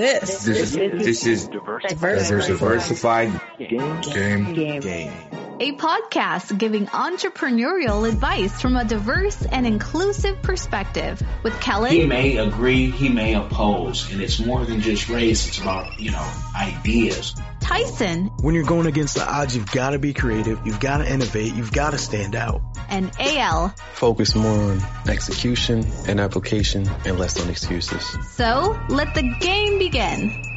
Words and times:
This. 0.00 0.44
This, 0.44 0.72
this 0.72 1.26
is 1.26 1.48
Diversified. 1.48 1.98
diversified 2.16 3.40
Game. 3.58 4.00
game. 4.00 4.54
Game. 4.54 4.80
Game. 4.80 5.12
A 5.62 5.72
podcast 5.72 6.56
giving 6.56 6.86
entrepreneurial 6.86 8.08
advice 8.08 8.58
from 8.62 8.76
a 8.76 8.84
diverse 8.84 9.44
and 9.44 9.66
inclusive 9.66 10.40
perspective 10.40 11.22
with 11.42 11.60
Kelly. 11.60 11.90
He 12.00 12.06
may 12.06 12.38
agree, 12.38 12.90
he 12.90 13.10
may 13.10 13.34
oppose, 13.34 14.10
and 14.10 14.22
it's 14.22 14.40
more 14.40 14.64
than 14.64 14.80
just 14.80 15.10
race. 15.10 15.46
It's 15.48 15.58
about 15.58 16.00
you 16.00 16.12
know 16.12 16.32
ideas. 16.56 17.34
Tyson, 17.60 18.30
When 18.40 18.54
you're 18.54 18.64
going 18.64 18.86
against 18.86 19.16
the 19.16 19.30
odds, 19.30 19.54
you've 19.54 19.70
got 19.70 19.90
to 19.90 19.98
be 19.98 20.14
creative. 20.14 20.66
You've 20.66 20.80
got 20.80 20.98
to 20.98 21.12
innovate. 21.12 21.54
You've 21.54 21.72
got 21.72 21.90
to 21.90 21.98
stand 21.98 22.34
out. 22.34 22.62
and 22.88 23.12
AL. 23.20 23.74
focus 23.92 24.34
more 24.34 24.72
on 24.72 24.80
execution 25.06 25.84
and 26.08 26.20
application 26.20 26.88
and 27.04 27.18
less 27.18 27.38
on 27.38 27.50
excuses. 27.50 28.02
So 28.32 28.80
let 28.88 29.14
the 29.14 29.22
game 29.40 29.78
begin. 29.78 30.49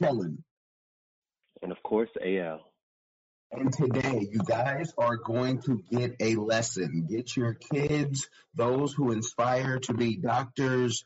Kellen. 0.00 0.44
and 1.62 1.72
of 1.72 1.82
course 1.82 2.10
AL. 2.24 2.60
And 3.52 3.72
today, 3.72 4.28
you 4.30 4.40
guys 4.46 4.92
are 4.96 5.16
going 5.16 5.60
to 5.62 5.82
get 5.90 6.14
a 6.20 6.36
lesson. 6.36 7.06
Get 7.10 7.36
your 7.36 7.54
kids, 7.54 8.28
those 8.54 8.92
who 8.92 9.10
inspire 9.10 9.80
to 9.80 9.94
be 9.94 10.16
doctors, 10.16 11.02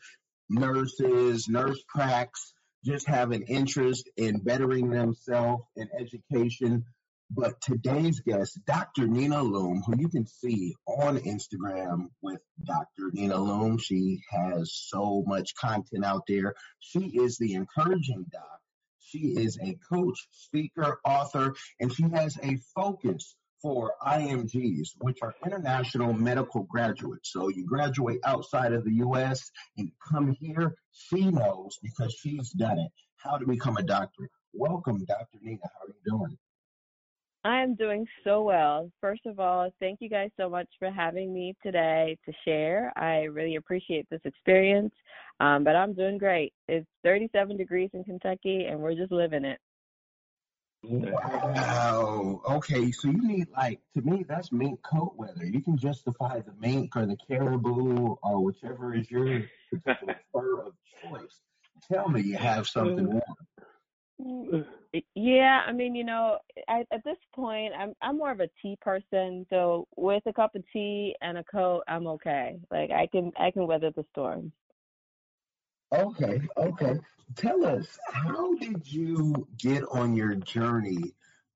nurses, 0.51 1.49
nurse 1.49 1.83
cracks, 1.89 2.53
just 2.85 3.09
have 3.09 3.33
an 3.33 3.45
interest 3.45 4.11
in 4.19 4.41
bettering 4.41 4.91
themselves 4.91 5.65
in 5.75 5.89
education. 5.99 6.85
But 7.31 7.63
today's 7.63 8.21
guest, 8.21 8.61
Dr. 8.67 9.07
Nina 9.09 9.43
Lum, 9.43 9.83
who 9.87 9.97
you 9.99 10.11
can 10.11 10.27
see 10.27 10.75
on 10.87 11.17
Instagram 11.19 12.09
with 12.23 12.41
Dr. 12.63 13.11
Nina 13.13 13.39
Lum, 13.39 13.79
she 13.79 14.21
has 14.31 14.71
so 14.75 15.25
much 15.27 15.55
content 15.57 16.05
out 16.05 16.25
there. 16.29 16.55
She 16.81 17.01
is 17.01 17.39
the 17.39 17.55
encouraging 17.55 18.27
doc. 18.31 18.54
She 19.15 19.29
is 19.39 19.57
a 19.63 19.79
coach, 19.89 20.27
speaker, 20.33 20.99
author, 21.05 21.55
and 21.79 21.95
she 21.95 22.03
has 22.15 22.37
a 22.43 22.57
focus 22.75 23.37
for 23.63 23.93
IMGs, 24.05 24.89
which 24.99 25.19
are 25.23 25.37
international 25.47 26.13
medical 26.13 26.65
graduates. 26.65 27.33
So 27.33 27.49
you 27.49 27.65
graduate 27.65 28.19
outside 28.25 28.73
of 28.73 28.85
the 28.85 28.95
U.S. 28.95 29.53
and 29.79 29.93
come 30.11 30.37
here. 30.41 30.75
She 30.91 31.31
knows 31.31 31.79
because 31.81 32.13
she's 32.13 32.51
done 32.51 32.81
it 32.81 32.91
how 33.19 33.37
to 33.37 33.47
become 33.47 33.77
a 33.77 33.85
doctor. 33.85 34.29
Welcome, 34.53 35.05
Dr. 35.05 35.39
Nina. 35.41 35.61
How 35.63 35.87
are 35.87 35.95
you 35.95 36.11
doing? 36.19 36.37
I 37.45 37.61
am 37.63 37.75
doing 37.75 38.07
so 38.25 38.43
well. 38.43 38.91
First 39.03 39.27
of 39.27 39.39
all, 39.39 39.71
thank 39.79 40.01
you 40.01 40.09
guys 40.09 40.31
so 40.39 40.49
much 40.49 40.69
for 40.79 40.91
having 40.91 41.33
me 41.33 41.55
today 41.63 42.17
to 42.25 42.33
share. 42.43 42.91
I 42.97 43.25
really 43.25 43.57
appreciate 43.57 44.09
this 44.11 44.23
experience. 44.25 44.95
Um, 45.41 45.63
but 45.63 45.77
I'm 45.77 45.93
doing 45.93 46.17
great. 46.17 46.55
It's 46.69 46.87
37 47.03 47.59
degrees 47.59 47.91
in 47.93 48.03
Kentucky, 48.05 48.65
and 48.65 48.81
we're 48.81 48.95
just 48.95 49.13
living 49.13 49.45
it. 49.45 49.59
Wow. 50.83 52.41
Okay, 52.49 52.91
so 52.91 53.09
you 53.09 53.27
need 53.27 53.49
like 53.57 53.81
to 53.95 54.03
me 54.03 54.25
that's 54.29 54.53
mink 54.53 54.83
coat 54.83 55.15
weather. 55.17 55.45
You 55.45 55.63
can 55.63 55.79
justify 55.79 56.41
the 56.41 56.53
mink 56.61 56.95
or 56.95 57.07
the 57.07 57.17
caribou 57.17 58.17
or 58.23 58.45
whichever 58.45 58.95
is 58.95 59.11
your 59.11 59.43
particular 59.71 60.21
fur 60.33 60.61
of 60.61 60.75
choice. 61.03 61.41
Tell 61.91 62.09
me 62.09 62.21
you 62.23 62.37
have 62.37 62.67
something 62.67 63.07
warm. 63.07 63.23
Yeah, 65.15 65.63
I 65.67 65.73
mean, 65.73 65.95
you 65.95 66.05
know, 66.05 66.39
I, 66.69 66.85
at 66.93 67.03
this 67.05 67.17
point, 67.35 67.73
I'm 67.77 67.95
I'm 68.01 68.17
more 68.17 68.31
of 68.31 68.41
a 68.41 68.49
tea 68.63 68.79
person. 68.81 69.45
So 69.51 69.89
with 69.97 70.23
a 70.27 70.33
cup 70.33 70.55
of 70.55 70.63
tea 70.73 71.17
and 71.21 71.39
a 71.39 71.45
coat, 71.45 71.83
I'm 71.89 72.07
okay. 72.07 72.61
Like 72.71 72.91
I 72.91 73.09
can 73.09 73.33
I 73.39 73.51
can 73.51 73.67
weather 73.67 73.91
the 73.91 74.05
storm. 74.13 74.53
Okay, 75.93 76.41
okay. 76.57 77.01
Tell 77.37 77.65
us, 77.65 77.87
how 78.13 78.55
did 78.57 78.83
you 78.85 79.47
get 79.59 79.83
on 79.91 80.15
your 80.15 80.35
journey 80.37 81.15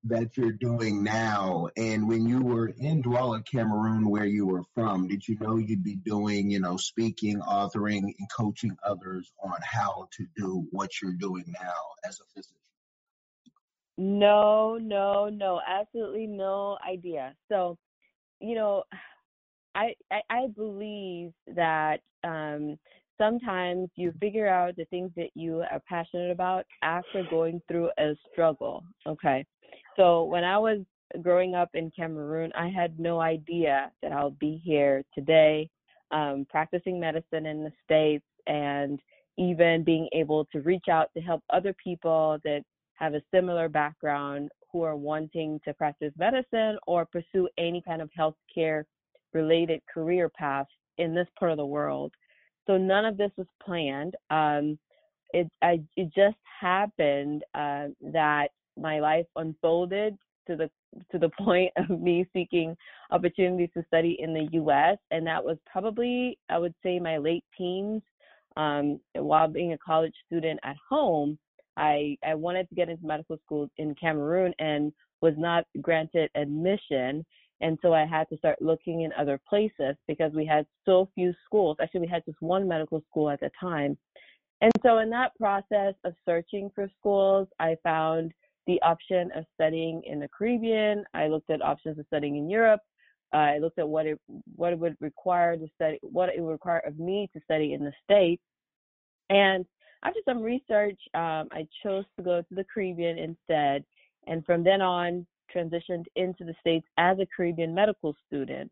that 0.09 0.37
you're 0.37 0.53
doing 0.53 1.03
now? 1.03 1.69
And 1.77 2.09
when 2.09 2.27
you 2.27 2.43
were 2.43 2.69
in 2.79 3.03
Douala, 3.03 3.45
Cameroon, 3.45 4.09
where 4.09 4.25
you 4.25 4.47
were 4.47 4.65
from, 4.75 5.09
did 5.09 5.27
you 5.27 5.37
know 5.41 5.57
you'd 5.57 5.85
be 5.85 5.97
doing, 5.97 6.51
you 6.51 6.61
know, 6.61 6.77
speaking, 6.77 7.41
authoring, 7.41 8.03
and 8.03 8.29
coaching 8.37 8.77
others 8.85 9.33
on 9.43 9.57
how 9.63 10.09
to 10.17 10.27
do 10.37 10.67
what 10.71 10.91
you're 11.01 11.13
doing 11.13 11.45
now 11.61 11.81
as 12.05 12.21
a 12.21 12.25
physician? 12.35 12.57
No, 13.97 14.79
no, 14.81 15.29
no, 15.29 15.61
absolutely 15.67 16.27
no 16.27 16.79
idea. 16.89 17.35
So, 17.49 17.77
you 18.41 18.55
know, 18.55 18.85
I 19.75 19.95
I, 20.11 20.21
I 20.31 20.47
believe 20.55 21.33
that 21.55 22.01
um, 22.23 22.79
sometimes 23.19 23.89
you 23.97 24.13
figure 24.21 24.49
out 24.49 24.77
the 24.77 24.85
things 24.87 25.11
that 25.17 25.31
you 25.35 25.65
are 25.71 25.83
passionate 25.89 26.31
about 26.31 26.65
after 26.83 27.25
going 27.29 27.61
through 27.69 27.91
a 27.99 28.15
struggle. 28.33 28.85
Okay, 29.07 29.45
so 29.98 30.25
when 30.25 30.44
I 30.44 30.59
was 30.59 30.78
growing 31.22 31.54
up 31.54 31.70
in 31.75 31.91
Cameroon, 31.91 32.53
I 32.56 32.69
had 32.69 32.98
no 32.98 33.20
idea 33.20 33.91
that 34.03 34.12
I'll 34.12 34.31
be 34.31 34.60
here 34.64 35.03
today, 35.14 35.69
um, 36.10 36.47
practicing 36.48 37.00
medicine 37.00 37.47
in 37.47 37.64
the 37.64 37.72
states, 37.84 38.25
and 38.47 39.00
even 39.36 39.84
being 39.84 40.09
able 40.12 40.44
to 40.47 40.60
reach 40.60 40.86
out 40.91 41.09
to 41.14 41.20
help 41.20 41.42
other 41.50 41.75
people 41.82 42.38
that 42.44 42.62
have 42.94 43.14
a 43.14 43.22
similar 43.32 43.69
background 43.69 44.50
who 44.72 44.82
are 44.82 44.97
wanting 44.97 45.60
to 45.64 45.75
practice 45.75 46.12
medicine 46.19 46.78
or 46.86 47.06
pursue 47.06 47.48
any 47.59 47.82
kind 47.82 48.03
of 48.03 48.10
healthcare 48.19 48.84
related 49.32 49.80
career 49.92 50.28
path 50.28 50.66
in 50.98 51.15
this 51.15 51.28
part 51.38 51.50
of 51.50 51.56
the 51.56 51.66
world. 51.66 52.12
So 52.66 52.76
none 52.76 53.04
of 53.04 53.16
this 53.16 53.30
was 53.36 53.47
planned. 53.65 54.15
Um, 54.30 54.78
it 55.32 55.48
I, 55.62 55.80
it 55.97 56.12
just 56.15 56.36
happened 56.60 57.44
uh, 57.54 57.88
that 58.12 58.48
my 58.78 59.00
life 59.00 59.27
unfolded 59.37 60.16
to 60.47 60.56
the 60.56 60.71
to 61.11 61.19
the 61.19 61.31
point 61.39 61.72
of 61.77 62.00
me 62.00 62.27
seeking 62.33 62.77
opportunities 63.11 63.71
to 63.75 63.84
study 63.87 64.16
in 64.21 64.33
the 64.34 64.49
U.S. 64.53 64.99
and 65.11 65.27
that 65.27 65.44
was 65.44 65.59
probably 65.71 66.39
I 66.49 66.59
would 66.59 66.75
say 66.83 66.99
my 66.99 67.19
late 67.19 67.44
teens. 67.56 68.03
Um, 68.56 68.99
while 69.15 69.47
being 69.47 69.72
a 69.72 69.78
college 69.78 70.15
student 70.27 70.59
at 70.65 70.75
home, 70.89 71.39
I, 71.78 72.19
I 72.27 72.34
wanted 72.34 72.69
to 72.69 72.75
get 72.75 72.89
into 72.89 73.06
medical 73.06 73.39
school 73.44 73.71
in 73.78 73.94
Cameroon 73.94 74.53
and 74.59 74.93
was 75.22 75.34
not 75.37 75.65
granted 75.81 76.28
admission. 76.34 77.25
And 77.60 77.78
so 77.83 77.95
I 77.95 78.05
had 78.05 78.28
to 78.31 78.37
start 78.37 78.60
looking 78.60 79.03
in 79.03 79.12
other 79.16 79.41
places 79.49 79.97
because 80.09 80.33
we 80.33 80.45
had 80.45 80.66
so 80.84 81.09
few 81.15 81.33
schools. 81.45 81.77
Actually, 81.81 82.00
we 82.00 82.09
had 82.09 82.25
just 82.25 82.41
one 82.41 82.66
medical 82.66 83.03
school 83.09 83.31
at 83.31 83.41
the 83.41 83.50
time. 83.60 83.97
And 84.60 84.72
so 84.83 84.99
in 84.99 85.10
that 85.10 85.37
process 85.39 85.95
of 86.05 86.15
searching 86.25 86.69
for 86.75 86.91
schools, 86.99 87.47
I 87.60 87.77
found 87.84 88.33
the 88.69 88.81
option 88.83 89.31
of 89.34 89.45
studying 89.55 90.03
in 90.05 90.21
the 90.21 90.29
Caribbean. 90.29 91.03
I 91.15 91.27
looked 91.27 91.51
at 91.51 91.62
options 91.62 91.99
of 91.99 92.06
studying 92.06 92.37
in 92.37 92.49
Europe. 92.49 92.83
Uh, 93.33 93.39
I 93.39 93.59
looked 93.59 93.79
at 93.79 93.89
what 93.89 94.06
it 94.06 94.21
what 94.55 94.73
it 94.73 94.79
would 94.79 94.97
require 95.01 95.56
to 95.56 95.67
study, 95.75 95.99
what 96.03 96.29
it 96.29 96.41
would 96.41 96.53
require 96.53 96.83
of 96.87 96.99
me 96.99 97.28
to 97.33 97.41
study 97.43 97.73
in 97.73 97.83
the 97.83 97.93
States. 98.05 98.43
And 99.31 99.65
after 100.05 100.21
some 100.25 100.43
research, 100.43 101.01
um, 101.15 101.49
I 101.51 101.67
chose 101.83 102.05
to 102.17 102.23
go 102.23 102.43
to 102.43 102.55
the 102.55 102.65
Caribbean 102.73 103.19
instead, 103.19 103.84
and 104.27 104.45
from 104.45 104.62
then 104.62 104.81
on, 104.81 105.27
transitioned 105.55 106.05
into 106.15 106.45
the 106.45 106.55
States 106.61 106.87
as 106.99 107.19
a 107.19 107.27
Caribbean 107.34 107.75
medical 107.75 108.15
student. 108.27 108.71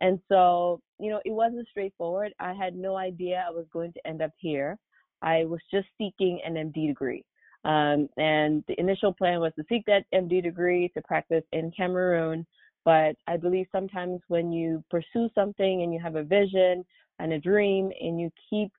And 0.00 0.20
so, 0.28 0.80
you 1.00 1.10
know, 1.10 1.20
it 1.24 1.32
wasn't 1.32 1.66
straightforward. 1.68 2.32
I 2.38 2.52
had 2.52 2.76
no 2.76 2.96
idea 2.96 3.44
I 3.46 3.50
was 3.50 3.66
going 3.72 3.92
to 3.94 4.06
end 4.06 4.22
up 4.22 4.30
here. 4.36 4.78
I 5.22 5.44
was 5.44 5.60
just 5.72 5.88
seeking 5.98 6.40
an 6.44 6.54
MD 6.54 6.86
degree. 6.86 7.24
Um, 7.68 8.08
and 8.16 8.64
the 8.66 8.80
initial 8.80 9.12
plan 9.12 9.40
was 9.40 9.52
to 9.56 9.64
seek 9.68 9.84
that 9.86 10.06
MD 10.14 10.42
degree 10.42 10.90
to 10.94 11.02
practice 11.02 11.44
in 11.52 11.70
Cameroon. 11.70 12.46
But 12.86 13.14
I 13.26 13.36
believe 13.36 13.66
sometimes 13.70 14.20
when 14.28 14.50
you 14.50 14.82
pursue 14.90 15.28
something 15.34 15.82
and 15.82 15.92
you 15.92 16.00
have 16.02 16.16
a 16.16 16.22
vision 16.22 16.82
and 17.18 17.34
a 17.34 17.38
dream 17.38 17.92
and 18.00 18.18
you 18.18 18.30
keep 18.48 18.72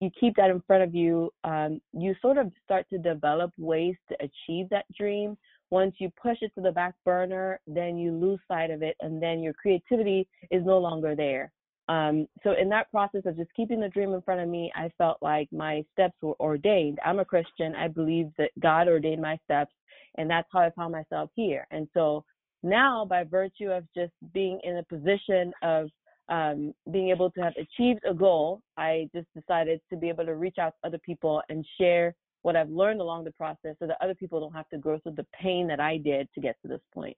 you 0.00 0.10
keep 0.18 0.34
that 0.36 0.48
in 0.48 0.62
front 0.66 0.82
of 0.82 0.94
you, 0.94 1.30
um, 1.44 1.78
you 1.92 2.14
sort 2.22 2.38
of 2.38 2.50
start 2.64 2.88
to 2.88 2.96
develop 2.96 3.52
ways 3.58 3.96
to 4.08 4.16
achieve 4.20 4.66
that 4.70 4.86
dream. 4.98 5.36
Once 5.68 5.94
you 5.98 6.10
push 6.20 6.38
it 6.40 6.50
to 6.54 6.62
the 6.62 6.72
back 6.72 6.94
burner, 7.04 7.60
then 7.66 7.98
you 7.98 8.12
lose 8.12 8.40
sight 8.48 8.70
of 8.70 8.82
it, 8.82 8.96
and 9.02 9.22
then 9.22 9.42
your 9.42 9.52
creativity 9.52 10.26
is 10.50 10.64
no 10.64 10.78
longer 10.78 11.14
there. 11.14 11.52
Um, 11.90 12.28
so, 12.44 12.52
in 12.52 12.68
that 12.68 12.88
process 12.92 13.22
of 13.26 13.36
just 13.36 13.52
keeping 13.54 13.80
the 13.80 13.88
dream 13.88 14.14
in 14.14 14.22
front 14.22 14.40
of 14.40 14.48
me, 14.48 14.70
I 14.76 14.92
felt 14.96 15.18
like 15.20 15.48
my 15.50 15.84
steps 15.92 16.14
were 16.22 16.38
ordained. 16.38 17.00
I'm 17.04 17.18
a 17.18 17.24
Christian. 17.24 17.74
I 17.74 17.88
believe 17.88 18.30
that 18.38 18.52
God 18.60 18.86
ordained 18.86 19.20
my 19.20 19.36
steps, 19.44 19.72
and 20.16 20.30
that's 20.30 20.46
how 20.52 20.60
I 20.60 20.70
found 20.70 20.92
myself 20.92 21.30
here. 21.34 21.66
And 21.72 21.88
so 21.92 22.24
now, 22.62 23.04
by 23.04 23.24
virtue 23.24 23.70
of 23.70 23.84
just 23.92 24.12
being 24.32 24.60
in 24.62 24.76
a 24.76 24.84
position 24.84 25.52
of 25.62 25.88
um, 26.28 26.72
being 26.92 27.10
able 27.10 27.28
to 27.32 27.40
have 27.40 27.54
achieved 27.56 28.04
a 28.08 28.14
goal, 28.14 28.62
I 28.76 29.10
just 29.12 29.26
decided 29.34 29.80
to 29.90 29.96
be 29.96 30.08
able 30.08 30.26
to 30.26 30.36
reach 30.36 30.58
out 30.58 30.74
to 30.80 30.86
other 30.86 30.98
people 30.98 31.42
and 31.48 31.66
share 31.76 32.14
what 32.42 32.54
I've 32.54 32.70
learned 32.70 33.00
along 33.00 33.24
the 33.24 33.32
process 33.32 33.74
so 33.80 33.88
that 33.88 33.96
other 34.00 34.14
people 34.14 34.38
don't 34.38 34.54
have 34.54 34.68
to 34.68 34.78
go 34.78 35.00
through 35.00 35.16
the 35.16 35.26
pain 35.34 35.66
that 35.66 35.80
I 35.80 35.96
did 35.96 36.28
to 36.36 36.40
get 36.40 36.54
to 36.62 36.68
this 36.68 36.80
point. 36.94 37.16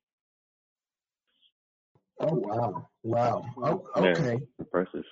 Oh, 2.22 2.28
oh 2.52 2.86
wow, 3.02 3.44
wow. 3.56 3.84
Oh, 3.96 4.02
Yeah. 4.04 4.10
okay. 4.10 4.40
Impressive. 4.58 5.04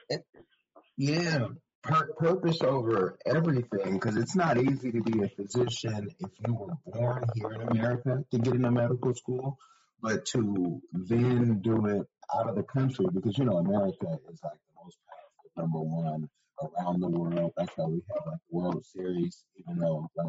Yeah, 0.97 1.49
pur- 1.83 2.12
purpose 2.19 2.62
over 2.62 3.19
everything 3.27 3.95
because 3.95 4.17
it's 4.17 4.37
not 4.37 4.59
easy 4.59 4.93
to 4.93 5.03
be 5.03 5.23
a 5.23 5.29
physician 5.29 6.09
if 6.21 6.31
you 6.47 6.55
were 6.55 6.75
born 6.87 7.25
here 7.35 7.53
in 7.53 7.62
America 7.69 8.25
to 8.31 8.39
get 8.39 8.55
into 8.55 8.71
medical 8.71 9.15
school, 9.15 9.59
but 10.01 10.25
to 10.27 10.81
then 10.93 11.61
do 11.62 11.87
it 11.87 12.07
out 12.35 12.49
of 12.49 12.55
the 12.55 12.62
country 12.62 13.07
because 13.12 13.37
you 13.39 13.45
know 13.45 13.57
America 13.57 14.07
is 14.31 14.41
like 14.45 14.53
the 14.53 14.85
most 14.85 14.99
powerful 15.09 15.51
number 15.57 15.81
one 15.81 16.29
around 16.62 17.01
the 17.01 17.09
world. 17.09 17.53
That's 17.57 17.73
why 17.77 17.87
we 17.87 18.03
have 18.15 18.27
like 18.27 18.39
the 18.51 18.57
World 18.57 18.85
Series, 18.87 19.43
even 19.59 19.81
though 19.81 20.09
like 20.17 20.29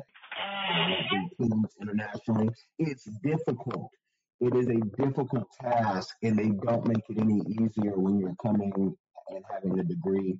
you 0.70 0.76
know, 0.76 0.98
we 1.40 1.48
teams 1.48 1.76
internationally, 1.82 2.50
it's 2.80 3.06
difficult. 3.24 3.92
It 4.42 4.56
is 4.56 4.68
a 4.70 4.80
difficult 5.02 5.48
task, 5.62 6.16
and 6.24 6.38
they 6.38 6.50
don't 6.50 6.88
make 6.88 7.04
it 7.10 7.20
any 7.20 7.42
easier 7.48 7.96
when 7.96 8.20
you're 8.20 8.36
coming 8.42 8.74
and 9.30 9.44
having 9.52 9.80
a 9.80 9.84
degree 9.84 10.36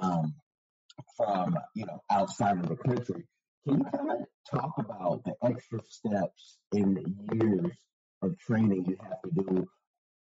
um, 0.00 0.32
from 1.16 1.58
you 1.74 1.84
know 1.84 2.00
outside 2.10 2.58
of 2.58 2.68
the 2.68 2.76
country. 2.76 3.24
Can 3.66 3.78
you 3.80 3.84
kind 3.84 4.10
of 4.12 4.18
talk 4.48 4.72
about 4.78 5.24
the 5.24 5.34
extra 5.42 5.80
steps 5.88 6.58
and 6.72 6.98
years 7.34 7.72
of 8.22 8.38
training 8.38 8.86
you 8.86 8.96
have 9.02 9.20
to 9.22 9.30
do 9.44 9.68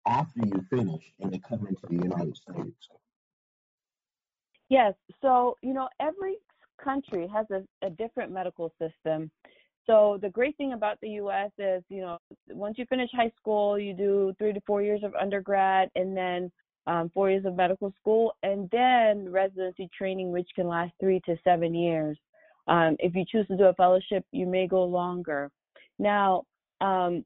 after 0.08 0.42
you 0.46 0.66
finish 0.70 1.04
and 1.20 1.32
to 1.32 1.40
come 1.40 1.68
into 1.68 1.86
the 1.88 2.04
United 2.04 2.36
States? 2.36 2.90
Yes. 4.70 4.96
So, 5.22 5.58
you 5.62 5.74
know, 5.74 5.88
every 6.00 6.38
country 6.84 7.28
has 7.28 7.46
a, 7.52 7.62
a 7.86 7.90
different 7.92 8.32
medical 8.32 8.74
system. 8.80 9.30
So 9.86 10.18
the 10.22 10.30
great 10.30 10.56
thing 10.58 10.74
about 10.74 10.98
the 11.02 11.10
US 11.10 11.52
is, 11.58 11.84
you 11.90 12.02
know, 12.02 12.18
once 12.50 12.78
you 12.78 12.86
finish 12.86 13.10
high 13.14 13.32
school, 13.38 13.78
you 13.78 13.94
do 13.94 14.34
three 14.38 14.54
to 14.54 14.62
four 14.62 14.82
years 14.82 15.04
of 15.04 15.14
undergrad 15.16 15.90
and 15.96 16.16
then 16.16 16.52
um, 16.88 17.12
four 17.14 17.30
years 17.30 17.46
of 17.46 17.56
medical 17.56 17.94
school 18.00 18.34
and 18.44 18.70
then 18.72 19.30
residency 19.32 19.90
training, 19.98 20.32
which 20.32 20.50
can 20.56 20.68
last 20.68 20.94
three 21.00 21.22
to 21.26 21.36
seven 21.44 21.74
years. 21.74 22.18
Um, 22.68 22.96
if 23.00 23.14
you 23.16 23.26
choose 23.30 23.48
to 23.48 23.58
do 23.58 23.66
a 23.66 23.74
fellowship, 23.74 24.26
you 24.32 24.46
may 24.46 24.68
go 24.68 24.84
longer. 24.84 25.52
Now, 26.00 26.44
um, 26.82 27.26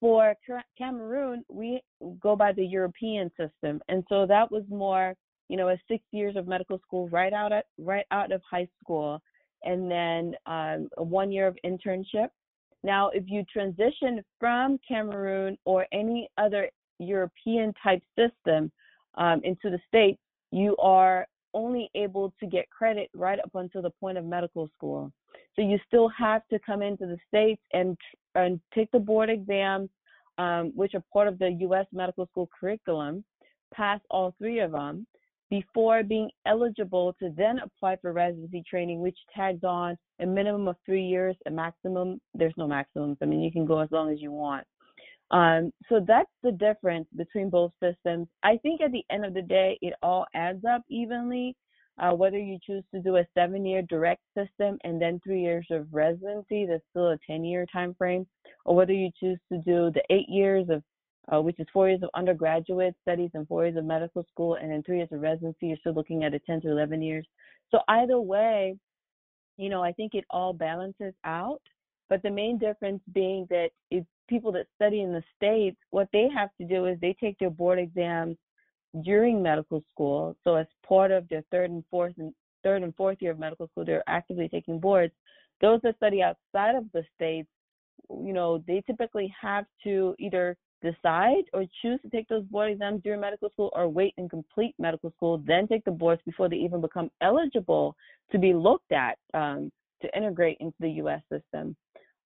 for 0.00 0.34
Cameroon, 0.76 1.44
we 1.48 1.80
go 2.20 2.36
by 2.36 2.52
the 2.52 2.64
European 2.64 3.30
system, 3.30 3.80
and 3.88 4.04
so 4.08 4.26
that 4.26 4.50
was 4.52 4.62
more, 4.68 5.14
you 5.48 5.56
know, 5.56 5.68
a 5.68 5.76
six 5.88 6.04
years 6.12 6.36
of 6.36 6.46
medical 6.46 6.78
school 6.80 7.08
right 7.08 7.32
out 7.32 7.52
at 7.52 7.66
right 7.78 8.04
out 8.10 8.30
of 8.30 8.42
high 8.48 8.68
school, 8.82 9.20
and 9.66 9.90
then 9.90 10.34
um, 10.46 10.88
a 10.96 11.02
one 11.02 11.30
year 11.30 11.46
of 11.46 11.56
internship. 11.64 12.28
Now, 12.82 13.10
if 13.10 13.24
you 13.26 13.44
transition 13.52 14.22
from 14.38 14.78
Cameroon 14.86 15.58
or 15.64 15.86
any 15.92 16.30
other 16.38 16.70
European 16.98 17.74
type 17.82 18.02
system 18.16 18.70
um, 19.16 19.40
into 19.44 19.68
the 19.70 19.80
States, 19.88 20.20
you 20.52 20.76
are 20.76 21.26
only 21.52 21.90
able 21.94 22.32
to 22.38 22.46
get 22.46 22.70
credit 22.70 23.10
right 23.14 23.38
up 23.40 23.50
until 23.54 23.82
the 23.82 23.90
point 23.90 24.16
of 24.16 24.24
medical 24.24 24.68
school. 24.76 25.12
So 25.56 25.62
you 25.62 25.78
still 25.86 26.08
have 26.10 26.42
to 26.48 26.58
come 26.64 26.82
into 26.82 27.06
the 27.06 27.18
States 27.28 27.62
and 27.72 27.96
and 28.34 28.60
take 28.74 28.90
the 28.92 28.98
board 28.98 29.30
exams, 29.30 29.88
um, 30.38 30.70
which 30.76 30.94
are 30.94 31.02
part 31.12 31.26
of 31.26 31.38
the 31.38 31.50
U.S. 31.60 31.86
medical 31.92 32.26
school 32.26 32.48
curriculum, 32.58 33.24
pass 33.72 33.98
all 34.10 34.34
three 34.38 34.60
of 34.60 34.72
them 34.72 35.06
before 35.50 36.02
being 36.02 36.30
eligible 36.46 37.14
to 37.20 37.30
then 37.36 37.58
apply 37.60 37.96
for 38.02 38.12
residency 38.12 38.62
training, 38.68 39.00
which 39.00 39.18
tags 39.34 39.62
on 39.64 39.96
a 40.20 40.26
minimum 40.26 40.68
of 40.68 40.76
three 40.84 41.04
years, 41.04 41.36
a 41.46 41.50
maximum. 41.50 42.20
There's 42.34 42.54
no 42.56 42.66
maximums. 42.66 43.18
I 43.22 43.26
mean, 43.26 43.40
you 43.40 43.52
can 43.52 43.66
go 43.66 43.78
as 43.80 43.90
long 43.90 44.12
as 44.12 44.20
you 44.20 44.32
want. 44.32 44.66
Um, 45.30 45.72
so 45.88 46.04
that's 46.06 46.30
the 46.42 46.52
difference 46.52 47.08
between 47.16 47.50
both 47.50 47.72
systems. 47.82 48.28
I 48.42 48.58
think 48.58 48.80
at 48.80 48.92
the 48.92 49.04
end 49.10 49.24
of 49.24 49.34
the 49.34 49.42
day, 49.42 49.78
it 49.82 49.94
all 50.02 50.26
adds 50.34 50.64
up 50.64 50.82
evenly. 50.88 51.56
Uh, 51.98 52.12
whether 52.12 52.38
you 52.38 52.58
choose 52.64 52.84
to 52.94 53.00
do 53.00 53.16
a 53.16 53.24
seven-year 53.32 53.80
direct 53.82 54.20
system 54.36 54.78
and 54.84 55.00
then 55.00 55.18
three 55.24 55.40
years 55.40 55.66
of 55.70 55.86
residency, 55.92 56.66
that's 56.66 56.84
still 56.90 57.08
a 57.12 57.18
10-year 57.28 57.64
time 57.72 57.94
frame, 57.96 58.26
or 58.66 58.76
whether 58.76 58.92
you 58.92 59.10
choose 59.18 59.38
to 59.50 59.58
do 59.58 59.90
the 59.94 60.02
eight 60.10 60.28
years 60.28 60.66
of, 60.68 60.82
uh, 61.32 61.40
which 61.40 61.58
is 61.58 61.66
four 61.72 61.88
years 61.88 62.02
of 62.02 62.10
undergraduate 62.14 62.94
studies 63.02 63.30
and 63.34 63.46
four 63.48 63.64
years 63.64 63.76
of 63.76 63.84
medical 63.84 64.24
school, 64.30 64.54
and 64.54 64.70
then 64.70 64.82
three 64.82 64.98
years 64.98 65.08
of 65.12 65.20
residency, 65.20 65.66
you're 65.68 65.76
still 65.78 65.94
looking 65.94 66.24
at 66.24 66.34
a 66.34 66.38
10 66.40 66.60
to 66.62 66.70
11 66.70 67.02
years. 67.02 67.26
So 67.70 67.80
either 67.88 68.20
way, 68.20 68.76
you 69.56 69.68
know, 69.68 69.82
I 69.82 69.92
think 69.92 70.14
it 70.14 70.24
all 70.30 70.52
balances 70.52 71.14
out. 71.24 71.62
But 72.08 72.22
the 72.22 72.30
main 72.30 72.58
difference 72.58 73.02
being 73.12 73.46
that 73.50 73.70
if 73.90 74.04
people 74.28 74.52
that 74.52 74.66
study 74.76 75.02
in 75.02 75.12
the 75.12 75.24
States, 75.36 75.76
what 75.90 76.08
they 76.12 76.28
have 76.34 76.50
to 76.60 76.66
do 76.66 76.86
is 76.86 76.98
they 77.00 77.16
take 77.18 77.38
their 77.38 77.50
board 77.50 77.78
exams 77.78 78.36
during 79.02 79.42
medical 79.42 79.82
school. 79.92 80.36
So 80.44 80.54
as 80.54 80.66
part 80.86 81.10
of 81.10 81.28
their 81.28 81.42
third 81.50 81.70
and 81.70 81.84
fourth 81.90 82.14
and 82.18 82.32
third 82.62 82.82
and 82.82 82.94
fourth 82.94 83.18
year 83.20 83.32
of 83.32 83.38
medical 83.38 83.66
school, 83.68 83.84
they're 83.84 84.04
actively 84.06 84.48
taking 84.48 84.78
boards. 84.78 85.12
Those 85.60 85.80
that 85.82 85.96
study 85.96 86.22
outside 86.22 86.76
of 86.76 86.84
the 86.92 87.02
States, 87.14 87.48
you 88.10 88.32
know, 88.32 88.62
they 88.66 88.82
typically 88.86 89.34
have 89.40 89.64
to 89.84 90.14
either 90.18 90.56
decide 90.92 91.44
or 91.52 91.64
choose 91.82 92.00
to 92.02 92.08
take 92.10 92.28
those 92.28 92.44
board 92.44 92.70
exams 92.70 93.02
during 93.02 93.20
medical 93.20 93.50
school 93.50 93.70
or 93.74 93.88
wait 93.88 94.14
and 94.16 94.30
complete 94.30 94.74
medical 94.78 95.10
school, 95.12 95.42
then 95.46 95.66
take 95.66 95.84
the 95.84 95.90
boards 95.90 96.22
before 96.24 96.48
they 96.48 96.56
even 96.56 96.80
become 96.80 97.10
eligible 97.20 97.96
to 98.32 98.38
be 98.38 98.52
looked 98.52 98.92
at 98.92 99.18
um, 99.34 99.70
to 100.02 100.16
integrate 100.16 100.56
into 100.60 100.76
the 100.80 100.90
U.S. 100.90 101.22
system. 101.32 101.76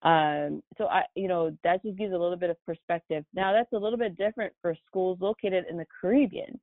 Um, 0.03 0.63
so 0.77 0.87
I, 0.87 1.03
you 1.15 1.29
know, 1.29 1.57
that 1.65 1.83
just 1.83 1.99
gives 1.99 2.13
a 2.13 2.19
little 2.19 2.37
bit 2.37 2.51
of 2.51 2.57
perspective. 2.65 3.25
Now 3.35 3.53
that's 3.53 3.73
a 3.73 3.79
little 3.79 3.99
bit 3.99 4.17
different 4.17 4.53
for 4.63 4.77
schools 4.87 5.19
located 5.21 5.65
in 5.69 5.77
the 5.77 5.87
Caribbean. 6.01 6.59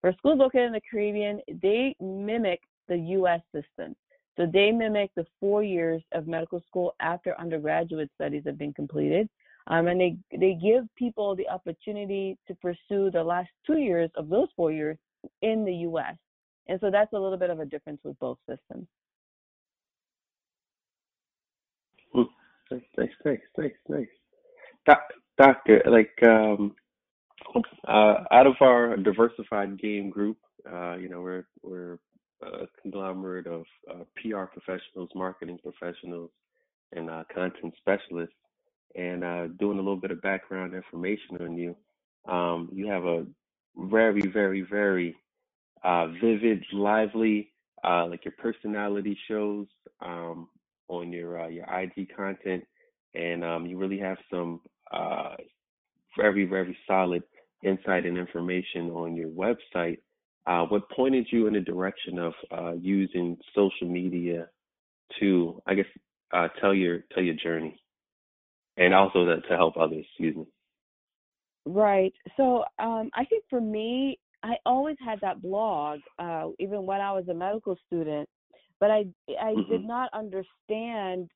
For 0.00 0.14
schools 0.16 0.38
located 0.38 0.66
in 0.68 0.72
the 0.72 0.80
Caribbean, 0.90 1.40
they 1.62 1.94
mimic 2.00 2.60
the 2.88 2.96
U.S. 2.96 3.40
system. 3.54 3.94
So 4.36 4.46
they 4.50 4.70
mimic 4.70 5.10
the 5.14 5.26
four 5.38 5.62
years 5.62 6.02
of 6.12 6.26
medical 6.26 6.62
school 6.66 6.94
after 7.00 7.38
undergraduate 7.38 8.10
studies 8.14 8.44
have 8.46 8.56
been 8.56 8.72
completed. 8.72 9.28
Um, 9.66 9.86
and 9.86 10.00
they, 10.00 10.16
they 10.36 10.54
give 10.54 10.84
people 10.96 11.36
the 11.36 11.48
opportunity 11.48 12.36
to 12.48 12.54
pursue 12.56 13.10
the 13.10 13.22
last 13.22 13.50
two 13.66 13.78
years 13.78 14.10
of 14.16 14.28
those 14.28 14.48
four 14.56 14.72
years 14.72 14.96
in 15.42 15.64
the 15.64 15.74
U.S. 15.74 16.16
And 16.68 16.78
so 16.80 16.90
that's 16.90 17.12
a 17.12 17.18
little 17.18 17.38
bit 17.38 17.50
of 17.50 17.60
a 17.60 17.64
difference 17.64 18.00
with 18.04 18.18
both 18.18 18.38
systems. 18.48 18.86
Thanks, 22.70 22.86
thanks, 22.96 23.14
thanks, 23.24 23.42
thanks, 23.56 23.76
thanks. 23.90 24.12
Doc, 24.86 25.00
doctor, 25.36 25.82
like, 25.86 26.12
um, 26.22 26.76
uh, 27.88 28.14
out 28.30 28.46
of 28.46 28.54
our 28.60 28.96
diversified 28.96 29.80
game 29.80 30.08
group, 30.08 30.36
uh, 30.70 30.94
you 30.94 31.08
know, 31.08 31.20
we're 31.20 31.46
we're 31.62 31.98
a 32.42 32.66
conglomerate 32.80 33.46
of 33.46 33.64
uh, 33.90 34.04
PR 34.16 34.44
professionals, 34.44 35.10
marketing 35.14 35.58
professionals, 35.62 36.30
and 36.92 37.10
uh, 37.10 37.24
content 37.34 37.74
specialists. 37.78 38.34
And 38.96 39.24
uh, 39.24 39.46
doing 39.58 39.78
a 39.78 39.82
little 39.82 39.96
bit 39.96 40.10
of 40.10 40.22
background 40.22 40.74
information 40.74 41.38
on 41.40 41.56
you, 41.56 41.76
um, 42.28 42.68
you 42.72 42.88
have 42.88 43.04
a 43.04 43.26
very, 43.76 44.22
very, 44.26 44.62
very 44.62 45.16
uh, 45.84 46.08
vivid, 46.22 46.64
lively, 46.72 47.52
uh, 47.84 48.06
like 48.06 48.24
your 48.24 48.34
personality 48.38 49.16
shows 49.28 49.66
um, 50.00 50.48
on 50.88 51.12
your 51.12 51.40
uh, 51.40 51.48
your 51.48 51.64
IG 51.64 52.14
content, 52.14 52.64
and 53.14 53.44
um, 53.44 53.66
you 53.66 53.78
really 53.78 53.98
have 53.98 54.18
some 54.30 54.60
uh, 54.92 55.36
very, 56.16 56.44
very 56.44 56.76
solid 56.86 57.22
insight 57.64 58.06
and 58.06 58.18
information 58.18 58.90
on 58.90 59.16
your 59.16 59.28
website. 59.30 59.98
Uh, 60.46 60.64
what 60.66 60.90
pointed 60.90 61.26
you 61.30 61.46
in 61.46 61.54
the 61.54 61.60
direction 61.60 62.18
of 62.18 62.32
uh, 62.50 62.72
using 62.72 63.36
social 63.54 63.88
media 63.88 64.48
to, 65.20 65.62
I 65.66 65.74
guess, 65.74 65.86
uh, 66.32 66.48
tell 66.60 66.74
your 66.74 67.00
tell 67.12 67.22
your 67.22 67.34
journey, 67.34 67.79
and 68.76 68.94
also 68.94 69.24
to, 69.26 69.40
to 69.42 69.56
help 69.56 69.76
others? 69.76 70.04
Excuse 70.08 70.36
me. 70.36 70.46
Right. 71.66 72.12
So 72.36 72.64
um, 72.78 73.10
I 73.14 73.24
think 73.26 73.44
for 73.50 73.60
me, 73.60 74.18
I 74.42 74.54
always 74.64 74.96
had 75.04 75.20
that 75.20 75.42
blog, 75.42 76.00
uh, 76.18 76.48
even 76.58 76.86
when 76.86 77.00
I 77.00 77.12
was 77.12 77.28
a 77.28 77.34
medical 77.34 77.76
student, 77.86 78.28
but 78.80 78.90
I 78.90 79.04
I 79.40 79.56
Mm-hmm. 79.56 79.70
did 79.70 79.84
not 79.84 80.08
understand 80.14 81.28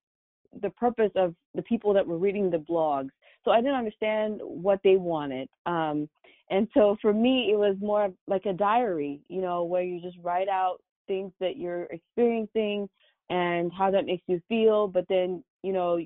the 0.63 0.71
purpose 0.71 1.11
of 1.17 1.35
the 1.55 1.63
people 1.63 1.93
that 1.95 2.07
were 2.07 2.19
reading 2.19 2.51
the 2.51 2.59
blogs. 2.59 3.11
So 3.45 3.51
I 3.51 3.61
didn't 3.61 3.77
understand 3.77 4.41
what 4.43 4.81
they 4.83 4.97
wanted. 4.97 5.49
Um, 5.67 6.09
and 6.51 6.69
so 6.75 6.97
for 7.03 7.13
me, 7.13 7.51
it 7.53 7.57
was 7.57 7.77
more 7.81 8.11
like 8.27 8.47
a 8.47 8.53
diary, 8.53 9.21
you 9.29 9.43
know, 9.43 9.65
where 9.65 9.83
you 9.83 10.01
just 10.01 10.17
write 10.23 10.49
out 10.49 10.79
things 11.07 11.33
that 11.41 11.57
you're 11.57 11.85
experiencing 11.85 12.89
and 13.31 13.71
how 13.73 13.91
that 13.91 14.07
makes 14.07 14.23
you 14.27 14.41
feel. 14.49 14.89
But 14.89 15.05
then, 15.09 15.45
you 15.63 15.73
know, 15.73 15.99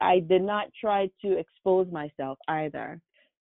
I 0.00 0.20
did 0.20 0.42
not 0.42 0.68
try 0.80 1.10
to 1.22 1.38
expose 1.38 1.90
myself 1.90 2.38
either. 2.48 3.00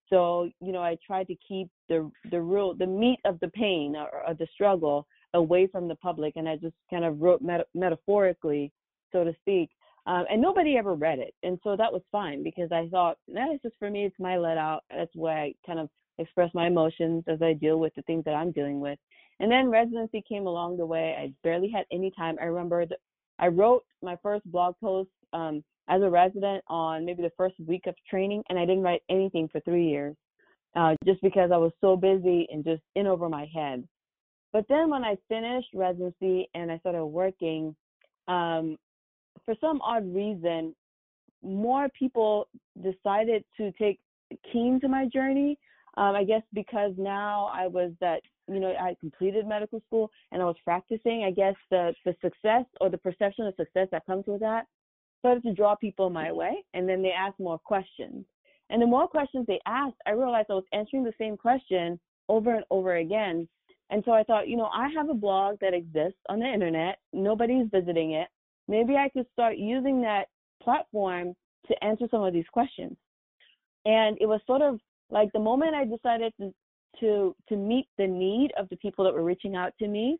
So, 0.10 0.50
you 0.62 0.72
know, 0.72 0.84
I 0.84 0.98
tried 1.06 1.28
to 1.28 1.36
keep 1.48 1.70
the 1.90 2.12
the 2.30 2.42
real 2.42 2.74
the 2.76 2.86
meat 2.86 3.20
of 3.26 3.40
the 3.40 3.48
pain 3.50 3.96
or, 3.96 4.28
or 4.28 4.34
the 4.34 4.48
struggle 4.54 5.08
away 5.34 5.68
from 5.68 5.88
the 5.88 5.96
public, 5.96 6.34
and 6.36 6.48
I 6.48 6.58
just 6.58 6.76
kind 6.90 7.04
of 7.04 7.22
wrote 7.22 7.42
meta- 7.42 7.66
metaphorically, 7.74 8.72
so 9.12 9.24
to 9.24 9.34
speak. 9.42 9.70
Um, 10.08 10.26
and 10.30 10.40
nobody 10.40 10.78
ever 10.78 10.94
read 10.94 11.18
it, 11.18 11.34
and 11.42 11.60
so 11.64 11.76
that 11.76 11.92
was 11.92 12.04
fine 12.12 12.44
because 12.44 12.72
I 12.72 12.88
thought 12.90 13.18
that 13.34 13.52
is 13.52 13.60
just 13.64 13.76
for 13.80 13.90
me. 13.90 14.06
It's 14.06 14.16
my 14.20 14.38
let 14.38 14.58
out. 14.58 14.84
That's 14.96 15.16
where 15.16 15.38
I 15.38 15.54
kind 15.66 15.80
of 15.80 15.90
express 16.20 16.54
my 16.54 16.68
emotions 16.68 17.24
as 17.28 17.42
I 17.42 17.54
deal 17.54 17.80
with 17.80 17.94
the 17.96 18.04
things 18.04 18.24
that 18.26 18.36
I'm 18.36 18.52
dealing 18.52 18.80
with. 18.80 19.00
And 19.40 19.52
then 19.52 19.70
residency 19.70 20.24
came 20.28 20.48
along 20.48 20.78
the 20.78 20.86
way. 20.86 21.16
I 21.20 21.34
barely 21.44 21.70
had 21.70 21.86
any 21.92 22.12
time. 22.12 22.38
I 22.40 22.46
remember 22.46 22.86
that 22.86 23.00
I 23.40 23.48
wrote 23.48 23.84
my 24.02 24.16
first 24.24 24.50
blog 24.50 24.76
post 24.80 25.10
um, 25.34 25.64
as 25.88 26.02
a 26.02 26.10
resident 26.10 26.64
on 26.68 27.06
maybe 27.06 27.22
the 27.22 27.32
first 27.38 27.56
week 27.66 27.84
of 27.88 27.96
training, 28.10 28.44
and 28.50 28.58
I 28.58 28.66
didn't 28.66 28.84
write 28.84 29.04
anything 29.10 29.48
for 29.52 29.60
three 29.62 29.88
years, 29.88 30.16
uh, 30.76 30.96
just 31.06 31.22
because 31.22 31.52
I 31.54 31.58
was 31.58 31.72
so 31.82 31.96
busy 31.96 32.48
and 32.52 32.64
just 32.64 32.82
in 32.96 33.08
over 33.08 33.30
my 33.30 33.48
head. 33.54 33.88
But 34.52 34.66
then 34.70 34.90
when 34.90 35.04
I 35.04 35.18
finished 35.28 35.68
residency 35.74 36.50
and 36.54 36.72
I 36.72 36.78
started 36.80 37.06
working, 37.06 37.76
um, 38.28 38.78
for 39.44 39.54
some 39.62 39.82
odd 39.82 40.12
reason, 40.14 40.74
more 41.44 41.88
people 41.98 42.48
decided 42.82 43.44
to 43.58 43.72
take 43.74 44.00
keen 44.52 44.80
to 44.82 44.88
my 44.88 45.08
journey. 45.08 45.60
Um, 45.98 46.16
I 46.16 46.24
guess 46.24 46.42
because 46.54 46.94
now 46.98 47.50
I 47.54 47.68
was 47.68 47.92
that 48.02 48.22
you 48.48 48.60
know 48.60 48.74
I 48.80 48.96
completed 49.00 49.48
medical 49.48 49.82
school 49.88 50.10
and 50.32 50.42
I 50.42 50.46
was 50.46 50.56
practicing. 50.64 51.24
I 51.24 51.32
guess 51.32 51.56
the 51.70 51.94
the 52.04 52.16
success 52.22 52.66
or 52.82 52.90
the 52.90 52.98
perception 52.98 53.46
of 53.46 53.54
success 53.56 53.88
that 53.92 54.06
comes 54.06 54.26
with 54.26 54.42
that 54.42 54.66
started 55.20 55.44
to 55.44 55.54
draw 55.54 55.76
people 55.76 56.10
my 56.10 56.32
way, 56.32 56.64
and 56.74 56.88
then 56.88 57.02
they 57.02 57.12
asked 57.12 57.40
more 57.40 57.60
questions. 57.60 58.26
And 58.70 58.82
the 58.82 58.88
more 58.88 59.08
questions 59.08 59.46
they 59.48 59.60
asked, 59.66 59.98
I 60.06 60.12
realized 60.12 60.48
I 60.50 60.56
was 60.56 60.64
answering 60.74 61.04
the 61.04 61.14
same 61.20 61.38
question 61.38 62.00
over 62.30 62.56
and 62.56 62.66
over 62.72 62.96
again. 62.96 63.48
And 63.92 64.04
so 64.06 64.12
I 64.12 64.24
thought, 64.24 64.48
you 64.48 64.58
know, 64.58 64.70
I 64.74 64.90
have 64.90 65.10
a 65.10 65.14
blog 65.14 65.58
that 65.62 65.74
exists 65.74 66.20
on 66.30 66.40
the 66.40 66.52
internet. 66.52 66.98
Nobody's 67.14 67.68
visiting 67.72 68.12
it. 68.12 68.28
Maybe 68.68 68.96
I 68.96 69.10
could 69.10 69.28
start 69.32 69.58
using 69.58 70.02
that 70.02 70.28
platform 70.62 71.36
to 71.68 71.84
answer 71.84 72.08
some 72.10 72.24
of 72.24 72.34
these 72.34 72.48
questions. 72.52 72.98
And 73.86 74.18
it 74.20 74.26
was 74.26 74.42
sort 74.48 74.64
of 74.64 74.80
like 75.12 75.32
the 75.34 75.40
moment 75.40 75.76
I 75.76 75.86
decided 75.86 76.34
to 76.40 76.54
to 77.00 77.36
to 77.50 77.56
meet 77.56 77.88
the 77.98 78.08
need 78.08 78.52
of 78.58 78.70
the 78.70 78.78
people 78.78 79.06
that 79.06 79.14
were 79.14 79.24
reaching 79.24 79.56
out 79.56 79.74
to 79.80 79.88
me, 79.88 80.18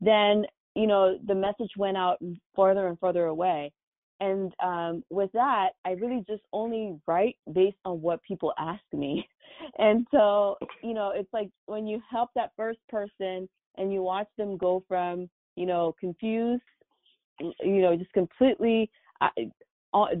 then 0.00 0.44
you 0.74 0.86
know 0.86 1.18
the 1.26 1.34
message 1.34 1.70
went 1.76 1.96
out 1.96 2.18
further 2.56 2.88
and 2.88 2.98
further 2.98 3.26
away. 3.26 3.72
And 4.20 4.54
um, 4.62 5.04
with 5.10 5.30
that, 5.32 5.70
I 5.84 5.92
really 5.92 6.24
just 6.28 6.42
only 6.52 6.98
write 7.06 7.36
based 7.52 7.76
on 7.84 8.00
what 8.00 8.22
people 8.22 8.52
ask 8.58 8.82
me. 8.92 9.28
And 9.78 10.06
so, 10.10 10.58
you 10.82 10.94
know, 10.94 11.12
it's 11.14 11.32
like 11.32 11.48
when 11.66 11.86
you 11.86 12.02
help 12.10 12.30
that 12.34 12.52
first 12.56 12.80
person 12.88 13.48
and 13.76 13.92
you 13.92 14.02
watch 14.02 14.26
them 14.36 14.56
go 14.56 14.82
from, 14.88 15.30
you 15.56 15.64
know, 15.64 15.94
confused, 15.98 16.62
you 17.40 17.80
know, 17.80 17.96
just 17.96 18.12
completely 18.12 18.90
uh, 19.20 19.28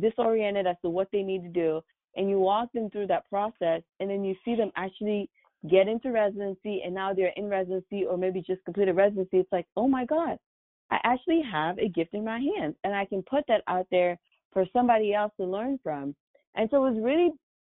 disoriented 0.00 0.66
as 0.66 0.76
to 0.82 0.90
what 0.90 1.08
they 1.12 1.22
need 1.22 1.42
to 1.42 1.48
do, 1.48 1.80
and 2.16 2.30
you 2.30 2.38
walk 2.38 2.72
them 2.72 2.90
through 2.90 3.08
that 3.08 3.28
process, 3.28 3.82
and 4.00 4.08
then 4.08 4.24
you 4.24 4.34
see 4.44 4.54
them 4.54 4.70
actually 4.76 5.28
get 5.68 5.88
into 5.88 6.10
residency, 6.10 6.82
and 6.84 6.94
now 6.94 7.12
they're 7.12 7.32
in 7.36 7.48
residency 7.48 8.04
or 8.04 8.16
maybe 8.16 8.40
just 8.40 8.64
completed 8.64 8.94
residency. 8.96 9.38
It's 9.38 9.52
like, 9.52 9.66
oh 9.76 9.88
my 9.88 10.04
God, 10.04 10.38
I 10.94 11.00
actually 11.02 11.42
have 11.50 11.78
a 11.78 11.88
gift 11.88 12.14
in 12.14 12.24
my 12.24 12.38
hands, 12.38 12.76
and 12.84 12.94
I 12.94 13.04
can 13.04 13.22
put 13.22 13.44
that 13.48 13.62
out 13.66 13.86
there 13.90 14.16
for 14.52 14.64
somebody 14.72 15.12
else 15.12 15.32
to 15.40 15.44
learn 15.44 15.80
from. 15.82 16.14
And 16.54 16.68
so 16.70 16.86
it 16.86 16.92
was 16.92 17.02
really 17.02 17.30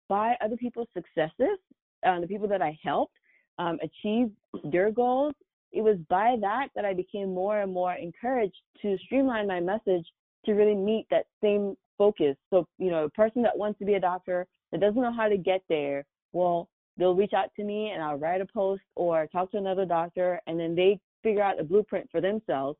by 0.06 0.34
other 0.44 0.56
people's 0.56 0.88
successes, 0.92 1.58
uh, 2.06 2.20
the 2.20 2.26
people 2.26 2.46
that 2.48 2.60
I 2.60 2.78
helped 2.84 3.14
um, 3.58 3.78
achieve 3.82 4.30
their 4.64 4.90
goals. 4.90 5.32
It 5.72 5.80
was 5.80 5.96
by 6.10 6.36
that 6.42 6.68
that 6.74 6.84
I 6.84 6.92
became 6.92 7.32
more 7.32 7.62
and 7.62 7.72
more 7.72 7.94
encouraged 7.94 8.60
to 8.82 8.98
streamline 9.06 9.46
my 9.46 9.60
message 9.60 10.06
to 10.44 10.52
really 10.52 10.74
meet 10.76 11.06
that 11.10 11.24
same 11.42 11.74
focus. 11.96 12.36
So, 12.50 12.66
you 12.78 12.90
know, 12.90 13.04
a 13.04 13.10
person 13.10 13.40
that 13.42 13.56
wants 13.56 13.78
to 13.78 13.86
be 13.86 13.94
a 13.94 14.00
doctor 14.00 14.46
that 14.72 14.80
doesn't 14.82 15.00
know 15.00 15.12
how 15.12 15.28
to 15.28 15.38
get 15.38 15.62
there, 15.70 16.04
well, 16.34 16.68
they'll 16.98 17.14
reach 17.14 17.32
out 17.32 17.48
to 17.56 17.64
me 17.64 17.92
and 17.92 18.02
I'll 18.02 18.18
write 18.18 18.42
a 18.42 18.46
post 18.46 18.82
or 18.94 19.26
talk 19.28 19.50
to 19.52 19.56
another 19.56 19.86
doctor 19.86 20.38
and 20.46 20.60
then 20.60 20.74
they 20.74 21.00
figure 21.22 21.42
out 21.42 21.58
a 21.58 21.64
blueprint 21.64 22.10
for 22.12 22.20
themselves 22.20 22.78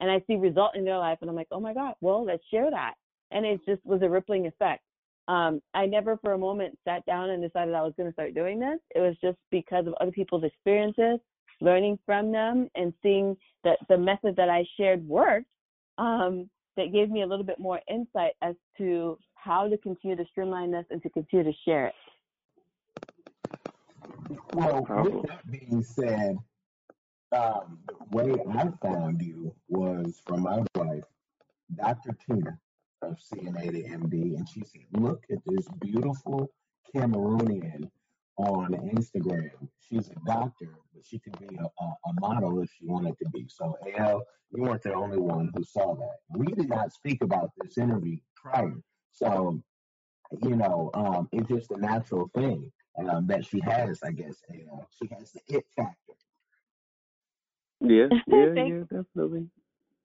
and 0.00 0.10
I 0.10 0.22
see 0.26 0.36
result 0.36 0.76
in 0.76 0.84
their 0.84 0.98
life 0.98 1.18
and 1.20 1.30
I'm 1.30 1.36
like, 1.36 1.48
oh 1.50 1.60
my 1.60 1.74
God, 1.74 1.94
well, 2.00 2.24
let's 2.24 2.42
share 2.50 2.70
that. 2.70 2.94
And 3.30 3.44
it 3.44 3.60
just 3.66 3.84
was 3.84 4.02
a 4.02 4.08
rippling 4.08 4.46
effect. 4.46 4.82
Um, 5.28 5.60
I 5.74 5.86
never 5.86 6.16
for 6.18 6.32
a 6.32 6.38
moment 6.38 6.78
sat 6.84 7.04
down 7.06 7.30
and 7.30 7.42
decided 7.42 7.74
I 7.74 7.82
was 7.82 7.94
going 7.96 8.08
to 8.08 8.12
start 8.12 8.34
doing 8.34 8.60
this. 8.60 8.78
It 8.94 9.00
was 9.00 9.16
just 9.20 9.38
because 9.50 9.86
of 9.86 9.94
other 10.00 10.12
people's 10.12 10.44
experiences, 10.44 11.18
learning 11.60 11.98
from 12.06 12.30
them 12.30 12.68
and 12.76 12.92
seeing 13.02 13.36
that 13.64 13.78
the 13.88 13.98
method 13.98 14.36
that 14.36 14.48
I 14.48 14.64
shared 14.76 15.06
worked. 15.06 15.48
Um, 15.98 16.48
that 16.76 16.92
gave 16.92 17.10
me 17.10 17.22
a 17.22 17.26
little 17.26 17.44
bit 17.44 17.58
more 17.58 17.80
insight 17.90 18.32
as 18.42 18.54
to 18.78 19.18
how 19.34 19.68
to 19.68 19.78
continue 19.78 20.16
to 20.16 20.24
streamline 20.30 20.70
this 20.70 20.84
and 20.90 21.02
to 21.02 21.10
continue 21.10 21.50
to 21.50 21.58
share 21.64 21.86
it. 21.86 21.94
Well, 24.52 24.86
with 25.04 25.26
that 25.26 25.50
being 25.50 25.82
said, 25.82 26.38
um, 27.32 27.78
the 27.88 28.16
way 28.16 28.34
I 28.50 28.70
found 28.82 29.22
you 29.22 29.54
was 29.68 30.20
from 30.26 30.42
my 30.42 30.62
wife, 30.74 31.04
Dr. 31.76 32.16
Tina 32.26 32.58
of 33.02 33.18
CNA 33.18 33.72
to 33.72 33.82
MD, 33.82 34.36
and 34.36 34.48
she 34.48 34.62
said, 34.64 34.82
"Look 34.92 35.24
at 35.30 35.38
this 35.46 35.66
beautiful 35.80 36.50
Cameroonian 36.94 37.90
on 38.38 38.72
Instagram. 38.94 39.50
She's 39.80 40.08
a 40.10 40.14
doctor, 40.26 40.78
but 40.94 41.04
she 41.04 41.18
could 41.18 41.38
be 41.38 41.56
a, 41.56 41.64
a, 41.64 41.84
a 41.84 42.20
model 42.20 42.60
if 42.62 42.70
she 42.78 42.86
wanted 42.86 43.16
to 43.18 43.28
be. 43.30 43.46
So, 43.48 43.76
AL, 43.96 44.22
you 44.52 44.62
weren't 44.62 44.82
the 44.82 44.94
only 44.94 45.18
one 45.18 45.50
who 45.54 45.64
saw 45.64 45.94
that. 45.96 46.16
We 46.30 46.46
did 46.46 46.68
not 46.68 46.92
speak 46.92 47.22
about 47.22 47.50
this 47.60 47.78
interview 47.78 48.18
prior. 48.34 48.76
So, 49.12 49.62
you 50.42 50.56
know, 50.56 50.90
um, 50.94 51.28
it's 51.32 51.48
just 51.48 51.70
a 51.70 51.78
natural 51.78 52.30
thing 52.34 52.70
um, 52.98 53.26
that 53.28 53.44
she 53.44 53.60
has, 53.60 54.00
I 54.02 54.12
guess. 54.12 54.36
AL. 54.50 54.88
She 55.00 55.08
has 55.18 55.32
the 55.32 55.40
it 55.48 55.64
factor. 55.76 56.14
Yeah, 57.80 58.06
yeah, 58.26 58.52
yeah, 58.54 58.80
definitely. 58.90 59.46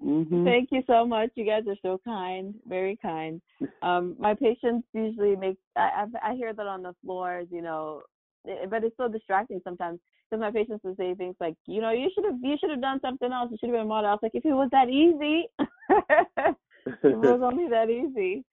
Mm-hmm. 0.04 0.46
Thank 0.46 0.70
you 0.72 0.82
so 0.88 1.06
much. 1.06 1.30
You 1.36 1.46
guys 1.46 1.64
are 1.68 1.76
so 1.82 2.02
kind, 2.04 2.56
very 2.68 2.98
kind. 3.02 3.40
Um, 3.84 4.16
my 4.18 4.34
patients 4.34 4.88
usually 4.94 5.36
make. 5.36 5.58
I, 5.76 6.06
I 6.24 6.32
I 6.32 6.36
hear 6.36 6.54
that 6.54 6.66
on 6.66 6.82
the 6.82 6.96
floors, 7.04 7.48
you 7.52 7.62
know, 7.62 8.02
eh, 8.48 8.66
but 8.70 8.84
it's 8.84 8.98
so 8.98 9.08
distracting 9.08 9.62
sometimes 9.64 10.00
because 10.30 10.42
my 10.42 10.52
patients 10.52 10.84
will 10.84 10.96
say 10.96 11.14
things 11.14 11.36
like, 11.40 11.56
you 11.68 11.82
know, 11.82 11.92
you 11.92 12.10
should 12.16 12.26
have 12.26 12.40
you 12.42 12.56
should 12.60 12.72
have 12.72 12.82
done 12.82 13.00
something 13.02 13.32
else. 13.32 13.50
You 13.52 13.58
should 13.60 13.70
have 13.70 13.76
been 13.76 13.86
a 13.86 13.90
model. 13.90 14.10
I 14.10 14.14
was 14.14 14.20
like, 14.24 14.32
if 14.34 14.46
it 14.46 14.54
was 14.54 14.70
that 14.72 14.90
easy, 14.90 15.48
it 17.04 17.18
was 17.18 17.42
only 17.44 17.70
that 17.70 17.90
easy. 17.90 18.44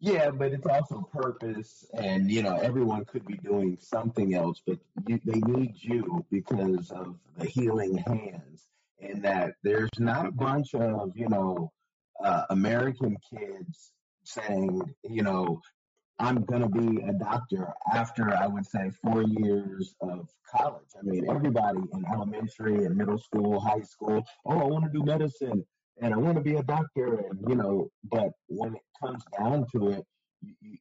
Yeah, 0.00 0.30
but 0.30 0.52
it's 0.52 0.66
also 0.66 1.02
purpose, 1.12 1.84
and 1.92 2.30
you 2.30 2.42
know 2.42 2.56
everyone 2.56 3.04
could 3.04 3.26
be 3.26 3.36
doing 3.36 3.76
something 3.80 4.34
else, 4.34 4.62
but 4.66 4.78
you, 5.06 5.20
they 5.26 5.40
need 5.40 5.74
you 5.76 6.24
because 6.30 6.90
of 6.90 7.16
the 7.36 7.44
healing 7.46 7.98
hands 7.98 8.66
in 8.98 9.20
that 9.22 9.54
there's 9.62 9.90
not 9.98 10.24
a 10.24 10.30
bunch 10.32 10.74
of 10.74 11.14
you 11.14 11.28
know 11.28 11.70
uh, 12.24 12.44
American 12.48 13.18
kids 13.30 13.92
saying 14.24 14.80
you 15.04 15.22
know 15.22 15.60
I'm 16.18 16.44
gonna 16.44 16.68
be 16.70 17.02
a 17.02 17.12
doctor 17.12 17.74
after 17.92 18.34
I 18.34 18.46
would 18.46 18.64
say 18.64 18.90
four 19.02 19.22
years 19.22 19.94
of 20.00 20.30
college. 20.50 20.88
I 20.98 21.02
mean 21.02 21.28
everybody 21.28 21.80
in 21.92 22.06
elementary 22.10 22.86
and 22.86 22.96
middle 22.96 23.18
school, 23.18 23.60
high 23.60 23.82
school, 23.82 24.24
oh 24.46 24.60
I 24.60 24.64
want 24.64 24.84
to 24.84 24.90
do 24.90 25.04
medicine 25.04 25.66
and 26.00 26.14
I 26.14 26.16
want 26.16 26.36
to 26.36 26.42
be 26.42 26.56
a 26.56 26.62
doctor 26.62 27.18
and 27.18 27.38
you 27.48 27.54
know 27.54 27.90
but 28.04 28.30
when 28.48 28.74
it 28.74 28.82
comes 29.02 29.22
down 29.38 29.66
to 29.72 29.90
it 29.90 30.04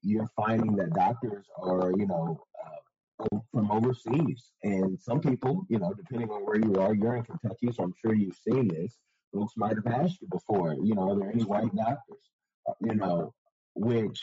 you're 0.01 0.29
finding 0.35 0.75
that 0.77 0.93
doctors 0.93 1.45
are 1.61 1.91
you 1.97 2.07
know 2.07 2.41
uh, 2.63 2.69
from 3.51 3.71
overseas. 3.71 4.51
And 4.63 4.99
some 4.99 5.19
people, 5.19 5.65
you 5.69 5.79
know, 5.79 5.93
depending 5.93 6.29
on 6.29 6.45
where 6.45 6.57
you 6.57 6.75
are, 6.75 6.93
you're 6.93 7.15
in 7.15 7.23
Kentucky, 7.23 7.71
so 7.71 7.83
I'm 7.83 7.93
sure 8.01 8.13
you've 8.13 8.37
seen 8.47 8.67
this. 8.67 8.97
Folks 9.33 9.53
might 9.57 9.75
have 9.75 9.87
asked 9.87 10.21
you 10.21 10.27
before, 10.31 10.73
you 10.73 10.95
know, 10.95 11.11
are 11.11 11.19
there 11.19 11.31
any 11.31 11.43
white 11.43 11.75
doctors? 11.75 12.23
Uh, 12.67 12.73
you 12.81 12.95
know, 12.95 13.33
which 13.75 14.19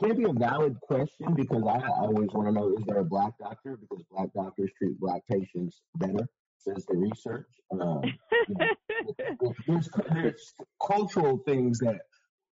can't 0.00 0.16
be 0.16 0.24
a 0.24 0.32
valid 0.32 0.80
question 0.80 1.34
because 1.34 1.62
I 1.66 1.86
always 1.88 2.28
want 2.32 2.48
to 2.48 2.52
know 2.52 2.74
is 2.76 2.84
there 2.86 2.98
a 2.98 3.04
black 3.04 3.34
doctor? 3.38 3.76
Because 3.76 4.04
black 4.10 4.28
doctors 4.34 4.70
treat 4.78 4.98
black 4.98 5.22
patients 5.30 5.82
better, 5.96 6.26
says 6.64 6.86
the 6.86 6.96
research. 6.96 7.48
Um, 7.70 8.02
you 8.48 8.56
know, 8.58 9.54
there's, 9.66 9.88
there's 10.12 10.54
cultural 10.84 11.38
things 11.38 11.78
that 11.80 12.00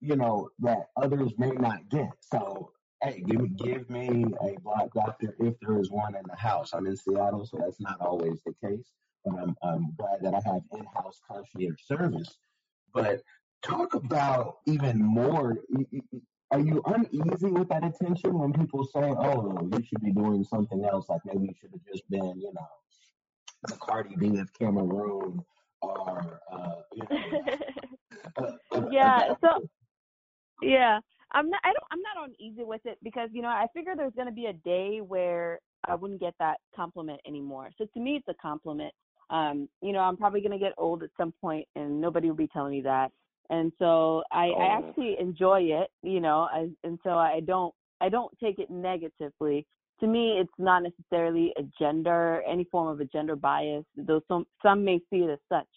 you 0.00 0.16
know 0.16 0.50
that 0.60 0.88
others 0.96 1.32
may 1.38 1.50
not 1.50 1.88
get. 1.88 2.12
So 2.20 2.70
hey, 3.02 3.22
give 3.26 3.40
me 3.40 3.48
give 3.48 3.90
me 3.90 4.24
a 4.42 4.60
black 4.60 4.92
doctor 4.94 5.34
if 5.40 5.54
there 5.60 5.78
is 5.78 5.90
one 5.90 6.14
in 6.14 6.22
the 6.28 6.36
house. 6.36 6.72
I'm 6.72 6.86
in 6.86 6.96
Seattle, 6.96 7.46
so 7.46 7.58
that's 7.58 7.80
not 7.80 8.00
always 8.00 8.38
the 8.44 8.54
case, 8.66 8.92
but 9.24 9.34
I'm 9.34 9.56
I'm 9.62 9.94
glad 9.96 10.22
that 10.22 10.34
I 10.34 10.40
have 10.50 10.62
in-house 10.72 11.20
concierge 11.28 11.82
service. 11.84 12.36
But 12.92 13.22
talk 13.62 13.94
about 13.94 14.58
even 14.66 15.02
more. 15.02 15.58
Are 16.52 16.60
you 16.60 16.80
uneasy 16.86 17.50
with 17.50 17.68
that 17.70 17.84
attention 17.84 18.38
when 18.38 18.52
people 18.52 18.84
say, 18.84 19.02
"Oh, 19.02 19.68
you 19.72 19.82
should 19.82 20.00
be 20.00 20.12
doing 20.12 20.44
something 20.44 20.84
else"? 20.84 21.08
Like 21.08 21.22
maybe 21.24 21.48
you 21.48 21.54
should 21.60 21.72
have 21.72 21.84
just 21.92 22.08
been, 22.08 22.40
you 22.40 22.52
know, 22.54 22.68
Cardi 23.80 24.16
B 24.16 24.38
of 24.38 24.52
Cameroon, 24.58 25.44
or 25.82 26.40
uh, 26.52 26.74
you 26.94 27.02
know, 27.02 28.88
yeah. 28.90 29.34
So 29.40 29.66
yeah, 30.62 31.00
I'm 31.32 31.50
not. 31.50 31.60
I 31.64 31.68
don't. 31.68 31.84
I'm 31.90 32.00
not 32.00 32.28
uneasy 32.28 32.64
with 32.64 32.80
it 32.84 32.98
because 33.02 33.30
you 33.32 33.42
know 33.42 33.48
I 33.48 33.66
figure 33.74 33.94
there's 33.96 34.14
going 34.14 34.28
to 34.28 34.32
be 34.32 34.46
a 34.46 34.52
day 34.52 35.00
where 35.00 35.60
I 35.86 35.94
wouldn't 35.94 36.20
get 36.20 36.34
that 36.38 36.58
compliment 36.74 37.20
anymore. 37.26 37.70
So 37.78 37.86
to 37.92 38.00
me, 38.00 38.16
it's 38.16 38.28
a 38.28 38.34
compliment. 38.40 38.92
Um, 39.28 39.68
you 39.82 39.92
know, 39.92 40.00
I'm 40.00 40.16
probably 40.16 40.40
going 40.40 40.52
to 40.52 40.58
get 40.58 40.72
old 40.78 41.02
at 41.02 41.10
some 41.16 41.32
point, 41.40 41.66
and 41.74 42.00
nobody 42.00 42.28
will 42.28 42.36
be 42.36 42.48
telling 42.48 42.72
me 42.72 42.80
that. 42.82 43.10
And 43.50 43.72
so 43.78 44.22
I, 44.32 44.50
Oh, 44.56 44.60
I 44.60 44.78
actually 44.78 45.16
enjoy 45.20 45.62
it. 45.62 45.90
You 46.02 46.20
know, 46.20 46.48
I, 46.52 46.68
and 46.84 46.98
so 47.02 47.10
I 47.10 47.40
don't. 47.40 47.74
I 48.00 48.10
don't 48.10 48.30
take 48.38 48.58
it 48.58 48.70
negatively. 48.70 49.66
To 50.00 50.06
me, 50.06 50.38
it's 50.38 50.52
not 50.58 50.82
necessarily 50.82 51.52
a 51.58 51.62
gender, 51.78 52.42
any 52.46 52.64
form 52.64 52.88
of 52.88 53.00
a 53.00 53.04
gender 53.06 53.36
bias. 53.36 53.84
Though 53.96 54.20
some 54.28 54.46
some 54.62 54.84
may 54.84 54.98
see 55.10 55.20
it 55.20 55.30
as 55.30 55.38
such, 55.48 55.68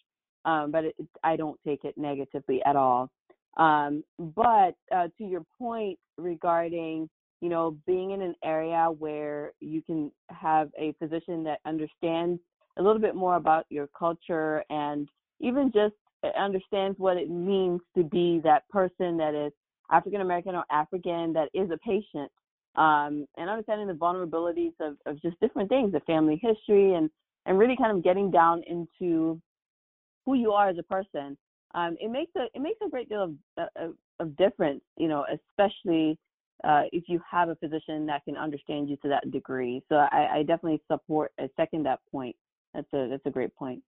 um, 0.45 0.71
but 0.71 0.85
it, 0.85 0.95
I 1.23 1.35
don't 1.35 1.59
take 1.65 1.85
it 1.85 1.97
negatively 1.97 2.61
at 2.65 2.75
all. 2.75 3.09
Um, 3.57 4.03
but 4.17 4.75
uh, 4.93 5.07
to 5.17 5.23
your 5.23 5.45
point 5.57 5.97
regarding, 6.17 7.09
you 7.41 7.49
know, 7.49 7.77
being 7.87 8.11
in 8.11 8.21
an 8.21 8.35
area 8.43 8.87
where 8.97 9.53
you 9.59 9.81
can 9.81 10.11
have 10.29 10.69
a 10.77 10.93
physician 10.99 11.43
that 11.45 11.59
understands 11.65 12.39
a 12.77 12.81
little 12.81 13.01
bit 13.01 13.15
more 13.15 13.35
about 13.35 13.65
your 13.69 13.87
culture 13.97 14.63
and 14.69 15.09
even 15.39 15.71
just 15.73 15.95
understands 16.37 16.99
what 16.99 17.17
it 17.17 17.29
means 17.29 17.81
to 17.95 18.03
be 18.03 18.41
that 18.43 18.67
person 18.69 19.17
that 19.17 19.33
is 19.33 19.53
African 19.91 20.21
American 20.21 20.55
or 20.55 20.65
African 20.71 21.33
that 21.33 21.49
is 21.53 21.69
a 21.71 21.77
patient, 21.77 22.31
um, 22.75 23.25
and 23.37 23.49
understanding 23.49 23.87
the 23.87 23.93
vulnerabilities 23.93 24.73
of, 24.79 24.97
of 25.05 25.21
just 25.21 25.39
different 25.39 25.69
things, 25.69 25.91
the 25.91 25.99
family 26.01 26.39
history, 26.41 26.95
and 26.95 27.09
and 27.45 27.57
really 27.57 27.75
kind 27.77 27.95
of 27.95 28.03
getting 28.03 28.29
down 28.29 28.61
into 28.67 29.41
who 30.25 30.35
you 30.35 30.51
are 30.51 30.69
as 30.69 30.77
a 30.77 30.83
person 30.83 31.37
um, 31.75 31.95
it 31.99 32.09
makes 32.09 32.31
a 32.35 32.45
it 32.53 32.61
makes 32.61 32.79
a 32.85 32.89
great 32.89 33.09
deal 33.09 33.23
of 33.23 33.67
of, 33.75 33.93
of 34.19 34.37
difference, 34.37 34.81
you 34.97 35.07
know, 35.07 35.25
especially 35.31 36.17
uh, 36.63 36.83
if 36.91 37.03
you 37.07 37.21
have 37.29 37.49
a 37.49 37.55
physician 37.55 38.05
that 38.07 38.25
can 38.25 38.35
understand 38.35 38.89
you 38.89 38.97
to 38.97 39.07
that 39.07 39.29
degree. 39.31 39.81
So 39.87 39.95
I, 39.95 40.27
I 40.37 40.39
definitely 40.39 40.81
support, 40.91 41.31
I 41.39 41.49
second 41.55 41.85
that 41.85 41.99
point. 42.11 42.35
That's 42.73 42.91
a 42.93 43.07
that's 43.09 43.25
a 43.25 43.29
great 43.29 43.55
point. 43.55 43.81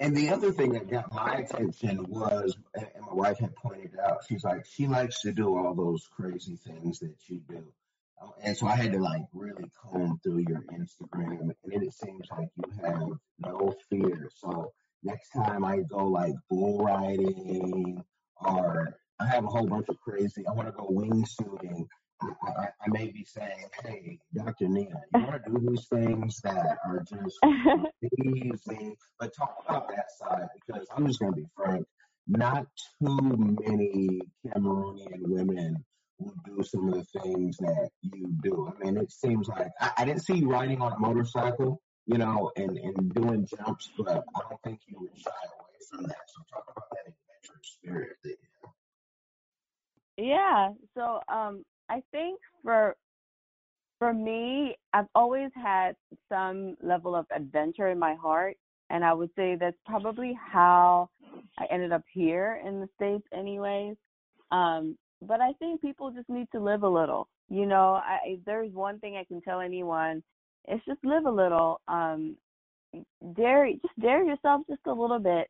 And, 0.00 0.16
the 0.16 0.30
other 0.30 0.52
thing 0.52 0.72
that 0.72 0.88
got 0.88 1.12
my 1.12 1.34
attention 1.36 2.04
was, 2.08 2.56
and 2.74 2.86
my 3.00 3.12
wife 3.12 3.38
had 3.38 3.54
pointed 3.56 3.98
out, 3.98 4.24
she's 4.28 4.44
like, 4.44 4.64
she 4.66 4.86
likes 4.86 5.20
to 5.22 5.32
do 5.32 5.56
all 5.56 5.74
those 5.74 6.08
crazy 6.14 6.56
things 6.56 6.98
that 7.00 7.16
you 7.26 7.40
do. 7.48 7.64
Um, 8.22 8.32
And 8.42 8.56
so 8.56 8.66
I 8.66 8.76
had 8.76 8.92
to 8.92 8.98
like 8.98 9.22
really 9.32 9.70
comb 9.80 10.20
through 10.22 10.44
your 10.48 10.64
Instagram, 10.72 11.54
and 11.64 11.82
it 11.82 11.92
seems 11.94 12.28
like 12.30 12.48
you 12.56 12.64
have 12.82 13.08
no 13.38 13.74
fear. 13.90 14.30
So 14.36 14.72
next 15.02 15.30
time 15.30 15.64
I 15.64 15.78
go 15.78 16.06
like 16.06 16.34
bull 16.48 16.84
riding, 16.84 18.02
or 18.36 18.98
I 19.20 19.26
have 19.26 19.44
a 19.44 19.48
whole 19.48 19.66
bunch 19.66 19.88
of 19.88 20.00
crazy, 20.00 20.46
I 20.46 20.52
want 20.52 20.68
to 20.68 20.72
go 20.72 20.88
wingsuiting. 20.88 21.86
I, 22.22 22.66
I, 22.66 22.88
may 22.88 23.10
be 23.10 23.24
saying, 23.24 23.66
"Hey, 23.82 24.18
Dr. 24.34 24.68
Nia, 24.68 25.02
you 25.14 25.20
want 25.22 25.44
to 25.44 25.50
do 25.50 25.68
these 25.68 25.86
things 25.88 26.40
that 26.42 26.78
are 26.86 27.04
just 27.08 27.38
amazing?" 27.42 28.96
But 29.18 29.34
talk 29.36 29.56
about 29.66 29.88
that 29.88 30.06
side 30.18 30.48
because 30.54 30.86
I'm 30.96 31.06
just 31.06 31.20
going 31.20 31.32
to 31.32 31.36
be 31.36 31.46
frank. 31.56 31.86
Not 32.26 32.66
too 33.02 33.56
many 33.60 34.20
Cameroonian 34.46 35.26
women 35.26 35.84
will 36.18 36.34
do 36.44 36.62
some 36.62 36.88
of 36.88 36.94
the 36.94 37.20
things 37.20 37.56
that 37.58 37.90
you 38.02 38.28
do. 38.42 38.72
I 38.72 38.84
mean, 38.84 38.96
it 38.96 39.12
seems 39.12 39.48
like 39.48 39.68
I, 39.80 39.90
I 39.98 40.04
didn't 40.04 40.24
see 40.24 40.36
you 40.36 40.50
riding 40.50 40.80
on 40.80 40.92
a 40.92 40.98
motorcycle, 40.98 41.82
you 42.06 42.18
know, 42.18 42.50
and, 42.56 42.78
and 42.78 43.12
doing 43.14 43.46
jumps, 43.46 43.90
but 43.98 44.08
I 44.08 44.40
don't 44.48 44.62
think 44.62 44.80
you 44.86 44.98
would 45.00 45.18
shy 45.18 45.30
away 45.30 45.78
from 45.90 46.04
that. 46.04 46.16
So 46.28 46.42
talk 46.50 46.64
about 46.74 46.88
that 46.92 47.12
adventurous 47.12 47.76
spirit 47.78 48.16
that 48.22 48.30
you 48.30 48.36
have. 48.62 48.72
Yeah. 50.16 50.68
So 50.94 51.20
um 51.28 51.64
I 51.88 52.02
think 52.12 52.40
for 52.62 52.96
for 53.98 54.12
me, 54.12 54.76
I've 54.92 55.06
always 55.14 55.50
had 55.54 55.96
some 56.28 56.76
level 56.82 57.14
of 57.14 57.26
adventure 57.34 57.88
in 57.88 57.98
my 57.98 58.14
heart 58.14 58.56
and 58.90 59.04
I 59.04 59.12
would 59.12 59.30
say 59.36 59.56
that's 59.58 59.76
probably 59.86 60.38
how 60.52 61.08
I 61.58 61.66
ended 61.70 61.92
up 61.92 62.02
here 62.12 62.60
in 62.66 62.80
the 62.80 62.88
States 62.96 63.24
anyways. 63.32 63.96
Um 64.50 64.96
but 65.22 65.40
I 65.40 65.52
think 65.54 65.80
people 65.80 66.10
just 66.10 66.28
need 66.28 66.48
to 66.52 66.60
live 66.60 66.82
a 66.82 66.88
little. 66.88 67.28
You 67.48 67.66
know, 67.66 67.94
I 67.94 68.38
there's 68.44 68.72
one 68.72 68.98
thing 68.98 69.16
I 69.16 69.24
can 69.24 69.40
tell 69.40 69.60
anyone, 69.60 70.22
it's 70.66 70.84
just 70.84 71.04
live 71.04 71.26
a 71.26 71.30
little. 71.30 71.80
Um 71.88 72.36
dare 73.34 73.70
just 73.72 74.00
dare 74.00 74.24
yourself 74.24 74.62
just 74.68 74.82
a 74.86 74.92
little 74.92 75.18
bit. 75.18 75.48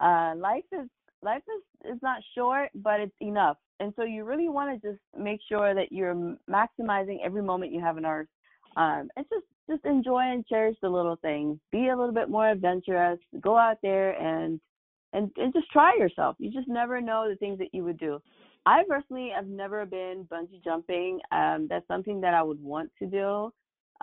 Uh 0.00 0.34
life 0.36 0.64
is 0.72 0.88
life 1.22 1.42
is 1.56 1.92
is 1.94 2.02
not 2.02 2.22
short, 2.36 2.70
but 2.74 3.00
it's 3.00 3.16
enough. 3.20 3.56
And 3.80 3.92
so 3.96 4.04
you 4.04 4.24
really 4.24 4.48
want 4.48 4.80
to 4.80 4.88
just 4.88 5.00
make 5.18 5.40
sure 5.48 5.74
that 5.74 5.90
you're 5.90 6.36
maximizing 6.48 7.18
every 7.24 7.42
moment 7.42 7.72
you 7.72 7.80
have 7.80 7.96
on 7.96 8.06
earth. 8.06 8.28
Um, 8.76 9.08
and 9.16 9.26
just 9.28 9.46
just 9.68 9.84
enjoy 9.84 10.20
and 10.20 10.46
cherish 10.46 10.76
the 10.82 10.88
little 10.88 11.16
things. 11.16 11.58
Be 11.72 11.88
a 11.88 11.96
little 11.96 12.14
bit 12.14 12.28
more 12.28 12.48
adventurous. 12.48 13.18
Go 13.40 13.56
out 13.56 13.78
there 13.82 14.12
and 14.20 14.60
and 15.12 15.30
and 15.36 15.52
just 15.52 15.70
try 15.72 15.96
yourself. 15.96 16.36
You 16.38 16.52
just 16.52 16.68
never 16.68 17.00
know 17.00 17.28
the 17.28 17.36
things 17.36 17.58
that 17.58 17.72
you 17.72 17.82
would 17.84 17.98
do. 17.98 18.20
I 18.66 18.82
personally 18.88 19.30
have 19.34 19.46
never 19.46 19.86
been 19.86 20.28
bungee 20.30 20.62
jumping. 20.62 21.20
Um, 21.32 21.66
that's 21.68 21.86
something 21.88 22.20
that 22.20 22.34
I 22.34 22.42
would 22.42 22.62
want 22.62 22.90
to 22.98 23.06
do. 23.06 23.52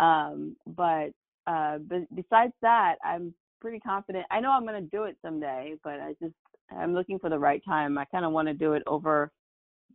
Um, 0.04 0.56
but 0.66 1.12
uh, 1.46 1.78
besides 2.14 2.54
that, 2.62 2.96
I'm 3.04 3.34
pretty 3.62 3.80
confident. 3.80 4.26
I 4.32 4.40
know 4.40 4.52
I'm 4.52 4.66
going 4.66 4.84
to 4.84 4.90
do 4.90 5.04
it 5.04 5.18
someday, 5.22 5.76
but 5.84 6.00
I 6.00 6.16
just 6.22 6.34
I'm 6.76 6.94
looking 6.94 7.20
for 7.20 7.30
the 7.30 7.40
right 7.40 7.64
time. 7.64 7.98
I 7.98 8.06
kind 8.06 8.26
of 8.26 8.32
want 8.32 8.48
to 8.48 8.54
do 8.54 8.74
it 8.74 8.84
over 8.88 9.32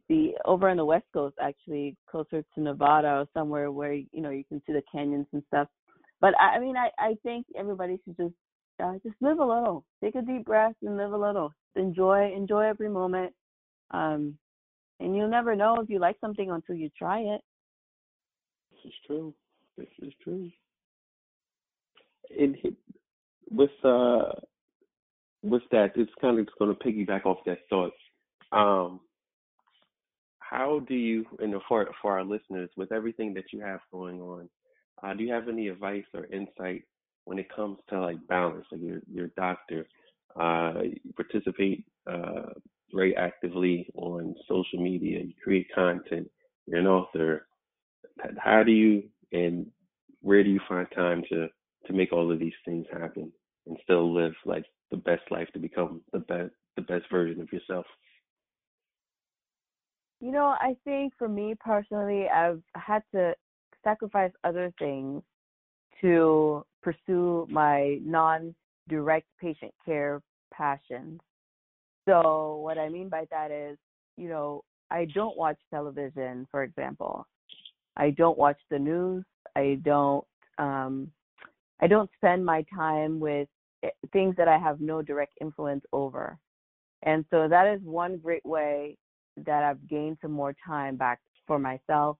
the 0.08 0.32
over 0.44 0.68
in 0.68 0.76
the 0.76 0.84
West 0.84 1.06
Coast, 1.12 1.36
actually, 1.40 1.96
closer 2.10 2.42
to 2.54 2.60
Nevada 2.60 3.08
or 3.08 3.26
somewhere 3.34 3.70
where 3.70 3.94
you 3.94 4.06
know 4.14 4.30
you 4.30 4.44
can 4.44 4.62
see 4.66 4.72
the 4.72 4.82
canyons 4.90 5.26
and 5.32 5.42
stuff. 5.48 5.68
But 6.20 6.34
I, 6.40 6.56
I 6.56 6.58
mean, 6.60 6.76
I 6.76 6.90
I 6.98 7.14
think 7.22 7.46
everybody 7.56 7.98
should 8.04 8.16
just 8.16 8.34
uh, 8.82 8.94
just 9.02 9.16
live 9.20 9.38
a 9.38 9.44
little, 9.44 9.84
take 10.02 10.14
a 10.14 10.22
deep 10.22 10.44
breath 10.44 10.74
and 10.82 10.96
live 10.96 11.12
a 11.12 11.18
little. 11.18 11.52
Enjoy 11.76 12.32
enjoy 12.34 12.62
every 12.62 12.88
moment. 12.88 13.32
Um, 13.90 14.36
and 15.00 15.16
you'll 15.16 15.28
never 15.28 15.56
know 15.56 15.76
if 15.80 15.90
you 15.90 15.98
like 15.98 16.16
something 16.20 16.50
until 16.50 16.76
you 16.76 16.88
try 16.96 17.20
it. 17.20 17.40
This 18.70 18.92
is 18.92 18.92
true. 19.06 19.34
This 19.76 19.88
is 20.00 20.12
true. 20.22 20.50
And 22.38 22.56
with 23.50 23.70
uh 23.84 24.32
with 25.42 25.62
that, 25.72 25.92
it's 25.96 26.12
kind 26.20 26.38
of 26.38 26.46
just 26.46 26.58
going 26.58 26.74
to 26.74 26.84
piggyback 26.84 27.26
off 27.26 27.38
that 27.46 27.58
thought. 27.68 27.92
Um, 28.52 29.00
how 30.52 30.80
do 30.88 30.94
you, 30.94 31.26
and 31.40 31.54
for 31.68 31.88
for 32.02 32.12
our 32.18 32.24
listeners, 32.24 32.70
with 32.76 32.92
everything 32.92 33.34
that 33.34 33.52
you 33.52 33.60
have 33.60 33.80
going 33.92 34.20
on, 34.20 34.48
uh, 35.02 35.14
do 35.14 35.24
you 35.24 35.32
have 35.32 35.48
any 35.48 35.68
advice 35.68 36.04
or 36.14 36.26
insight 36.26 36.84
when 37.24 37.38
it 37.38 37.54
comes 37.54 37.78
to 37.90 38.00
like 38.00 38.18
balance? 38.28 38.66
Like 38.72 38.82
your 38.82 39.00
your 39.12 39.28
doctor, 39.36 39.86
uh, 40.40 40.74
you 40.82 41.12
participate 41.16 41.84
uh, 42.10 42.50
very 42.92 43.16
actively 43.16 43.88
on 43.94 44.34
social 44.48 44.80
media. 44.82 45.20
You 45.20 45.34
create 45.42 45.68
content. 45.74 46.28
You're 46.66 46.80
an 46.80 46.86
author. 46.86 47.46
How 48.38 48.62
do 48.62 48.72
you 48.72 49.04
and 49.32 49.66
where 50.20 50.44
do 50.44 50.50
you 50.50 50.60
find 50.68 50.86
time 50.94 51.22
to 51.30 51.48
to 51.86 51.92
make 51.92 52.12
all 52.12 52.30
of 52.32 52.38
these 52.38 52.52
things 52.64 52.86
happen 52.92 53.32
and 53.66 53.76
still 53.82 54.12
live 54.12 54.34
like 54.44 54.64
the 54.90 54.96
best 54.98 55.22
life 55.30 55.48
to 55.54 55.58
become 55.58 56.02
the 56.12 56.20
best 56.20 56.52
the 56.76 56.82
best 56.82 57.06
version 57.10 57.40
of 57.40 57.52
yourself? 57.52 57.86
You 60.22 60.30
know, 60.30 60.54
I 60.60 60.76
think 60.84 61.14
for 61.18 61.28
me 61.28 61.56
personally, 61.58 62.28
I've 62.28 62.62
had 62.76 63.02
to 63.12 63.34
sacrifice 63.82 64.30
other 64.44 64.72
things 64.78 65.20
to 66.00 66.64
pursue 66.80 67.48
my 67.50 67.98
non 68.04 68.54
direct 68.88 69.26
patient 69.40 69.74
care 69.84 70.22
passions. 70.54 71.20
So, 72.08 72.60
what 72.62 72.78
I 72.78 72.88
mean 72.88 73.08
by 73.08 73.26
that 73.32 73.50
is, 73.50 73.76
you 74.16 74.28
know, 74.28 74.62
I 74.92 75.06
don't 75.06 75.36
watch 75.36 75.58
television, 75.70 76.46
for 76.52 76.62
example. 76.62 77.26
I 77.96 78.10
don't 78.10 78.38
watch 78.38 78.60
the 78.70 78.78
news. 78.78 79.24
I 79.56 79.80
don't 79.82 80.24
um 80.58 81.10
I 81.80 81.88
don't 81.88 82.10
spend 82.14 82.44
my 82.44 82.64
time 82.72 83.18
with 83.18 83.48
eh, 83.82 83.88
things 84.12 84.36
that 84.36 84.46
I 84.46 84.58
have 84.58 84.80
no 84.80 85.02
direct 85.02 85.32
influence 85.40 85.84
over. 85.92 86.38
And 87.02 87.24
so 87.28 87.48
that 87.48 87.66
is 87.66 87.82
one 87.82 88.18
great 88.18 88.46
way 88.46 88.96
that 89.36 89.62
I've 89.62 89.86
gained 89.88 90.18
some 90.20 90.32
more 90.32 90.54
time 90.66 90.96
back 90.96 91.20
for 91.46 91.58
myself 91.58 92.16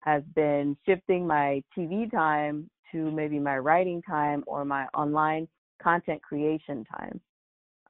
has 0.00 0.22
been 0.34 0.76
shifting 0.86 1.26
my 1.26 1.62
TV 1.76 2.10
time 2.10 2.68
to 2.92 3.10
maybe 3.10 3.38
my 3.38 3.58
writing 3.58 4.02
time 4.02 4.44
or 4.46 4.64
my 4.64 4.86
online 4.94 5.48
content 5.82 6.22
creation 6.22 6.84
time. 6.84 7.20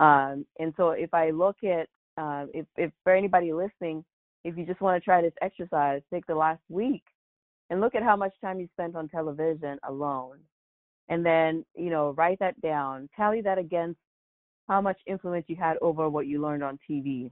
Um, 0.01 0.47
and 0.59 0.73
so 0.77 0.91
if 0.91 1.13
I 1.13 1.31
look 1.31 1.57
at, 1.65 1.89
uh, 2.17 2.47
if, 2.55 2.67
if 2.77 2.91
for 3.03 3.15
anybody 3.15 3.53
listening, 3.53 4.05
if 4.45 4.57
you 4.57 4.65
just 4.65 4.81
want 4.81 5.01
to 5.01 5.05
try 5.05 5.23
this 5.23 5.33
exercise, 5.43 6.03
take 6.13 6.27
the 6.27 6.35
last 6.35 6.63
week 6.69 7.03
and 7.71 7.81
look 7.81 7.95
at 7.95 8.03
how 8.03 8.17
much 8.17 8.33
time 8.41 8.61
you 8.61 8.69
spent 8.73 8.95
on 8.95 9.09
television 9.09 9.79
alone. 9.89 10.39
And 11.09 11.25
then, 11.25 11.65
you 11.75 11.91
know, 11.91 12.15
write 12.17 12.39
that 12.39 12.61
down, 12.61 13.09
tally 13.17 13.41
that 13.43 13.59
against 13.59 13.99
how 14.69 14.81
much 14.81 14.99
influence 15.07 15.45
you 15.49 15.57
had 15.57 15.77
over 15.83 16.09
what 16.09 16.27
you 16.27 16.41
learned 16.41 16.63
on 16.63 16.79
TV 16.89 17.31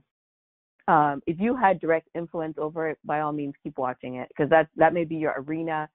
um, 0.87 1.21
if 1.27 1.39
you 1.39 1.55
had 1.55 1.79
direct 1.79 2.09
influence 2.13 2.55
over 2.57 2.89
it, 2.89 2.97
by 3.05 3.21
all 3.21 3.31
means, 3.31 3.53
keep 3.63 3.77
watching 3.77 4.15
it 4.15 4.27
because 4.29 4.49
that 4.49 4.67
that 4.75 4.93
may 4.93 5.05
be 5.05 5.15
your 5.15 5.35
arena 5.37 5.87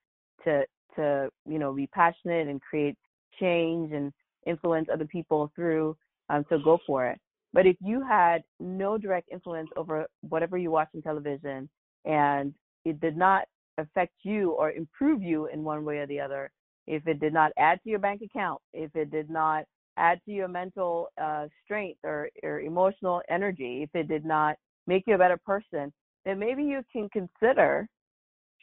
to 0.45 0.65
to 0.97 1.29
you 1.47 1.59
know 1.59 1.73
be 1.73 1.87
passionate 1.89 2.49
and 2.49 2.61
create 2.63 2.97
change 3.39 3.93
and 3.93 4.13
influence 4.47 4.89
other 4.93 5.05
people 5.05 5.53
through. 5.55 5.97
Um, 6.31 6.45
so 6.49 6.59
go 6.59 6.79
for 6.87 7.07
it. 7.07 7.21
But 7.53 7.67
if 7.67 7.77
you 7.81 8.03
had 8.03 8.43
no 8.61 8.99
direct 8.99 9.29
influence 9.33 9.69
over 9.77 10.07
whatever 10.21 10.59
you 10.59 10.71
watch 10.71 10.89
on 10.95 11.03
television 11.03 11.69
and 12.05 12.55
it 12.85 13.01
did 13.01 13.17
not 13.17 13.45
affect 13.79 14.13
you 14.23 14.53
or 14.53 14.73
improve 14.73 15.23
you 15.23 15.47
in 15.47 15.65
one 15.65 15.85
way 15.85 15.99
or 15.99 16.07
the 16.07 16.21
other, 16.21 16.51
if 16.87 17.07
it 17.07 17.21
did 17.21 17.33
not 17.33 17.53
add 17.59 17.81
to 17.85 17.91
your 17.91 17.99
bank 17.99 18.23
account, 18.23 18.61
if 18.73 18.95
it 18.95 19.11
did 19.11 19.31
not 19.31 19.65
add 19.97 20.21
to 20.25 20.31
your 20.31 20.49
mental 20.49 21.09
uh, 21.21 21.47
strength 21.65 21.99
or, 22.05 22.29
or 22.43 22.61
emotional 22.61 23.23
energy, 23.31 23.83
if 23.83 23.91
it 23.95 24.09
did 24.09 24.25
not 24.25 24.57
make 24.89 25.05
you 25.07 25.15
a 25.15 25.19
better 25.19 25.37
person, 25.37 25.93
then 26.25 26.39
maybe 26.39 26.65
you 26.65 26.83
can 26.93 27.09
consider 27.11 27.87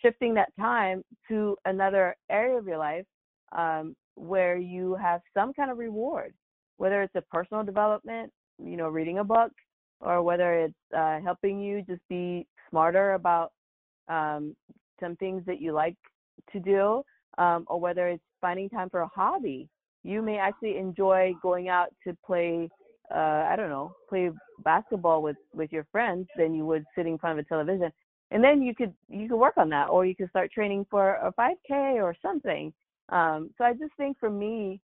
shifting 0.01 0.33
that 0.33 0.49
time 0.59 1.03
to 1.29 1.55
another 1.65 2.15
area 2.29 2.57
of 2.57 2.67
your 2.67 2.77
life 2.77 3.05
um, 3.55 3.95
where 4.15 4.57
you 4.57 4.95
have 4.95 5.21
some 5.33 5.53
kind 5.53 5.71
of 5.71 5.77
reward, 5.77 6.33
whether 6.77 7.01
it's 7.01 7.15
a 7.15 7.21
personal 7.21 7.63
development, 7.63 8.31
you 8.61 8.75
know, 8.75 8.89
reading 8.89 9.19
a 9.19 9.23
book, 9.23 9.51
or 10.01 10.21
whether 10.21 10.55
it's 10.55 10.73
uh, 10.97 11.19
helping 11.21 11.59
you 11.59 11.81
just 11.83 12.01
be 12.09 12.45
smarter 12.69 13.13
about 13.13 13.51
um, 14.09 14.55
some 14.99 15.15
things 15.17 15.43
that 15.45 15.61
you 15.61 15.71
like 15.71 15.95
to 16.51 16.59
do, 16.59 17.03
um, 17.37 17.65
or 17.67 17.79
whether 17.79 18.07
it's 18.07 18.23
finding 18.41 18.69
time 18.69 18.89
for 18.89 19.01
a 19.01 19.07
hobby. 19.07 19.67
You 20.03 20.21
may 20.21 20.37
actually 20.37 20.77
enjoy 20.77 21.33
going 21.41 21.69
out 21.69 21.87
to 22.05 22.15
play, 22.25 22.69
uh, 23.13 23.47
I 23.49 23.55
don't 23.55 23.69
know, 23.69 23.95
play 24.09 24.29
basketball 24.63 25.21
with 25.21 25.37
with 25.53 25.71
your 25.71 25.85
friends 25.91 26.27
than 26.37 26.53
you 26.53 26.65
would 26.65 26.85
sitting 26.95 27.13
in 27.13 27.19
front 27.19 27.39
of 27.39 27.45
a 27.45 27.47
television. 27.47 27.91
And 28.31 28.43
then 28.43 28.61
you 28.61 28.73
could 28.73 28.93
you 29.07 29.27
could 29.29 29.37
work 29.37 29.57
on 29.57 29.69
that, 29.69 29.89
or 29.89 30.05
you 30.05 30.15
could 30.15 30.29
start 30.29 30.51
training 30.51 30.85
for 30.89 31.15
a 31.15 31.31
5K 31.33 31.95
or 31.95 32.15
something. 32.21 32.73
Um, 33.09 33.51
so 33.57 33.63
I 33.63 33.73
just 33.73 33.93
think 33.97 34.17
for 34.19 34.29
me, 34.29 34.81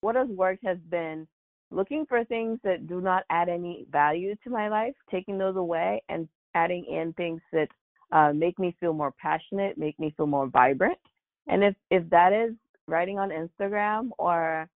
what 0.00 0.16
has 0.16 0.28
worked 0.28 0.64
has 0.64 0.78
been 0.90 1.26
looking 1.70 2.06
for 2.06 2.24
things 2.24 2.58
that 2.64 2.86
do 2.86 3.00
not 3.00 3.24
add 3.30 3.48
any 3.48 3.86
value 3.90 4.34
to 4.44 4.50
my 4.50 4.68
life, 4.68 4.94
taking 5.10 5.38
those 5.38 5.56
away, 5.56 6.02
and 6.08 6.28
adding 6.54 6.84
in 6.86 7.12
things 7.12 7.40
that 7.52 7.68
uh, 8.12 8.32
make 8.32 8.58
me 8.58 8.74
feel 8.80 8.92
more 8.92 9.12
passionate, 9.20 9.78
make 9.78 9.98
me 9.98 10.12
feel 10.16 10.26
more 10.26 10.48
vibrant. 10.48 10.98
And 11.48 11.62
if 11.62 11.74
if 11.90 12.08
that 12.10 12.32
is 12.32 12.54
writing 12.88 13.18
on 13.18 13.30
Instagram 13.30 14.10
or 14.18 14.68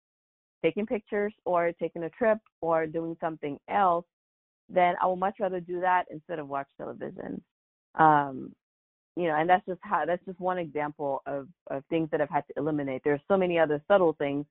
taking 0.62 0.86
pictures 0.86 1.32
or 1.44 1.72
taking 1.72 2.04
a 2.04 2.10
trip 2.10 2.38
or 2.60 2.86
doing 2.86 3.16
something 3.20 3.58
else, 3.68 4.04
then 4.68 4.94
I 5.00 5.06
would 5.06 5.16
much 5.16 5.36
rather 5.40 5.60
do 5.60 5.80
that 5.80 6.04
instead 6.10 6.38
of 6.38 6.48
watch 6.48 6.68
television. 6.76 7.42
Um, 7.94 8.52
you 9.16 9.26
know, 9.26 9.34
and 9.34 9.48
that's 9.48 9.66
just 9.66 9.80
how 9.82 10.04
that's 10.06 10.24
just 10.24 10.38
one 10.38 10.58
example 10.58 11.22
of 11.26 11.48
of 11.70 11.82
things 11.90 12.08
that 12.12 12.20
I've 12.20 12.30
had 12.30 12.46
to 12.48 12.54
eliminate. 12.56 13.02
There's 13.04 13.20
so 13.26 13.36
many 13.36 13.58
other 13.58 13.82
subtle 13.88 14.14
things, 14.18 14.46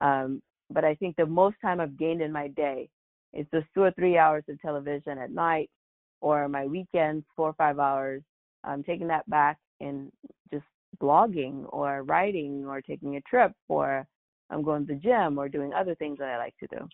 um, 0.00 0.40
but 0.70 0.84
I 0.84 0.94
think 0.94 1.16
the 1.16 1.26
most 1.26 1.56
time 1.60 1.80
I've 1.80 1.98
gained 1.98 2.22
in 2.22 2.30
my 2.30 2.48
day 2.48 2.88
is 3.32 3.46
just 3.52 3.66
two 3.74 3.82
or 3.82 3.90
three 3.92 4.18
hours 4.18 4.44
of 4.48 4.60
television 4.60 5.18
at 5.18 5.32
night, 5.32 5.70
or 6.20 6.48
my 6.48 6.66
weekends 6.66 7.24
four 7.34 7.48
or 7.48 7.54
five 7.54 7.78
hours. 7.78 8.22
Um, 8.64 8.84
taking 8.84 9.08
that 9.08 9.28
back 9.28 9.58
and 9.80 10.12
just 10.52 10.64
blogging 11.02 11.66
or 11.70 12.04
writing 12.04 12.64
or 12.64 12.80
taking 12.80 13.16
a 13.16 13.20
trip 13.22 13.52
or 13.68 14.06
I'm 14.52 14.62
going 14.62 14.86
to 14.86 14.94
the 14.94 15.00
gym 15.00 15.38
or 15.38 15.48
doing 15.48 15.72
other 15.72 15.94
things 15.94 16.18
that 16.18 16.28
I 16.28 16.36
like 16.36 16.54
to 16.58 16.66
do. 16.66 16.88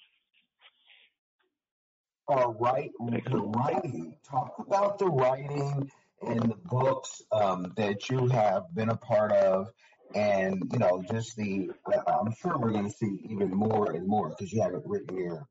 All 2.29 2.55
right, 2.61 2.91
the 3.01 3.39
writing. 3.39 4.15
Talk 4.29 4.55
about 4.59 4.99
the 4.99 5.07
writing 5.07 5.91
and 6.23 6.43
the 6.43 6.57
books 6.67 7.23
um, 7.33 7.73
that 7.77 8.11
you 8.11 8.29
have 8.29 8.65
been 8.75 8.91
a 8.91 8.97
part 8.97 9.33
of, 9.33 9.69
and 10.15 10.63
you 10.73 10.79
know, 10.79 11.03
just 11.11 11.37
the. 11.37 11.71
I'm 12.07 12.35
sure 12.41 12.59
we're 12.59 12.73
going 12.73 12.91
to 12.91 12.97
see 12.97 13.27
even 13.31 13.51
more 13.51 13.93
and 13.93 14.07
more 14.07 14.29
because 14.29 14.53
you 14.53 14.61
haven't 14.61 14.85
written 14.87 15.17
your 15.17 15.49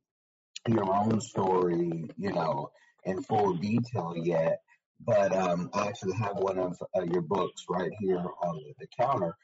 your 0.67 0.93
own 0.93 1.19
story, 1.19 2.09
you 2.17 2.31
know, 2.31 2.69
in 3.05 3.23
full 3.23 3.55
detail 3.55 4.13
yet. 4.15 4.59
But 5.05 5.35
um, 5.35 5.69
I 5.73 5.87
actually 5.87 6.15
have 6.17 6.37
one 6.37 6.57
of 6.57 6.77
uh, 6.95 7.03
your 7.03 7.21
books 7.21 7.65
right 7.69 7.91
here 7.99 8.23
on 8.43 8.61
the 8.79 8.87
counter. 8.99 9.35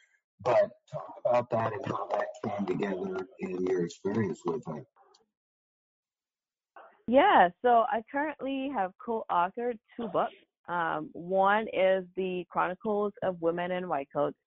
But 0.42 0.72
talk 0.92 1.16
about 1.26 1.50
that 1.52 1.74
and 1.74 1.86
how 1.86 2.08
that 2.12 2.28
came 2.44 2.66
together 2.66 3.28
in 3.40 3.66
your 3.66 3.86
experience 3.86 4.40
with 4.46 4.64
it. 4.68 4.86
Yeah, 7.08 7.50
so 7.62 7.86
I 7.92 8.02
currently 8.12 8.72
have 8.74 8.92
co-authored 9.04 9.78
two 9.98 10.08
books. 10.08 10.34
Um, 10.70 11.10
one 11.12 11.68
is 11.74 12.06
the 12.16 12.46
Chronicles 12.50 13.14
of 13.24 13.42
Women 13.42 13.72
in 13.72 13.90
White 13.90 14.08
Coats. 14.14 14.38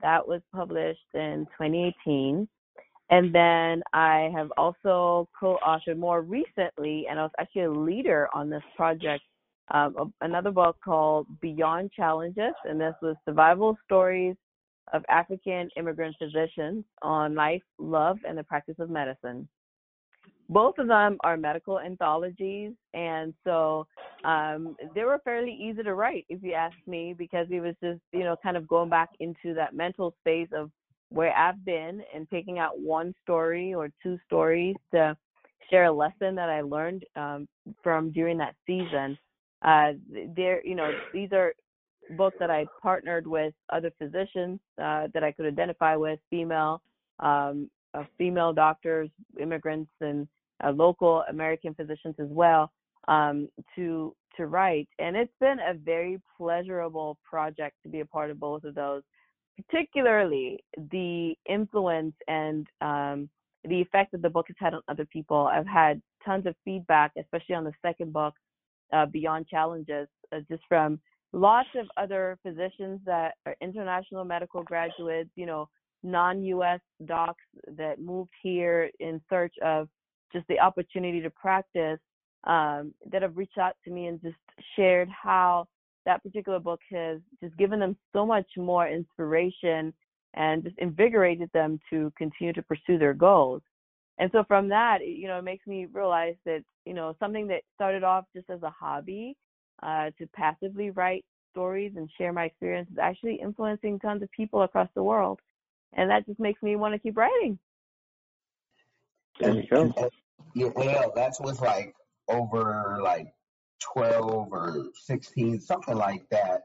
That 0.00 0.26
was 0.26 0.40
published 0.54 1.00
in 1.14 1.46
2018. 1.58 2.48
And 3.10 3.34
then 3.34 3.82
I 3.92 4.30
have 4.34 4.52
also 4.56 5.28
co-authored 5.38 5.98
more 5.98 6.22
recently, 6.22 7.06
and 7.08 7.18
I 7.18 7.22
was 7.22 7.32
actually 7.38 7.62
a 7.62 7.72
leader 7.72 8.28
on 8.34 8.50
this 8.50 8.62
project, 8.76 9.22
um, 9.70 10.12
another 10.20 10.50
book 10.50 10.76
called 10.84 11.26
Beyond 11.40 11.90
Challenges, 11.92 12.54
and 12.64 12.80
this 12.80 12.94
was 13.00 13.16
survival 13.26 13.76
stories 13.84 14.36
of 14.92 15.04
African 15.08 15.68
immigrant 15.76 16.16
physicians 16.18 16.84
on 17.02 17.34
life, 17.34 17.62
love, 17.78 18.18
and 18.26 18.36
the 18.36 18.44
practice 18.44 18.76
of 18.78 18.90
medicine. 18.90 19.48
Both 20.50 20.78
of 20.78 20.88
them 20.88 21.18
are 21.24 21.36
medical 21.36 21.78
anthologies 21.78 22.72
and 22.94 23.34
so 23.44 23.86
um 24.24 24.76
they 24.94 25.04
were 25.04 25.20
fairly 25.22 25.52
easy 25.52 25.82
to 25.82 25.94
write 25.94 26.24
if 26.28 26.42
you 26.42 26.54
ask 26.54 26.76
me 26.86 27.14
because 27.16 27.46
it 27.50 27.60
was 27.60 27.74
just 27.82 28.00
you 28.12 28.24
know 28.24 28.34
kind 28.42 28.56
of 28.56 28.66
going 28.66 28.88
back 28.88 29.10
into 29.20 29.52
that 29.54 29.74
mental 29.74 30.14
space 30.20 30.48
of 30.54 30.70
where 31.10 31.36
I've 31.36 31.62
been 31.64 32.02
and 32.14 32.28
picking 32.30 32.58
out 32.58 32.80
one 32.80 33.14
story 33.22 33.74
or 33.74 33.90
two 34.02 34.18
stories 34.26 34.76
to 34.92 35.16
share 35.70 35.84
a 35.84 35.92
lesson 35.92 36.34
that 36.36 36.48
I 36.48 36.62
learned 36.62 37.04
um 37.14 37.46
from 37.82 38.10
during 38.10 38.38
that 38.38 38.54
season. 38.66 39.18
Uh 39.62 39.92
there 40.34 40.66
you 40.66 40.74
know 40.74 40.90
these 41.12 41.32
are 41.32 41.52
books 42.16 42.36
that 42.40 42.50
I 42.50 42.66
partnered 42.82 43.26
with 43.26 43.54
other 43.70 43.92
physicians 43.98 44.60
uh 44.82 45.08
that 45.14 45.22
I 45.22 45.32
could 45.32 45.46
identify 45.46 45.96
with 45.96 46.18
female 46.30 46.80
um 47.20 47.70
uh, 47.94 48.04
female 48.16 48.52
doctors 48.52 49.10
immigrants 49.40 49.90
and 50.00 50.28
uh, 50.64 50.70
local 50.70 51.24
American 51.28 51.74
physicians 51.74 52.14
as 52.18 52.28
well 52.30 52.70
um, 53.08 53.48
to 53.76 54.14
to 54.36 54.46
write, 54.46 54.88
and 55.00 55.16
it's 55.16 55.32
been 55.40 55.58
a 55.58 55.74
very 55.74 56.20
pleasurable 56.36 57.18
project 57.28 57.74
to 57.82 57.88
be 57.88 58.00
a 58.00 58.06
part 58.06 58.30
of 58.30 58.38
both 58.38 58.62
of 58.62 58.74
those. 58.74 59.02
Particularly 59.56 60.62
the 60.92 61.34
influence 61.48 62.14
and 62.28 62.68
um, 62.80 63.28
the 63.64 63.80
effect 63.80 64.12
that 64.12 64.22
the 64.22 64.30
book 64.30 64.46
has 64.46 64.56
had 64.60 64.74
on 64.74 64.82
other 64.86 65.04
people. 65.06 65.48
I've 65.52 65.66
had 65.66 66.00
tons 66.24 66.46
of 66.46 66.54
feedback, 66.64 67.10
especially 67.18 67.56
on 67.56 67.64
the 67.64 67.72
second 67.82 68.12
book, 68.12 68.34
uh, 68.92 69.06
Beyond 69.06 69.48
Challenges, 69.48 70.06
uh, 70.32 70.38
just 70.48 70.62
from 70.68 71.00
lots 71.32 71.68
of 71.76 71.86
other 71.96 72.38
physicians 72.42 73.00
that 73.04 73.34
are 73.46 73.56
international 73.60 74.24
medical 74.24 74.62
graduates, 74.62 75.30
you 75.36 75.46
know, 75.46 75.68
non-U.S. 76.02 76.80
docs 77.06 77.44
that 77.76 78.00
moved 78.00 78.30
here 78.42 78.90
in 79.00 79.20
search 79.28 79.54
of 79.62 79.88
just 80.32 80.46
the 80.48 80.58
opportunity 80.58 81.20
to 81.20 81.30
practice 81.30 81.98
um, 82.44 82.94
that 83.10 83.22
have 83.22 83.36
reached 83.36 83.58
out 83.58 83.74
to 83.84 83.90
me 83.90 84.06
and 84.06 84.22
just 84.22 84.36
shared 84.76 85.08
how 85.08 85.66
that 86.06 86.22
particular 86.22 86.58
book 86.58 86.80
has 86.90 87.18
just 87.42 87.56
given 87.56 87.80
them 87.80 87.96
so 88.12 88.24
much 88.24 88.46
more 88.56 88.88
inspiration 88.88 89.92
and 90.34 90.62
just 90.62 90.78
invigorated 90.78 91.50
them 91.52 91.80
to 91.90 92.12
continue 92.16 92.52
to 92.52 92.62
pursue 92.62 92.98
their 92.98 93.14
goals. 93.14 93.62
And 94.18 94.30
so 94.32 94.44
from 94.46 94.68
that, 94.68 95.06
you 95.06 95.28
know, 95.28 95.38
it 95.38 95.44
makes 95.44 95.66
me 95.66 95.86
realize 95.92 96.34
that, 96.44 96.62
you 96.84 96.94
know, 96.94 97.14
something 97.20 97.46
that 97.48 97.62
started 97.74 98.04
off 98.04 98.24
just 98.34 98.48
as 98.50 98.62
a 98.62 98.70
hobby 98.70 99.36
uh, 99.82 100.10
to 100.18 100.26
passively 100.34 100.90
write 100.90 101.24
stories 101.52 101.92
and 101.96 102.08
share 102.16 102.32
my 102.32 102.44
experience 102.44 102.88
is 102.90 102.98
actually 102.98 103.36
influencing 103.36 103.98
tons 103.98 104.22
of 104.22 104.30
people 104.32 104.62
across 104.62 104.88
the 104.94 105.02
world. 105.02 105.40
And 105.94 106.10
that 106.10 106.26
just 106.26 106.38
makes 106.38 106.62
me 106.62 106.76
want 106.76 106.94
to 106.94 106.98
keep 106.98 107.16
writing. 107.16 107.58
There 109.40 109.54
you 109.54 109.66
go. 109.68 110.10
Yeah, 110.54 110.68
well, 110.74 111.12
that's 111.14 111.40
with 111.40 111.60
like 111.60 111.94
over 112.28 112.98
like 113.02 113.28
12 113.80 114.48
or 114.52 114.86
16, 114.94 115.60
something 115.60 115.96
like 115.96 116.28
that. 116.30 116.62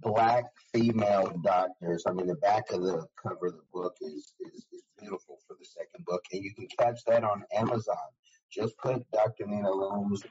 Black 0.00 0.44
female 0.72 1.32
doctors. 1.42 2.04
I 2.06 2.12
mean, 2.12 2.26
the 2.26 2.36
back 2.36 2.70
of 2.70 2.82
the 2.82 3.06
cover 3.22 3.46
of 3.46 3.54
the 3.54 3.62
book 3.72 3.94
is, 4.00 4.34
is, 4.40 4.64
is 4.72 4.82
beautiful 4.98 5.38
for 5.46 5.56
the 5.58 5.66
second 5.66 6.04
book, 6.06 6.22
and 6.32 6.42
you 6.42 6.54
can 6.54 6.66
catch 6.78 7.04
that 7.06 7.24
on 7.24 7.44
Amazon. 7.54 7.96
Just 8.52 8.76
put 8.78 9.04
Dr. 9.12 9.46
Nina 9.46 9.70
Lum's 9.70 10.22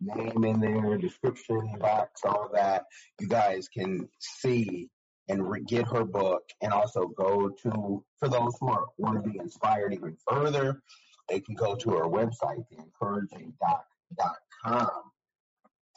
name 0.00 0.44
in 0.44 0.60
there, 0.60 0.98
description 0.98 1.76
box, 1.78 2.22
all 2.24 2.50
that. 2.52 2.86
You 3.20 3.28
guys 3.28 3.68
can 3.68 4.08
see 4.18 4.88
and 5.28 5.48
re- 5.48 5.62
get 5.62 5.86
her 5.88 6.04
book, 6.04 6.42
and 6.62 6.72
also 6.72 7.06
go 7.06 7.50
to 7.50 8.04
for 8.18 8.28
those 8.28 8.56
who 8.60 8.68
are, 8.68 8.86
want 8.96 9.22
to 9.22 9.30
be 9.30 9.38
inspired 9.38 9.92
even 9.92 10.16
further 10.26 10.82
they 11.28 11.40
can 11.40 11.54
go 11.54 11.74
to 11.76 11.96
our 11.96 12.08
website, 12.08 12.64
theencouragingdoc.com. 12.72 14.90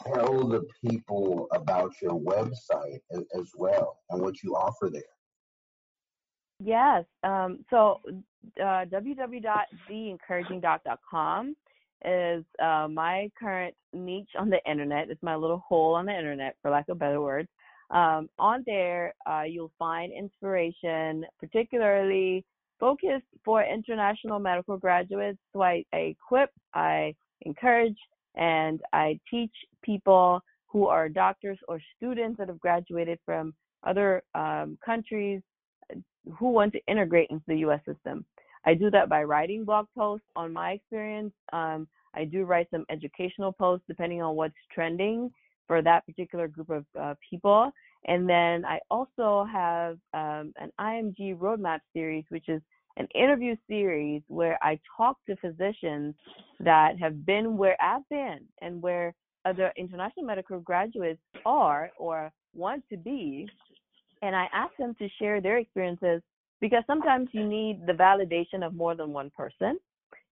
tell 0.06 0.48
the 0.48 0.63
people 0.84 1.48
about 1.54 1.94
your 2.02 2.20
website 2.20 3.02
as, 3.12 3.24
as 3.38 3.52
well 3.56 4.00
and 4.10 4.20
what 4.22 4.41
you 4.44 4.56
offer 4.56 4.89
there. 4.91 5.04
Yes. 6.63 7.06
Um, 7.24 7.65
so 7.70 8.02
uh, 8.60 8.86
www.theencouragingdoc.com 8.86 11.56
is 12.06 12.44
uh, 12.62 12.88
my 12.90 13.30
current 13.40 13.76
niche 13.94 14.30
on 14.38 14.50
the 14.50 14.60
internet. 14.70 15.10
It's 15.10 15.22
my 15.24 15.36
little 15.36 15.64
hole 15.68 15.94
on 15.94 16.06
the 16.06 16.18
internet, 16.18 16.56
for 16.62 16.72
lack 16.72 16.90
of 16.90 17.00
better 17.00 17.22
words. 17.22 17.50
Um, 17.90 18.30
on 18.40 18.64
there, 18.66 19.14
uh, 19.26 19.44
you'll 19.44 19.72
find 19.78 20.14
inspiration, 20.14 21.26
particularly 21.40 22.46
focused 22.80 23.26
for 23.44 23.64
international 23.64 24.40
medical 24.40 24.78
graduates. 24.78 25.38
So 25.54 25.62
I, 25.62 25.84
I 25.94 26.16
equip, 26.16 26.50
I 26.74 27.14
encourage, 27.42 27.98
and 28.36 28.82
I 28.94 29.20
teach 29.30 29.52
people 29.84 30.42
who 30.68 30.88
are 30.88 31.10
doctors 31.10 31.60
or 31.68 31.82
students 31.98 32.38
that 32.38 32.48
have 32.48 32.60
graduated 32.60 33.20
from 33.26 33.54
other 33.84 34.24
um, 34.36 34.78
countries 34.84 35.42
who 36.38 36.50
want 36.50 36.72
to 36.74 36.80
integrate 36.88 37.30
into 37.30 37.44
the 37.48 37.58
U.S. 37.58 37.82
system. 37.86 38.26
I 38.65 38.74
do 38.74 38.91
that 38.91 39.10
by 39.10 39.24
writing 39.24 39.65
blog 39.65 39.88
posts 39.97 40.28
on 40.36 40.54
my 40.54 40.71
experience. 40.71 41.34
Um, 41.52 41.88
I 42.13 42.26
do 42.26 42.43
write 42.43 42.67
some 42.71 42.86
educational 42.89 43.52
posts 43.52 43.86
depending 43.88 44.21
on 44.21 44.36
what's 44.36 44.54
trending 44.74 45.32
for 45.67 45.82
that 45.82 46.06
particular 46.06 46.47
group 46.47 46.69
of 46.69 46.86
uh, 47.00 47.15
people. 47.28 47.71
And 48.06 48.28
then 48.28 48.65
I 48.65 48.80
also 48.89 49.47
have 49.52 49.97
um, 50.13 50.54
an 50.58 50.71
IMG 50.80 51.38
roadmap 51.38 51.80
series, 51.93 52.26
which 52.30 52.50
is 52.50 52.62
an 52.97 53.08
interview 53.15 53.56
series 53.67 54.21
where 54.28 54.58
I 54.62 54.80
talk 54.97 55.17
to 55.28 55.36
physicians 55.38 56.15
that 56.60 57.00
have 57.00 57.26
been 57.26 57.58
where 57.58 57.78
I've 57.82 58.08
been 58.10 58.39
and 58.62 58.82
where 58.82 59.13
other 59.45 59.71
international 59.78 60.26
medical 60.26 60.60
graduates 60.60 61.21
are 61.45 61.91
or 61.97 62.32
want 62.54 62.84
to 62.89 62.97
be. 62.97 63.47
And 64.21 64.36
I 64.36 64.47
ask 64.54 64.76
them 64.78 64.93
to 65.00 65.08
share 65.19 65.41
their 65.41 65.58
experiences 65.58 66.21
because 66.62 66.84
sometimes 66.88 67.30
you 67.32 67.45
need 67.45 67.86
the 67.86 67.93
validation 67.93 68.65
of 68.65 68.74
more 68.74 68.95
than 68.95 69.12
one 69.12 69.32
person. 69.36 69.80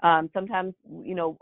Um, 0.02 0.28
sometimes, 0.34 0.74
you 1.02 1.14
know, 1.14 1.38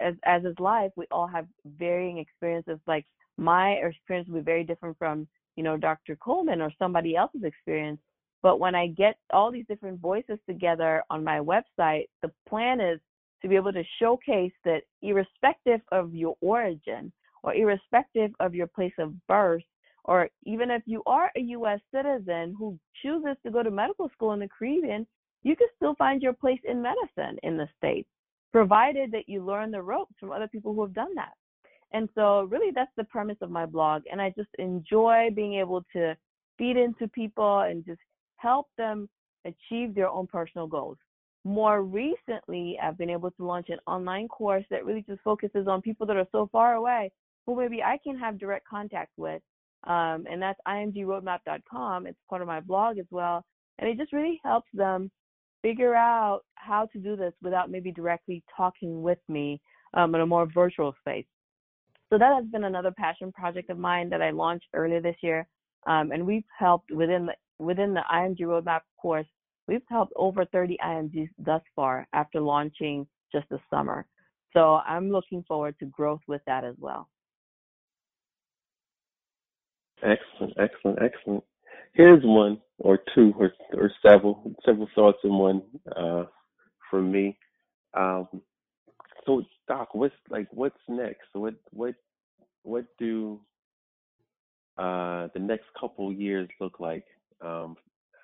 as 0.00 0.14
as 0.24 0.44
is 0.44 0.58
life, 0.58 0.90
we 0.96 1.06
all 1.10 1.26
have 1.26 1.46
varying 1.78 2.18
experiences. 2.18 2.78
Like 2.86 3.06
my 3.38 3.72
experience 3.72 4.28
will 4.28 4.40
be 4.40 4.44
very 4.44 4.64
different 4.64 4.98
from, 4.98 5.26
you 5.56 5.62
know, 5.62 5.76
Dr. 5.76 6.16
Coleman 6.16 6.60
or 6.60 6.72
somebody 6.78 7.16
else's 7.16 7.44
experience. 7.44 8.00
But 8.42 8.60
when 8.60 8.74
I 8.74 8.88
get 8.88 9.16
all 9.32 9.50
these 9.50 9.66
different 9.68 10.00
voices 10.00 10.38
together 10.46 11.02
on 11.08 11.24
my 11.24 11.38
website, 11.38 12.08
the 12.22 12.30
plan 12.46 12.78
is 12.80 13.00
to 13.40 13.48
be 13.48 13.56
able 13.56 13.72
to 13.72 13.82
showcase 13.98 14.52
that 14.64 14.82
irrespective 15.02 15.80
of 15.92 16.14
your 16.14 16.36
origin 16.40 17.10
or 17.42 17.54
irrespective 17.54 18.32
of 18.40 18.54
your 18.54 18.66
place 18.66 18.92
of 18.98 19.14
birth, 19.26 19.62
or 20.04 20.28
even 20.44 20.70
if 20.70 20.82
you 20.86 21.02
are 21.06 21.30
a 21.36 21.40
U.S. 21.40 21.80
citizen 21.94 22.54
who 22.58 22.78
chooses 23.02 23.36
to 23.44 23.50
go 23.50 23.62
to 23.62 23.70
medical 23.70 24.10
school 24.10 24.32
in 24.32 24.40
the 24.40 24.48
Caribbean, 24.48 25.06
you 25.42 25.56
can 25.56 25.68
still 25.76 25.94
find 25.96 26.22
your 26.22 26.32
place 26.32 26.60
in 26.64 26.82
medicine 26.82 27.38
in 27.42 27.56
the 27.56 27.68
States, 27.76 28.08
provided 28.52 29.10
that 29.12 29.28
you 29.28 29.44
learn 29.44 29.70
the 29.70 29.82
ropes 29.82 30.14
from 30.18 30.32
other 30.32 30.48
people 30.48 30.74
who 30.74 30.82
have 30.82 30.94
done 30.94 31.14
that. 31.14 31.32
And 31.92 32.08
so, 32.14 32.42
really, 32.50 32.72
that's 32.74 32.90
the 32.96 33.04
premise 33.04 33.36
of 33.40 33.50
my 33.50 33.66
blog. 33.66 34.02
And 34.10 34.20
I 34.20 34.30
just 34.36 34.48
enjoy 34.58 35.28
being 35.34 35.54
able 35.54 35.84
to 35.92 36.16
feed 36.58 36.76
into 36.76 37.08
people 37.08 37.60
and 37.60 37.84
just 37.84 38.00
help 38.36 38.66
them 38.76 39.08
achieve 39.44 39.94
their 39.94 40.08
own 40.08 40.26
personal 40.26 40.66
goals. 40.66 40.98
More 41.44 41.82
recently, 41.82 42.78
I've 42.82 42.98
been 42.98 43.10
able 43.10 43.30
to 43.30 43.44
launch 43.44 43.68
an 43.68 43.78
online 43.86 44.28
course 44.28 44.64
that 44.70 44.84
really 44.84 45.04
just 45.06 45.20
focuses 45.22 45.68
on 45.68 45.82
people 45.82 46.06
that 46.06 46.16
are 46.16 46.26
so 46.32 46.48
far 46.50 46.74
away 46.74 47.12
who 47.46 47.56
maybe 47.56 47.82
I 47.82 47.98
can 48.02 48.18
have 48.18 48.38
direct 48.38 48.66
contact 48.66 49.12
with. 49.16 49.42
Um, 49.86 50.26
and 50.30 50.40
that's 50.40 50.58
imgroadmap.com. 50.66 52.06
It's 52.06 52.18
part 52.28 52.42
of 52.42 52.48
my 52.48 52.60
blog 52.60 52.98
as 52.98 53.06
well. 53.10 53.44
And 53.78 53.88
it 53.88 53.98
just 53.98 54.12
really 54.12 54.40
helps 54.44 54.68
them 54.72 55.10
figure 55.62 55.94
out 55.94 56.40
how 56.54 56.86
to 56.92 56.98
do 56.98 57.16
this 57.16 57.32
without 57.42 57.70
maybe 57.70 57.90
directly 57.90 58.42
talking 58.56 59.02
with 59.02 59.18
me 59.28 59.60
um, 59.94 60.14
in 60.14 60.20
a 60.20 60.26
more 60.26 60.46
virtual 60.52 60.94
space. 61.00 61.26
So 62.10 62.18
that 62.18 62.34
has 62.34 62.44
been 62.52 62.64
another 62.64 62.92
passion 62.96 63.32
project 63.32 63.70
of 63.70 63.78
mine 63.78 64.08
that 64.10 64.22
I 64.22 64.30
launched 64.30 64.66
earlier 64.74 65.00
this 65.00 65.16
year. 65.22 65.46
Um, 65.86 66.12
and 66.12 66.26
we've 66.26 66.44
helped 66.58 66.90
within 66.90 67.26
the 67.26 67.34
within 67.58 67.94
the 67.94 68.02
IMG 68.12 68.40
Roadmap 68.40 68.80
course, 69.00 69.26
we've 69.68 69.82
helped 69.88 70.12
over 70.16 70.44
30 70.44 70.76
IMGs 70.84 71.28
thus 71.38 71.62
far 71.74 72.06
after 72.12 72.40
launching 72.40 73.06
just 73.32 73.48
this 73.48 73.60
summer. 73.70 74.06
So 74.52 74.80
I'm 74.86 75.10
looking 75.10 75.44
forward 75.46 75.76
to 75.80 75.86
growth 75.86 76.20
with 76.28 76.42
that 76.46 76.64
as 76.64 76.74
well. 76.78 77.08
Excellent, 80.04 80.54
excellent, 80.58 81.00
excellent. 81.02 81.44
Here's 81.94 82.22
one 82.24 82.60
or 82.78 83.00
two 83.14 83.34
or, 83.38 83.52
or 83.74 83.90
several 84.06 84.54
several 84.66 84.88
thoughts 84.94 85.18
in 85.24 85.34
one 85.34 85.62
uh, 85.96 86.24
from 86.90 87.12
me. 87.12 87.38
Um, 87.94 88.28
so 89.26 89.42
Doc, 89.68 89.94
what's 89.94 90.14
like 90.30 90.48
what's 90.52 90.78
next? 90.88 91.28
What 91.34 91.54
what 91.72 91.96
what 92.64 92.86
do 92.98 93.40
uh, 94.78 95.28
the 95.34 95.40
next 95.40 95.66
couple 95.80 96.12
years 96.12 96.48
look 96.60 96.80
like 96.80 97.04
um, 97.42 97.76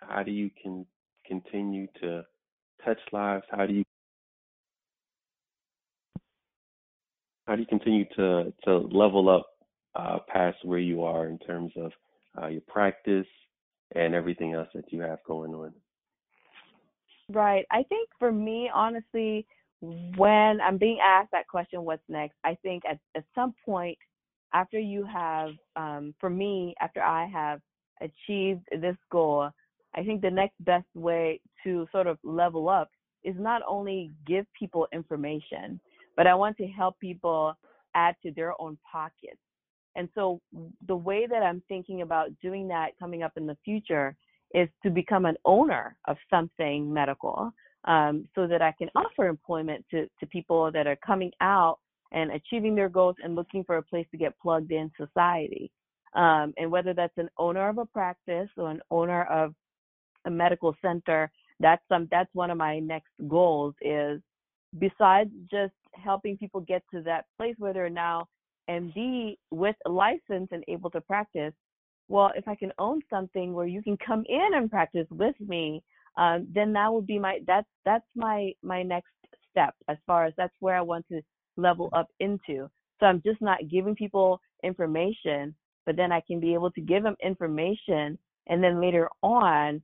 how 0.08 0.22
do 0.22 0.32
you 0.32 0.50
can 0.62 0.86
continue 1.26 1.88
to 2.02 2.24
touch 2.84 3.00
lives? 3.12 3.44
How 3.50 3.66
do 3.66 3.74
you 3.74 3.84
how 7.46 7.56
do 7.56 7.62
you 7.62 7.68
continue 7.68 8.06
to 8.16 8.52
to 8.64 8.78
level 8.78 9.28
up 9.30 9.46
uh, 9.94 10.18
past 10.28 10.58
where 10.64 10.78
you 10.78 11.02
are 11.02 11.28
in 11.28 11.38
terms 11.38 11.72
of 11.76 11.92
uh, 12.40 12.46
your 12.46 12.62
practice 12.68 13.26
and 13.94 14.14
everything 14.14 14.54
else 14.54 14.68
that 14.74 14.92
you 14.92 15.00
have 15.00 15.18
going 15.26 15.54
on? 15.54 15.72
Right. 17.28 17.64
I 17.70 17.82
think 17.84 18.08
for 18.18 18.32
me, 18.32 18.70
honestly, 18.72 19.46
when 19.80 20.60
I'm 20.60 20.78
being 20.78 20.98
asked 21.04 21.30
that 21.32 21.48
question, 21.48 21.84
what's 21.84 22.02
next? 22.08 22.34
I 22.44 22.56
think 22.62 22.82
at, 22.88 22.98
at 23.16 23.24
some 23.34 23.54
point 23.64 23.96
after 24.52 24.78
you 24.78 25.04
have, 25.04 25.50
um, 25.76 26.14
for 26.18 26.28
me, 26.28 26.74
after 26.80 27.02
I 27.02 27.26
have 27.26 27.60
achieved 28.00 28.62
this 28.80 28.96
goal, 29.10 29.50
I 29.94 30.02
think 30.02 30.22
the 30.22 30.30
next 30.30 30.54
best 30.60 30.86
way 30.94 31.40
to 31.64 31.86
sort 31.92 32.06
of 32.06 32.18
level 32.22 32.68
up 32.68 32.90
is 33.24 33.34
not 33.38 33.62
only 33.68 34.10
give 34.26 34.46
people 34.58 34.86
information, 34.92 35.80
but 36.16 36.26
I 36.26 36.34
want 36.34 36.56
to 36.58 36.66
help 36.66 36.98
people 37.00 37.54
add 37.94 38.16
to 38.22 38.32
their 38.32 38.60
own 38.60 38.78
pockets. 38.90 39.38
And 39.96 40.08
so 40.14 40.40
the 40.86 40.96
way 40.96 41.26
that 41.26 41.42
I'm 41.42 41.62
thinking 41.68 42.02
about 42.02 42.28
doing 42.40 42.68
that 42.68 42.98
coming 42.98 43.22
up 43.22 43.32
in 43.36 43.46
the 43.46 43.56
future 43.64 44.16
is 44.54 44.68
to 44.82 44.90
become 44.90 45.26
an 45.26 45.36
owner 45.44 45.96
of 46.06 46.16
something 46.28 46.92
medical 46.92 47.52
um, 47.84 48.28
so 48.34 48.46
that 48.46 48.62
I 48.62 48.72
can 48.72 48.88
offer 48.94 49.26
employment 49.26 49.84
to, 49.90 50.06
to 50.20 50.26
people 50.26 50.70
that 50.72 50.86
are 50.86 50.98
coming 51.04 51.32
out 51.40 51.78
and 52.12 52.32
achieving 52.32 52.74
their 52.74 52.88
goals 52.88 53.16
and 53.22 53.34
looking 53.34 53.64
for 53.64 53.76
a 53.76 53.82
place 53.82 54.06
to 54.10 54.16
get 54.16 54.38
plugged 54.40 54.72
in 54.72 54.90
society. 54.96 55.70
Um, 56.14 56.52
and 56.56 56.70
whether 56.70 56.92
that's 56.92 57.16
an 57.18 57.30
owner 57.38 57.68
of 57.68 57.78
a 57.78 57.86
practice 57.86 58.48
or 58.56 58.70
an 58.70 58.80
owner 58.90 59.24
of 59.24 59.54
a 60.24 60.30
medical 60.30 60.74
center, 60.82 61.30
that's 61.60 61.82
some 61.88 62.08
that's 62.10 62.30
one 62.32 62.50
of 62.50 62.58
my 62.58 62.80
next 62.80 63.10
goals 63.28 63.74
is 63.80 64.20
besides 64.78 65.30
just 65.50 65.74
helping 65.92 66.36
people 66.36 66.60
get 66.60 66.82
to 66.92 67.02
that 67.02 67.26
place 67.36 67.54
where 67.58 67.72
they're 67.72 67.90
now 67.90 68.26
MD 68.70 69.36
with 69.50 69.76
a 69.86 69.90
license 69.90 70.48
and 70.52 70.64
able 70.68 70.90
to 70.90 71.00
practice. 71.00 71.52
Well, 72.08 72.30
if 72.36 72.46
I 72.48 72.54
can 72.54 72.72
own 72.78 73.00
something 73.10 73.52
where 73.52 73.66
you 73.66 73.82
can 73.82 73.96
come 74.04 74.24
in 74.28 74.54
and 74.54 74.70
practice 74.70 75.06
with 75.10 75.34
me, 75.40 75.82
um, 76.16 76.46
then 76.52 76.72
that 76.72 76.92
would 76.92 77.06
be 77.06 77.18
my 77.18 77.38
that's 77.46 77.68
that's 77.84 78.06
my 78.16 78.52
my 78.62 78.82
next 78.82 79.12
step 79.50 79.74
as 79.88 79.96
far 80.06 80.24
as 80.24 80.34
that's 80.36 80.54
where 80.60 80.76
I 80.76 80.80
want 80.82 81.06
to 81.08 81.20
level 81.56 81.88
up 81.92 82.08
into. 82.20 82.68
So 82.98 83.06
I'm 83.06 83.22
just 83.24 83.40
not 83.40 83.68
giving 83.70 83.94
people 83.94 84.40
information, 84.62 85.54
but 85.86 85.96
then 85.96 86.12
I 86.12 86.20
can 86.26 86.40
be 86.40 86.54
able 86.54 86.70
to 86.72 86.80
give 86.80 87.02
them 87.02 87.16
information 87.22 88.18
and 88.48 88.62
then 88.62 88.80
later 88.80 89.08
on, 89.22 89.82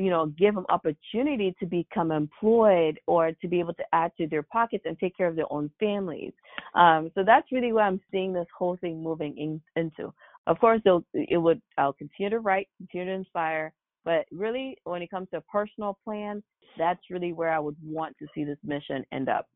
you 0.00 0.10
know, 0.10 0.26
give 0.38 0.54
them 0.54 0.64
opportunity 0.70 1.54
to 1.60 1.66
become 1.66 2.10
employed 2.10 2.98
or 3.06 3.32
to 3.32 3.48
be 3.48 3.60
able 3.60 3.74
to 3.74 3.84
add 3.92 4.10
to 4.16 4.26
their 4.26 4.42
pockets 4.42 4.84
and 4.86 4.98
take 4.98 5.16
care 5.16 5.28
of 5.28 5.36
their 5.36 5.52
own 5.52 5.70
families. 5.78 6.32
Um, 6.74 7.10
so 7.14 7.22
that's 7.24 7.52
really 7.52 7.72
what 7.72 7.82
I'm 7.82 8.00
seeing 8.10 8.32
this 8.32 8.46
whole 8.56 8.76
thing 8.76 9.02
moving 9.02 9.36
in, 9.36 9.60
into. 9.76 10.12
Of 10.46 10.58
course, 10.58 10.80
it 11.12 11.36
would 11.36 11.60
I'll 11.76 11.92
continue 11.92 12.30
to 12.30 12.40
write, 12.40 12.68
continue 12.78 13.12
to 13.12 13.12
inspire, 13.12 13.72
but 14.04 14.24
really, 14.32 14.78
when 14.84 15.02
it 15.02 15.10
comes 15.10 15.28
to 15.30 15.38
a 15.38 15.42
personal 15.42 15.98
plan, 16.04 16.42
that's 16.78 17.10
really 17.10 17.32
where 17.32 17.52
I 17.52 17.58
would 17.58 17.76
want 17.84 18.16
to 18.18 18.26
see 18.34 18.44
this 18.44 18.58
mission 18.64 19.04
end 19.12 19.28
up. 19.28 19.46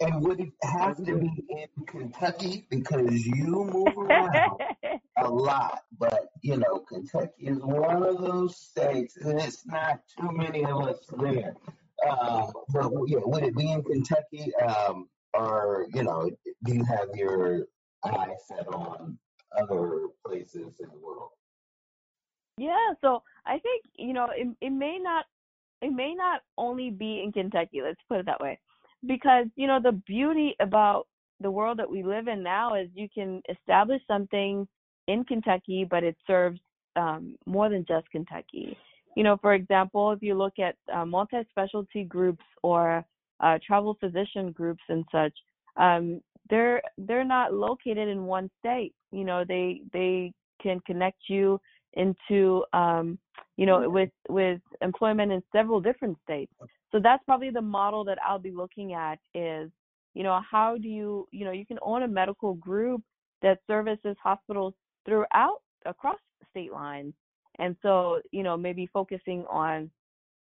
And 0.00 0.22
would 0.22 0.40
it 0.40 0.52
have 0.62 0.96
to 0.98 1.16
be 1.16 1.44
in 1.48 1.84
Kentucky 1.86 2.66
because 2.70 3.26
you 3.26 3.46
move 3.46 3.96
around 3.96 4.60
a 5.16 5.28
lot? 5.28 5.80
But 5.98 6.28
you 6.42 6.58
know, 6.58 6.80
Kentucky 6.80 7.46
is 7.46 7.58
one 7.58 8.02
of 8.02 8.20
those 8.20 8.56
states, 8.58 9.16
and 9.16 9.40
it's 9.40 9.66
not 9.66 10.00
too 10.18 10.30
many 10.32 10.64
of 10.64 10.82
us 10.82 10.98
there. 11.18 11.54
Um, 12.08 12.52
but 12.68 12.90
yeah, 13.06 13.20
would 13.24 13.42
it 13.42 13.56
be 13.56 13.72
in 13.72 13.82
Kentucky? 13.82 14.54
Um, 14.56 15.08
or 15.32 15.86
you 15.94 16.02
know, 16.02 16.30
do 16.64 16.74
you 16.74 16.84
have 16.84 17.08
your 17.14 17.66
eye 18.04 18.34
set 18.46 18.68
on 18.68 19.18
other 19.58 20.08
places 20.26 20.74
in 20.80 20.88
the 20.90 20.98
world? 21.02 21.30
Yeah, 22.58 22.94
so 23.00 23.22
I 23.46 23.58
think 23.58 23.84
you 23.96 24.12
know 24.12 24.28
it, 24.34 24.48
it 24.60 24.70
may 24.70 24.98
not 24.98 25.24
it 25.82 25.92
may 25.92 26.14
not 26.14 26.42
only 26.56 26.90
be 26.90 27.22
in 27.22 27.32
Kentucky. 27.32 27.80
Let's 27.82 28.00
put 28.08 28.20
it 28.20 28.26
that 28.26 28.40
way, 28.40 28.58
because 29.06 29.46
you 29.56 29.66
know 29.66 29.80
the 29.82 29.92
beauty 29.92 30.54
about 30.60 31.06
the 31.40 31.50
world 31.50 31.78
that 31.78 31.90
we 31.90 32.02
live 32.02 32.28
in 32.28 32.42
now 32.42 32.74
is 32.74 32.88
you 32.94 33.08
can 33.12 33.42
establish 33.48 34.00
something 34.08 34.66
in 35.06 35.24
Kentucky, 35.24 35.86
but 35.88 36.02
it 36.02 36.16
serves 36.26 36.58
um, 36.96 37.36
more 37.46 37.68
than 37.68 37.84
just 37.86 38.10
Kentucky. 38.10 38.76
You 39.16 39.22
know, 39.22 39.36
for 39.40 39.54
example, 39.54 40.12
if 40.12 40.22
you 40.22 40.34
look 40.34 40.58
at 40.58 40.76
uh, 40.92 41.04
multi-specialty 41.04 42.04
groups 42.04 42.44
or 42.62 43.04
uh, 43.40 43.58
travel 43.66 43.96
physician 44.00 44.52
groups 44.52 44.82
and 44.88 45.04
such, 45.12 45.32
um, 45.76 46.20
they're 46.48 46.82
they're 46.98 47.24
not 47.24 47.52
located 47.52 48.08
in 48.08 48.24
one 48.24 48.50
state. 48.58 48.94
You 49.12 49.24
know, 49.24 49.44
they 49.46 49.82
they 49.92 50.32
can 50.62 50.80
connect 50.86 51.18
you 51.28 51.60
into 51.96 52.64
um, 52.72 53.18
you 53.56 53.66
know 53.66 53.88
with 53.88 54.10
with 54.28 54.60
employment 54.82 55.32
in 55.32 55.42
several 55.52 55.80
different 55.80 56.16
states. 56.22 56.52
So 56.92 57.00
that's 57.02 57.22
probably 57.24 57.50
the 57.50 57.62
model 57.62 58.04
that 58.04 58.18
I'll 58.26 58.38
be 58.38 58.52
looking 58.52 58.92
at 58.92 59.18
is 59.34 59.70
you 60.14 60.22
know 60.22 60.40
how 60.48 60.76
do 60.76 60.88
you 60.88 61.26
you 61.32 61.44
know 61.44 61.50
you 61.52 61.66
can 61.66 61.78
own 61.82 62.04
a 62.04 62.08
medical 62.08 62.54
group 62.54 63.02
that 63.42 63.58
services 63.66 64.16
hospitals 64.22 64.74
throughout 65.04 65.60
across 65.84 66.18
state 66.50 66.72
lines. 66.72 67.14
And 67.58 67.76
so 67.82 68.20
you 68.30 68.42
know 68.42 68.56
maybe 68.56 68.88
focusing 68.92 69.44
on 69.50 69.90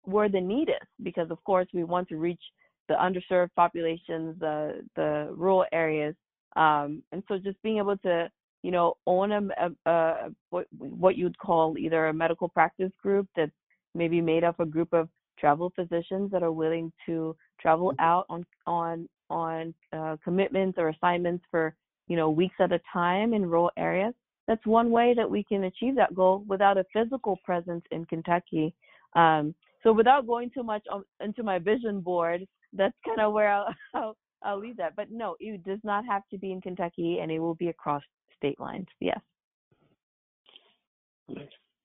where 0.03 0.29
the 0.29 0.41
need 0.41 0.69
is 0.69 0.89
because 1.03 1.31
of 1.31 1.43
course 1.45 1.67
we 1.73 1.85
want 1.85 2.09
to 2.09 2.17
reach 2.17 2.43
the 2.89 2.95
underserved 2.95 3.51
populations 3.57 4.39
the 4.41 4.83
the 4.97 5.33
rural 5.35 5.65
areas. 5.73 6.15
Um, 6.57 7.03
and 7.11 7.23
so 7.27 7.39
just 7.39 7.61
being 7.63 7.79
able 7.79 7.97
to 7.99 8.31
you 8.65 8.71
know 8.71 8.95
own 9.07 9.31
a, 9.31 9.41
a, 9.87 9.91
a 9.91 10.15
what 10.51 10.67
what 10.79 11.17
you'd 11.17 11.39
call 11.39 11.77
either 11.79 12.07
a 12.07 12.15
medical 12.15 12.49
practice 12.49 12.93
group 13.03 13.29
that's 13.37 13.53
maybe 13.95 14.21
made 14.21 14.43
up 14.43 14.59
a 14.59 14.67
group 14.67 14.93
of 14.93 15.09
travel 15.39 15.71
physicians 15.77 16.31
that 16.33 16.43
are 16.43 16.51
willing 16.51 16.91
to 17.05 17.37
travel 17.61 17.91
mm-hmm. 17.93 18.05
out 18.05 18.25
on 18.29 18.45
on 18.67 19.09
on 19.31 19.75
uh, 19.93 20.17
commitments 20.25 20.79
or 20.79 20.89
assignments 20.89 21.45
for 21.51 21.77
you 22.09 22.17
know 22.17 22.31
weeks 22.31 22.57
at 22.59 22.73
a 22.73 22.81
time 22.93 23.35
in 23.35 23.47
rural 23.47 23.71
areas 23.77 24.15
that's 24.47 24.65
one 24.67 24.91
way 24.91 25.15
that 25.15 25.31
we 25.31 25.43
can 25.43 25.65
achieve 25.65 25.97
that 25.97 26.15
goal 26.15 26.45
without 26.47 26.79
a 26.79 26.85
physical 26.93 27.39
presence 27.45 27.85
in 27.91 28.05
Kentucky. 28.05 28.75
Um, 29.15 29.55
so 29.83 29.93
without 29.93 30.27
going 30.27 30.51
too 30.51 30.63
much 30.63 30.83
on, 30.91 31.05
into 31.21 31.43
my 31.43 31.59
vision 31.59 32.01
board, 32.01 32.47
that's 32.73 32.97
kind 33.07 33.21
of 33.21 33.33
where 33.33 33.51
I'll, 33.51 33.75
I'll, 33.95 34.17
I'll 34.43 34.59
leave 34.59 34.77
that. 34.77 34.97
But 34.97 35.11
no, 35.11 35.37
it 35.41 35.65
does 35.65 35.79
not 35.83 36.05
have 36.07 36.23
to 36.31 36.39
be 36.39 36.53
in 36.53 36.61
Kentucky, 36.61 37.21
and 37.23 37.31
it 37.31 37.39
will 37.39 37.55
be 37.55 37.69
across 37.69 38.03
state 38.45 38.61
lines. 38.61 38.89
Yes. 39.01 39.21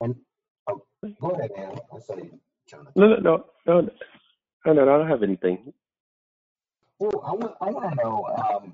And, 0.02 0.16
oh, 0.70 0.84
go 1.22 1.30
ahead, 1.30 1.52
Ann. 1.58 1.72
I 1.94 2.00
say, 2.00 2.30
Jonathan. 2.68 2.94
No, 2.98 3.08
no, 3.08 3.16
no, 3.16 3.46
no, 3.66 3.90
no, 4.66 4.74
no, 4.74 4.82
I 4.82 4.98
don't 4.98 5.08
have 5.08 5.24
anything. 5.24 5.72
Well, 7.00 7.24
I 7.26 7.32
want, 7.32 7.56
I 7.62 7.70
want 7.70 7.90
to 7.90 7.96
know 8.04 8.74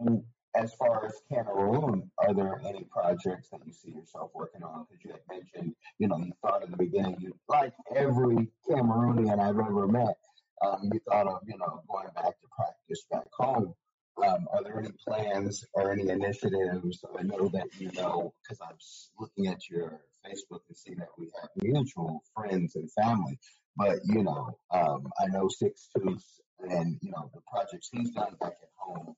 um, 0.00 0.24
as 0.56 0.74
far 0.74 1.06
as 1.06 1.22
Cameroon, 1.32 2.10
are 2.18 2.34
there 2.34 2.60
any 2.66 2.84
projects 2.90 3.50
that 3.50 3.60
you 3.64 3.72
see 3.72 3.92
yourself 3.92 4.32
working 4.34 4.64
on? 4.64 4.86
Because 4.90 5.04
you 5.04 5.12
had 5.12 5.20
mentioned, 5.30 5.76
you 5.98 6.08
know, 6.08 6.18
you 6.18 6.32
thought 6.42 6.64
in 6.64 6.72
the 6.72 6.76
beginning, 6.76 7.16
you 7.20 7.36
like 7.48 7.72
every 7.94 8.48
Cameroonian 8.68 9.38
I've 9.38 9.60
ever 9.60 9.86
met, 9.86 10.18
um, 10.66 10.90
you 10.92 11.00
thought 11.08 11.28
of, 11.28 11.38
you 11.46 11.56
know, 11.56 11.82
going 11.88 12.08
back 12.16 12.40
to 12.40 12.48
practice 12.56 13.06
back 13.12 13.28
home. 13.38 13.74
Um, 14.18 14.46
are 14.52 14.62
there 14.62 14.78
any 14.78 14.92
plans 15.06 15.64
or 15.72 15.92
any 15.92 16.08
initiatives? 16.08 17.04
I 17.18 17.22
know 17.22 17.48
that 17.48 17.68
you 17.78 17.90
know, 17.92 18.34
because 18.42 18.58
I'm 18.60 18.76
looking 19.18 19.46
at 19.46 19.68
your 19.68 20.00
Facebook 20.24 20.60
and 20.68 20.76
see 20.76 20.94
that 20.94 21.08
we 21.18 21.30
have 21.40 21.50
mutual 21.56 22.22
friends 22.34 22.76
and 22.76 22.90
family. 22.92 23.38
But 23.76 23.98
you 24.04 24.22
know, 24.22 24.58
um, 24.70 25.10
I 25.20 25.28
know 25.28 25.48
Six 25.48 25.88
Tooth 25.96 26.24
and 26.60 26.98
you 27.00 27.10
know 27.10 27.30
the 27.34 27.40
projects 27.50 27.88
he's 27.90 28.10
done 28.10 28.36
back 28.40 28.56
at 28.62 28.68
home 28.76 29.16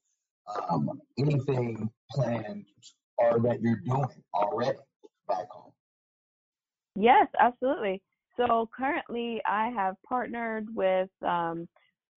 um, 0.68 1.00
anything 1.18 1.90
planned 2.10 2.66
or 3.18 3.40
that 3.40 3.60
you're 3.60 3.80
doing 3.84 4.22
already 4.34 4.78
back 5.28 5.48
home? 5.50 5.72
Yes, 6.96 7.26
absolutely. 7.40 8.02
So 8.36 8.68
currently, 8.76 9.40
I 9.46 9.68
have 9.68 9.96
partnered 10.06 10.68
with 10.74 11.10
um, 11.22 11.68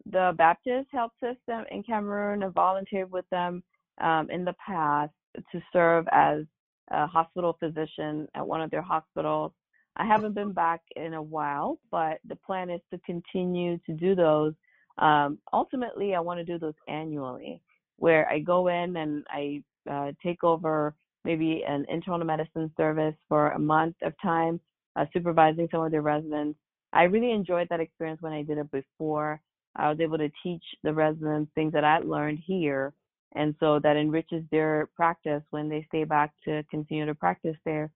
the 0.06 0.34
Baptist 0.38 0.88
Health 0.92 1.12
System 1.22 1.66
in 1.72 1.84
Cameroon 1.84 2.44
and 2.44 2.54
volunteered 2.54 3.12
with 3.12 3.26
them 3.30 3.64
um, 4.00 4.30
in 4.30 4.46
the 4.46 4.56
past 4.66 5.12
to 5.52 5.62
serve 5.74 6.06
as 6.12 6.44
a 6.92 7.08
hospital 7.08 7.58
physician 7.60 8.28
at 8.36 8.48
one 8.48 8.62
of 8.62 8.72
their 8.72 8.82
hospitals. 8.82 9.52
I 9.98 10.06
haven't 10.06 10.36
been 10.36 10.54
back 10.54 10.82
in 10.96 11.16
a 11.16 11.22
while, 11.22 11.80
but 11.92 12.20
the 12.28 12.36
plan 12.36 12.70
is 12.70 12.82
to 12.92 13.00
continue 13.00 13.80
to 13.86 13.94
do 13.94 14.16
those. 14.16 14.54
Um, 14.98 15.40
ultimately, 15.52 16.16
I 16.16 16.20
want 16.20 16.40
to 16.40 16.46
do 16.46 16.60
those 16.60 16.74
annually 16.88 17.62
where 17.98 18.30
I 18.30 18.40
go 18.40 18.68
in 18.68 18.96
and 18.96 19.26
I 19.30 19.64
uh, 19.90 20.12
take 20.24 20.44
over 20.44 20.96
maybe 21.26 21.64
an 21.68 21.86
internal 21.90 22.26
medicine 22.26 22.72
service 22.78 23.16
for 23.28 23.52
a 23.52 23.60
month 23.60 23.96
of 24.04 24.14
time, 24.22 24.60
uh, 24.96 25.06
supervising 25.14 25.68
some 25.72 25.82
of 25.82 25.92
the 25.92 26.00
residents. 26.00 26.58
I 26.94 27.04
really 27.04 27.32
enjoyed 27.32 27.68
that 27.70 27.80
experience 27.80 28.22
when 28.22 28.34
I 28.34 28.44
did 28.44 28.58
it 28.58 28.72
before. 28.72 29.42
I 29.78 29.90
was 29.90 30.00
able 30.00 30.18
to 30.18 30.32
teach 30.44 30.64
the 30.84 30.94
residents 30.94 31.52
things 31.54 31.74
that 31.74 31.84
I 31.84 32.00
learned 32.00 32.40
here, 32.46 32.94
and 33.36 33.56
so 33.60 33.80
that 33.80 33.96
enriches 33.96 34.44
their 34.52 34.90
practice 34.96 35.44
when 35.52 35.70
they 35.70 35.86
stay 35.88 36.04
back 36.04 36.34
to 36.46 36.64
continue 36.70 37.06
to 37.06 37.16
practice 37.16 37.56
there. 37.64 37.92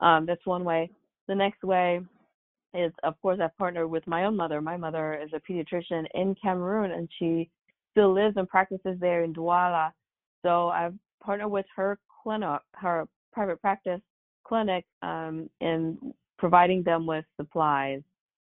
Um, 0.00 0.26
that's 0.26 0.44
one 0.46 0.64
way. 0.64 0.90
The 1.28 1.34
next 1.34 1.62
way 1.62 2.00
is, 2.74 2.92
of 3.02 3.20
course, 3.20 3.38
I've 3.42 3.56
partnered 3.56 3.90
with 3.90 4.06
my 4.06 4.24
own 4.24 4.36
mother. 4.36 4.60
My 4.60 4.76
mother 4.76 5.14
is 5.14 5.30
a 5.32 5.40
pediatrician 5.40 6.06
in 6.14 6.34
Cameroon, 6.42 6.90
and 6.90 7.08
she 7.18 7.50
still 7.90 8.12
lives 8.12 8.36
and 8.36 8.48
practices 8.48 8.96
there 9.00 9.24
in 9.24 9.34
Douala. 9.34 9.90
So 10.42 10.68
I've 10.68 10.94
partnered 11.22 11.50
with 11.50 11.66
her 11.74 11.98
clinic, 12.22 12.60
her 12.74 13.06
private 13.32 13.60
practice 13.60 14.00
clinic, 14.46 14.84
um, 15.02 15.50
in 15.60 16.14
providing 16.38 16.82
them 16.82 17.06
with 17.06 17.24
supplies. 17.38 18.02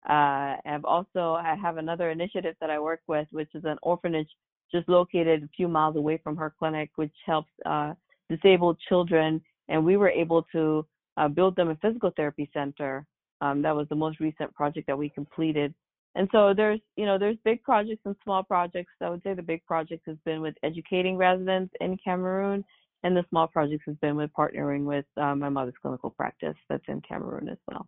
Uh, 0.09 0.57
I've 0.65 0.85
also 0.85 1.33
I 1.33 1.55
have 1.61 1.77
another 1.77 2.09
initiative 2.09 2.55
that 2.59 2.69
I 2.69 2.79
work 2.79 3.01
with, 3.07 3.27
which 3.31 3.49
is 3.53 3.63
an 3.65 3.77
orphanage 3.83 4.29
just 4.73 4.87
located 4.89 5.43
a 5.43 5.49
few 5.55 5.67
miles 5.67 5.95
away 5.95 6.17
from 6.23 6.37
her 6.37 6.53
clinic, 6.57 6.89
which 6.95 7.13
helps 7.25 7.51
uh, 7.65 7.93
disabled 8.29 8.77
children. 8.87 9.41
And 9.67 9.85
we 9.85 9.97
were 9.97 10.09
able 10.09 10.45
to 10.53 10.85
uh, 11.17 11.27
build 11.27 11.55
them 11.55 11.69
a 11.69 11.75
physical 11.75 12.11
therapy 12.15 12.49
center. 12.53 13.05
Um, 13.41 13.61
that 13.61 13.75
was 13.75 13.87
the 13.89 13.95
most 13.95 14.19
recent 14.19 14.53
project 14.53 14.87
that 14.87 14.97
we 14.97 15.09
completed. 15.09 15.73
And 16.15 16.27
so 16.31 16.53
there's, 16.53 16.79
you 16.95 17.05
know, 17.05 17.17
there's 17.17 17.37
big 17.45 17.63
projects 17.63 18.01
and 18.05 18.15
small 18.23 18.43
projects. 18.43 18.91
I 19.01 19.09
would 19.09 19.23
say 19.23 19.33
the 19.33 19.41
big 19.41 19.65
project 19.65 20.03
has 20.07 20.17
been 20.25 20.41
with 20.41 20.55
educating 20.63 21.15
residents 21.15 21.73
in 21.79 21.97
Cameroon, 22.03 22.65
and 23.03 23.15
the 23.15 23.25
small 23.29 23.47
projects 23.47 23.83
has 23.87 23.95
been 23.97 24.15
with 24.15 24.29
partnering 24.37 24.83
with 24.83 25.05
um, 25.17 25.39
my 25.39 25.49
mother's 25.49 25.73
clinical 25.81 26.09
practice 26.09 26.55
that's 26.69 26.83
in 26.87 27.01
Cameroon 27.01 27.47
as 27.49 27.57
well. 27.67 27.87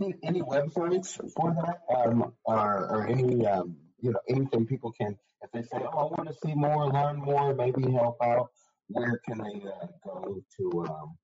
Any, 0.00 0.14
any 0.22 0.42
websites 0.42 1.16
for 1.34 1.54
that, 1.54 1.80
um, 1.96 2.32
or, 2.44 2.86
or 2.90 3.06
any, 3.08 3.46
um, 3.46 3.76
you 4.00 4.12
know, 4.12 4.20
anything 4.28 4.66
people 4.66 4.92
can, 4.92 5.16
if 5.42 5.50
they 5.52 5.62
say, 5.62 5.84
oh, 5.84 5.98
I 5.98 6.02
want 6.04 6.28
to 6.28 6.34
see 6.44 6.54
more, 6.54 6.86
learn 6.88 7.16
more, 7.16 7.54
maybe 7.54 7.90
help 7.90 8.16
out, 8.22 8.48
where 8.88 9.20
can 9.26 9.38
they 9.38 9.68
uh, 9.68 9.86
go 10.04 10.42
to 10.56 10.86
um, 10.88 11.18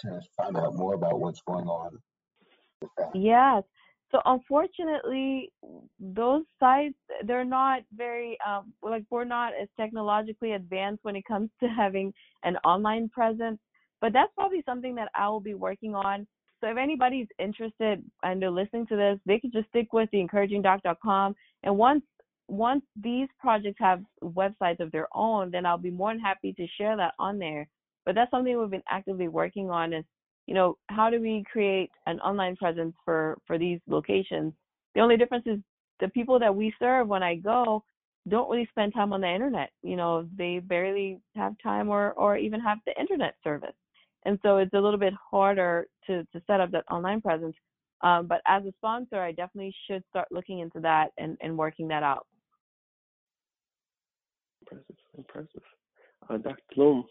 to 0.00 0.20
find 0.36 0.56
out 0.56 0.74
more 0.76 0.94
about 0.94 1.20
what's 1.20 1.40
going 1.42 1.66
on? 1.66 1.98
Yes. 3.14 3.62
So 4.10 4.20
unfortunately, 4.24 5.52
those 6.00 6.42
sites 6.58 6.96
they're 7.24 7.44
not 7.44 7.82
very 7.94 8.36
um, 8.46 8.72
like 8.82 9.04
we're 9.10 9.24
not 9.24 9.52
as 9.60 9.68
technologically 9.78 10.52
advanced 10.52 11.04
when 11.04 11.14
it 11.16 11.24
comes 11.26 11.50
to 11.60 11.68
having 11.68 12.12
an 12.42 12.56
online 12.64 13.08
presence. 13.08 13.58
But 14.00 14.12
that's 14.12 14.32
probably 14.34 14.62
something 14.66 14.94
that 14.96 15.10
I 15.14 15.28
will 15.28 15.40
be 15.40 15.54
working 15.54 15.94
on. 15.94 16.26
So 16.60 16.68
if 16.68 16.76
anybody's 16.76 17.28
interested 17.38 18.04
and 18.22 18.40
they're 18.40 18.50
listening 18.50 18.86
to 18.88 18.96
this, 18.96 19.18
they 19.26 19.38
could 19.38 19.52
just 19.52 19.68
stick 19.68 19.92
with 19.92 20.10
the 20.10 20.18
encouragingdoc.com. 20.18 21.34
And 21.62 21.76
once 21.76 22.02
once 22.48 22.82
these 23.00 23.28
projects 23.38 23.78
have 23.78 24.02
websites 24.24 24.80
of 24.80 24.90
their 24.90 25.06
own, 25.14 25.52
then 25.52 25.64
I'll 25.64 25.78
be 25.78 25.90
more 25.90 26.12
than 26.12 26.20
happy 26.20 26.52
to 26.54 26.66
share 26.76 26.96
that 26.96 27.14
on 27.18 27.38
there. 27.38 27.68
But 28.04 28.16
that's 28.16 28.30
something 28.32 28.58
we've 28.58 28.70
been 28.70 28.82
actively 28.88 29.28
working 29.28 29.70
on 29.70 29.92
is 29.92 30.04
you 30.50 30.54
know, 30.54 30.76
how 30.88 31.10
do 31.10 31.20
we 31.20 31.44
create 31.50 31.92
an 32.06 32.18
online 32.20 32.56
presence 32.56 32.94
for 33.04 33.38
for 33.46 33.56
these 33.56 33.78
locations? 33.86 34.52
The 34.96 35.00
only 35.00 35.16
difference 35.16 35.46
is 35.46 35.60
the 36.00 36.08
people 36.08 36.40
that 36.40 36.52
we 36.54 36.74
serve 36.80 37.06
when 37.06 37.22
I 37.22 37.36
go 37.36 37.84
don't 38.28 38.50
really 38.50 38.66
spend 38.70 38.92
time 38.92 39.12
on 39.12 39.20
the 39.20 39.32
internet. 39.32 39.70
You 39.84 39.94
know, 39.94 40.26
they 40.36 40.58
barely 40.58 41.20
have 41.36 41.54
time 41.62 41.88
or 41.88 42.12
or 42.12 42.36
even 42.36 42.58
have 42.58 42.78
the 42.84 42.98
internet 42.98 43.36
service. 43.44 43.76
And 44.24 44.38
so 44.42 44.58
it's 44.58 44.74
a 44.74 44.78
little 44.78 44.98
bit 44.98 45.14
harder 45.30 45.86
to 46.06 46.24
to 46.32 46.42
set 46.46 46.60
up 46.60 46.70
that 46.72 46.84
online 46.90 47.20
presence. 47.20 47.56
Um, 48.02 48.26
but 48.26 48.40
as 48.46 48.64
a 48.64 48.72
sponsor, 48.78 49.20
I 49.20 49.32
definitely 49.32 49.74
should 49.86 50.02
start 50.08 50.28
looking 50.30 50.60
into 50.60 50.80
that 50.80 51.08
and, 51.18 51.36
and 51.42 51.56
working 51.56 51.88
that 51.88 52.02
out. 52.02 52.26
impressive, 54.62 54.96
impressive. 55.16 55.62
Uh, 56.28 56.38
Dr. 56.38 56.62
Bloom, 56.74 57.04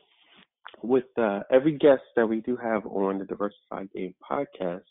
with 0.82 1.06
uh, 1.18 1.42
every 1.52 1.78
guest 1.78 2.02
that 2.16 2.28
we 2.28 2.42
do 2.42 2.56
have 2.56 2.86
on 2.86 3.20
the 3.20 3.26
Diversified 3.26 3.90
Game 3.94 4.16
podcast, 4.30 4.82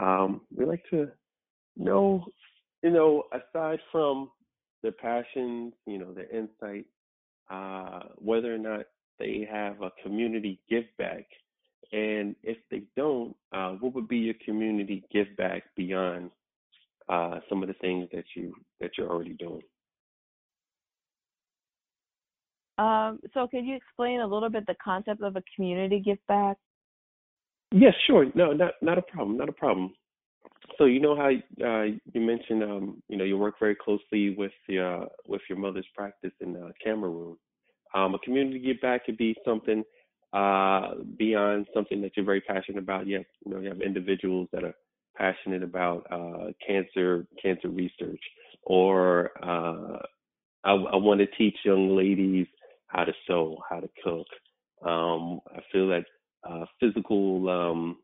um, 0.00 0.42
we 0.54 0.64
like 0.64 0.82
to 0.90 1.08
know, 1.76 2.24
you 2.82 2.90
know, 2.90 3.24
aside 3.32 3.78
from 3.92 4.30
their 4.82 4.92
passions, 4.92 5.72
you 5.86 5.98
know, 5.98 6.12
their 6.12 6.30
insight, 6.30 6.86
uh, 7.50 8.00
whether 8.16 8.54
or 8.54 8.58
not 8.58 8.86
they 9.18 9.46
have 9.50 9.82
a 9.82 9.90
community 10.02 10.60
give 10.68 10.84
back. 10.98 11.26
And 11.92 12.34
if 12.42 12.58
they 12.70 12.82
don't, 12.96 13.36
uh, 13.52 13.72
what 13.72 13.94
would 13.94 14.08
be 14.08 14.18
your 14.18 14.34
community 14.44 15.04
give 15.12 15.28
back 15.36 15.62
beyond 15.76 16.30
uh, 17.08 17.40
some 17.48 17.62
of 17.62 17.68
the 17.68 17.74
things 17.74 18.08
that 18.12 18.24
you 18.34 18.54
that 18.80 18.92
you're 18.96 19.10
already 19.10 19.34
doing? 19.34 19.62
Um, 22.78 23.20
so 23.32 23.46
could 23.46 23.64
you 23.64 23.76
explain 23.76 24.20
a 24.20 24.26
little 24.26 24.50
bit 24.50 24.66
the 24.66 24.74
concept 24.82 25.22
of 25.22 25.36
a 25.36 25.42
community 25.54 26.00
give 26.00 26.18
back? 26.26 26.56
Yes, 27.70 27.94
sure. 28.06 28.26
No, 28.34 28.52
not 28.52 28.74
not 28.82 28.98
a 28.98 29.02
problem. 29.02 29.36
Not 29.36 29.48
a 29.48 29.52
problem. 29.52 29.94
So 30.78 30.86
you 30.86 31.00
know 31.00 31.14
how 31.14 31.28
uh, 31.64 31.84
you 32.12 32.20
mentioned, 32.20 32.62
um, 32.62 33.02
you 33.08 33.16
know, 33.16 33.24
you 33.24 33.38
work 33.38 33.56
very 33.60 33.76
closely 33.76 34.34
with 34.36 34.52
your 34.66 35.06
with 35.26 35.42
your 35.48 35.58
mother's 35.58 35.86
practice 35.94 36.32
in 36.40 36.56
uh, 36.56 36.70
Cameroon. 36.82 37.36
Um, 37.94 38.14
a 38.14 38.18
community 38.18 38.58
give 38.58 38.80
back 38.80 39.06
could 39.06 39.16
be 39.16 39.36
something 39.44 39.84
uh, 40.32 40.94
beyond 41.16 41.66
something 41.72 42.02
that 42.02 42.16
you're 42.16 42.26
very 42.26 42.40
passionate 42.40 42.82
about. 42.82 43.06
You 43.06 43.18
have, 43.18 43.26
you 43.46 43.54
know, 43.54 43.60
you 43.60 43.68
have 43.68 43.80
individuals 43.80 44.48
that 44.52 44.64
are 44.64 44.74
passionate 45.16 45.62
about 45.62 46.06
uh, 46.10 46.50
cancer 46.66 47.26
cancer 47.40 47.68
research, 47.68 48.20
or 48.62 49.30
uh, 49.42 49.98
I, 50.64 50.72
I 50.72 50.96
want 50.96 51.20
to 51.20 51.26
teach 51.38 51.56
young 51.64 51.96
ladies 51.96 52.46
how 52.88 53.04
to 53.04 53.12
sew, 53.26 53.58
how 53.68 53.80
to 53.80 53.88
cook. 54.02 54.26
Um, 54.84 55.40
I 55.54 55.60
feel 55.72 55.88
that 55.88 56.04
uh, 56.48 56.64
physical 56.80 57.48
um, 57.48 57.98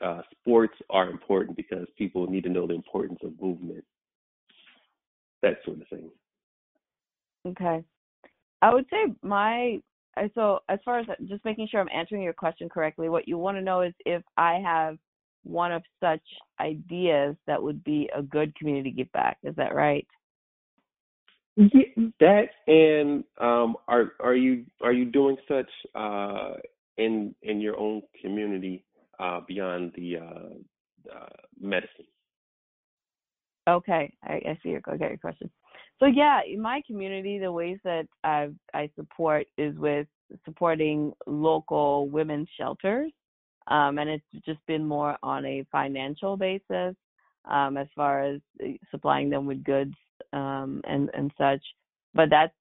uh, 0.00 0.22
sports 0.40 0.74
are 0.90 1.10
important 1.10 1.56
because 1.56 1.86
people 1.98 2.26
need 2.28 2.44
to 2.44 2.50
know 2.50 2.66
the 2.66 2.74
importance 2.74 3.18
of 3.24 3.32
movement, 3.40 3.84
that 5.42 5.56
sort 5.64 5.80
of 5.80 5.88
thing. 5.88 6.10
Okay. 7.46 7.84
I 8.64 8.72
would 8.72 8.86
say 8.90 9.12
my 9.22 9.78
so 10.34 10.60
as 10.70 10.78
far 10.84 11.00
as 11.00 11.06
just 11.28 11.44
making 11.44 11.68
sure 11.70 11.80
I'm 11.80 11.88
answering 11.94 12.22
your 12.22 12.32
question 12.32 12.68
correctly, 12.70 13.10
what 13.10 13.28
you 13.28 13.36
want 13.36 13.58
to 13.58 13.62
know 13.62 13.82
is 13.82 13.92
if 14.06 14.22
I 14.38 14.54
have 14.64 14.96
one 15.42 15.70
of 15.70 15.82
such 16.00 16.22
ideas 16.60 17.36
that 17.46 17.62
would 17.62 17.84
be 17.84 18.08
a 18.16 18.22
good 18.22 18.56
community 18.56 18.90
give 18.90 19.12
back. 19.12 19.36
Is 19.42 19.54
that 19.56 19.74
right? 19.74 20.06
Yeah, 21.56 21.82
that 22.20 22.48
and 22.66 23.22
um, 23.38 23.76
are 23.86 24.12
are 24.20 24.34
you 24.34 24.64
are 24.80 24.94
you 24.94 25.04
doing 25.04 25.36
such 25.46 25.68
uh, 25.94 26.54
in 26.96 27.34
in 27.42 27.60
your 27.60 27.78
own 27.78 28.00
community 28.22 28.82
uh, 29.20 29.40
beyond 29.46 29.92
the 29.94 30.16
uh, 30.16 31.14
uh 31.14 31.36
medicine? 31.60 32.06
Okay, 33.68 34.10
I, 34.22 34.32
I 34.32 34.58
see 34.62 34.70
your 34.70 34.80
I 34.86 34.96
got 34.96 35.10
your 35.10 35.18
question. 35.18 35.50
So 36.04 36.10
yeah, 36.10 36.40
in 36.46 36.60
my 36.60 36.82
community, 36.86 37.38
the 37.38 37.50
ways 37.50 37.78
that 37.82 38.06
I 38.22 38.50
I 38.74 38.90
support 38.94 39.46
is 39.56 39.74
with 39.78 40.06
supporting 40.44 41.14
local 41.26 42.10
women's 42.10 42.48
shelters, 42.58 43.10
um, 43.68 43.96
and 43.96 44.10
it's 44.10 44.44
just 44.44 44.58
been 44.66 44.86
more 44.86 45.16
on 45.22 45.46
a 45.46 45.64
financial 45.72 46.36
basis 46.36 46.94
um, 47.50 47.78
as 47.78 47.86
far 47.96 48.22
as 48.22 48.40
uh, 48.62 48.72
supplying 48.90 49.30
them 49.30 49.46
with 49.46 49.64
goods 49.64 49.94
um, 50.34 50.82
and 50.86 51.08
and 51.14 51.32
such. 51.38 51.62
But 52.12 52.28
that's 52.28 52.52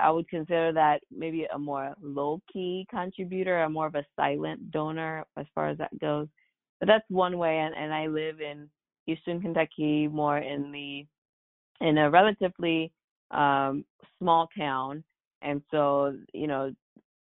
I 0.00 0.12
would 0.12 0.28
consider 0.28 0.72
that 0.74 1.00
maybe 1.10 1.48
a 1.52 1.58
more 1.58 1.96
low 2.00 2.40
key 2.52 2.86
contributor, 2.88 3.60
a 3.60 3.68
more 3.68 3.88
of 3.88 3.96
a 3.96 4.06
silent 4.14 4.70
donor 4.70 5.24
as 5.36 5.46
far 5.52 5.68
as 5.68 5.78
that 5.78 5.98
goes. 5.98 6.28
But 6.78 6.86
that's 6.86 7.04
one 7.08 7.38
way, 7.38 7.58
and, 7.58 7.74
and 7.74 7.92
I 7.92 8.06
live 8.06 8.40
in 8.40 8.70
Eastern 9.08 9.40
Kentucky, 9.40 10.06
more 10.06 10.38
in 10.38 10.70
the 10.70 11.06
in 11.80 11.98
a 11.98 12.10
relatively 12.10 12.92
um, 13.30 13.84
small 14.18 14.48
town, 14.56 15.04
and 15.42 15.62
so 15.70 16.16
you 16.32 16.46
know, 16.46 16.72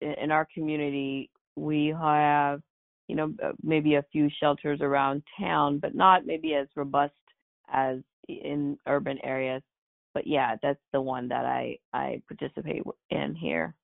in, 0.01 0.14
in 0.14 0.32
our 0.32 0.47
community, 0.53 1.30
we 1.55 1.88
have 1.99 2.62
you 3.08 3.16
know 3.16 3.34
uh, 3.43 3.51
maybe 3.62 3.95
a 3.95 4.05
few 4.12 4.30
shelters 4.39 4.80
around 4.82 5.24
town, 5.39 5.80
but 5.80 5.95
not 5.95 6.26
maybe 6.26 6.53
as 6.53 6.68
robust 6.76 7.14
as 7.70 7.99
in 8.28 8.78
urban 8.88 9.18
areas 9.24 9.62
but 10.18 10.26
yeah, 10.26 10.55
that's 10.64 10.80
the 10.93 10.99
one 10.99 11.28
that 11.28 11.45
I 11.45 11.78
I 11.93 12.24
participate 12.28 12.82
in 13.12 13.36
here. 13.36 13.76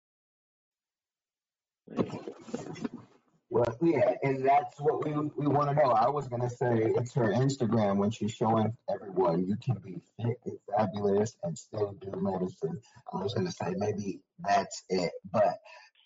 Well, 3.53 3.77
yeah, 3.83 4.15
and 4.23 4.43
that's 4.43 4.79
what 4.79 5.05
we 5.05 5.11
we 5.37 5.45
want 5.47 5.69
to 5.69 5.75
know. 5.75 5.91
I 5.91 6.09
was 6.09 6.27
gonna 6.27 6.49
say 6.49 6.91
it's 6.95 7.13
her 7.13 7.31
Instagram 7.33 7.97
when 7.97 8.09
she's 8.09 8.31
showing 8.31 8.75
everyone 8.91 9.45
you 9.45 9.57
can 9.57 9.75
be 9.75 10.01
fit 10.19 10.39
and 10.45 10.57
fabulous 10.75 11.35
and 11.43 11.55
still 11.55 11.93
do 12.01 12.11
medicine. 12.19 12.79
I 13.13 13.17
was 13.17 13.35
gonna 13.35 13.51
say 13.51 13.75
maybe 13.77 14.21
that's 14.39 14.83
it, 14.89 15.11
but 15.31 15.59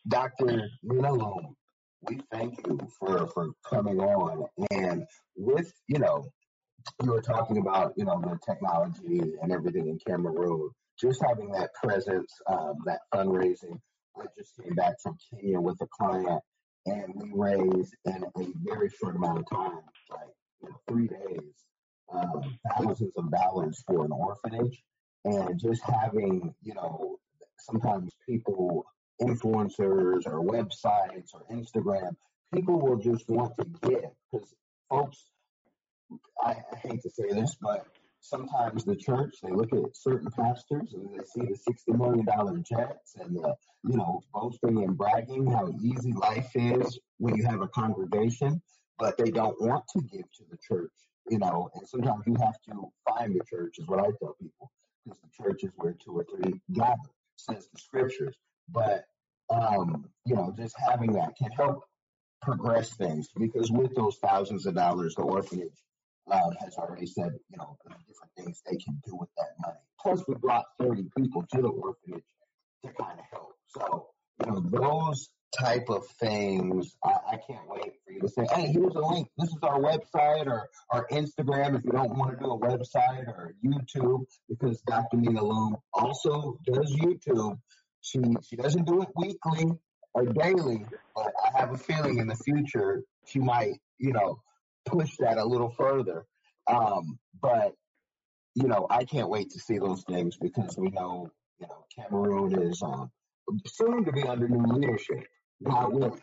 Dr. 0.10 0.70
Nina 0.84 1.14
Lum, 1.14 1.56
we 2.02 2.20
thank 2.34 2.68
you 2.68 2.80
for 3.00 3.28
for 3.28 3.52
coming 3.66 4.02
on 4.02 4.46
and 4.72 5.06
with 5.38 5.72
you 5.88 6.00
know 6.00 6.26
you 7.04 7.12
were 7.12 7.22
talking 7.22 7.60
about, 7.60 7.94
you 7.96 8.06
know, 8.06 8.20
the 8.22 8.38
technology 8.46 9.22
and 9.42 9.52
everything 9.54 9.88
in 9.88 10.00
Cameroon, 10.06 10.70
just 11.00 11.22
having 11.26 11.52
that 11.52 11.70
presence, 11.82 12.32
um, 12.48 12.76
that 12.86 13.00
fundraising. 13.14 13.80
I 14.18 14.26
just 14.38 14.58
came 14.62 14.74
back 14.76 14.96
from 15.02 15.18
Kenya 15.32 15.60
with 15.62 15.80
a 15.82 15.88
client, 15.88 16.42
and 16.88 17.14
we 17.16 17.32
raised 17.34 17.96
in 18.06 18.24
a 18.24 18.48
very 18.64 18.90
short 18.90 19.16
amount 19.16 19.40
of 19.40 19.50
time, 19.50 19.82
like 20.10 20.30
you 20.62 20.70
know, 20.70 20.76
three 20.88 21.08
days, 21.08 21.54
um, 22.12 22.58
thousands 22.76 23.12
of 23.18 23.32
dollars 23.32 23.84
for 23.86 24.06
an 24.06 24.12
orphanage. 24.12 24.82
And 25.26 25.60
just 25.60 25.82
having, 25.84 26.54
you 26.64 26.74
know, 26.74 27.18
sometimes 27.60 28.14
people, 28.28 28.86
influencers 29.22 30.26
or 30.26 30.42
websites 30.44 31.34
or 31.34 31.44
Instagram, 31.52 32.16
people 32.54 32.80
will 32.80 32.98
just 32.98 33.28
want 33.30 33.54
to 33.58 33.66
give 33.90 34.10
because 34.32 34.54
folks 34.90 35.26
I, 36.42 36.56
I 36.72 36.76
hate 36.78 37.02
to 37.02 37.10
say 37.10 37.30
this, 37.32 37.56
but 37.62 37.86
sometimes 38.22 38.84
the 38.84 38.96
church 38.96 39.36
they 39.42 39.52
look 39.52 39.74
at 39.74 39.96
certain 39.96 40.30
pastors 40.32 40.94
and 40.94 41.08
they 41.14 41.24
see 41.26 41.46
the 41.48 41.56
sixty 41.56 41.92
million 41.94 42.26
dollar 42.26 42.58
jets 42.58 43.16
and 43.20 43.36
the 43.36 43.56
you 43.84 43.98
know 43.98 44.22
boasting 44.34 44.84
and 44.84 44.98
bragging 44.98 45.50
how 45.50 45.72
easy 45.82 46.14
life 46.14 46.52
is 46.56 47.00
when 47.18 47.36
you 47.36 47.46
have 47.46 47.62
a 47.62 47.68
congregation, 47.68 48.62
but 49.00 49.18
they 49.18 49.32
don't 49.32 49.60
want 49.62 49.84
to 49.96 50.02
give 50.02 50.30
to 50.34 50.44
the 50.50 50.58
church. 50.68 50.92
You 51.30 51.40
know, 51.40 51.70
and 51.76 51.88
sometimes 51.88 52.24
you 52.26 52.36
have 52.42 52.60
to 52.70 52.90
find 53.08 53.36
the 53.36 53.44
church 53.50 53.76
is 53.80 53.88
what 53.88 54.00
I 54.00 54.10
tell 54.20 54.36
people 54.42 54.72
because 55.04 55.20
the 55.22 55.44
church 55.44 55.64
is 55.64 55.72
where 55.76 55.94
two 55.94 56.18
or 56.18 56.26
three 56.26 56.62
gather, 56.74 56.96
says 57.36 57.68
the 57.74 57.80
scriptures. 57.80 58.36
But 58.70 59.06
um, 59.50 60.06
you 60.26 60.36
know, 60.36 60.54
just 60.58 60.76
having 60.90 61.14
that 61.14 61.36
can 61.38 61.52
help 61.52 61.84
progress 62.42 62.92
things 62.92 63.30
because 63.38 63.72
with 63.72 63.96
those 63.96 64.18
thousands 64.18 64.66
of 64.66 64.76
dollars, 64.76 65.16
the 65.16 65.22
orphanage 65.22 65.82
Loud 66.28 66.56
has 66.60 66.76
already 66.78 67.06
said, 67.06 67.32
you 67.50 67.58
know, 67.58 67.78
different 68.08 68.32
things 68.38 68.62
they 68.70 68.78
can 68.78 69.02
do 69.06 69.16
with 69.16 69.30
that 69.38 69.52
money. 69.60 69.80
Plus, 70.02 70.24
we 70.28 70.36
brought 70.36 70.66
30 70.80 71.06
people 71.18 71.46
to 71.54 71.62
the 71.62 71.70
orphanage 71.70 72.24
to 72.86 72.92
kind 72.94 73.20
of 73.20 73.26
help. 73.32 73.56
So, 73.68 74.08
you 74.46 74.52
know, 74.52 74.60
those 74.60 75.30
type 75.58 75.90
of 75.90 76.06
things, 76.20 76.96
I, 77.04 77.16
I 77.32 77.38
can't 77.48 77.68
wait 77.68 77.94
for 78.06 78.12
you 78.12 78.20
to 78.22 78.30
say, 78.30 78.46
hey, 78.54 78.68
here's 78.68 78.96
a 78.96 79.00
link. 79.00 79.30
This 79.38 79.50
is 79.50 79.58
our 79.64 79.80
website 79.80 80.48
or 80.48 80.70
our 80.92 81.08
Instagram 81.12 81.78
if 81.78 81.86
you 81.86 81.92
don't 81.92 82.18
want 82.18 82.32
to 82.32 82.44
do 82.44 82.52
a 82.52 82.60
website 82.60 83.28
or 83.28 83.56
YouTube, 83.66 84.26
because 84.50 84.82
Dr. 84.82 85.18
Nina 85.18 85.44
Lum 85.44 85.78
also 85.94 86.60
does 86.66 86.96
YouTube. 86.96 87.58
She 88.02 88.20
she 88.48 88.56
doesn't 88.56 88.86
do 88.86 89.02
it 89.02 89.10
weekly 89.16 89.72
or 90.14 90.26
daily, 90.26 90.86
but 91.16 91.34
I 91.46 91.60
have 91.60 91.74
a 91.74 91.78
feeling 91.78 92.20
in 92.20 92.28
the 92.28 92.36
future 92.36 93.04
she 93.26 93.40
might, 93.40 93.80
you 93.98 94.14
know, 94.14 94.42
push 94.88 95.16
that 95.18 95.38
a 95.38 95.46
little 95.46 95.70
further. 95.70 96.26
Um, 96.68 97.18
but 97.42 97.74
you 98.56 98.68
know, 98.68 98.88
I 98.90 99.06
can't 99.06 99.30
wait 99.30 99.52
to 99.52 99.60
see 99.60 99.78
those 99.78 100.04
things 100.04 100.36
because 100.36 100.78
we 100.78 100.90
know, 100.90 101.30
you 101.60 101.68
know, 101.68 101.86
Cameroon 101.96 102.60
is 102.60 102.82
um, 102.82 103.12
soon 103.68 104.04
to 104.04 104.12
be 104.12 104.24
under 104.24 104.48
new 104.48 104.66
leadership. 104.74 105.28
God 105.64 105.94
willing. 105.94 106.22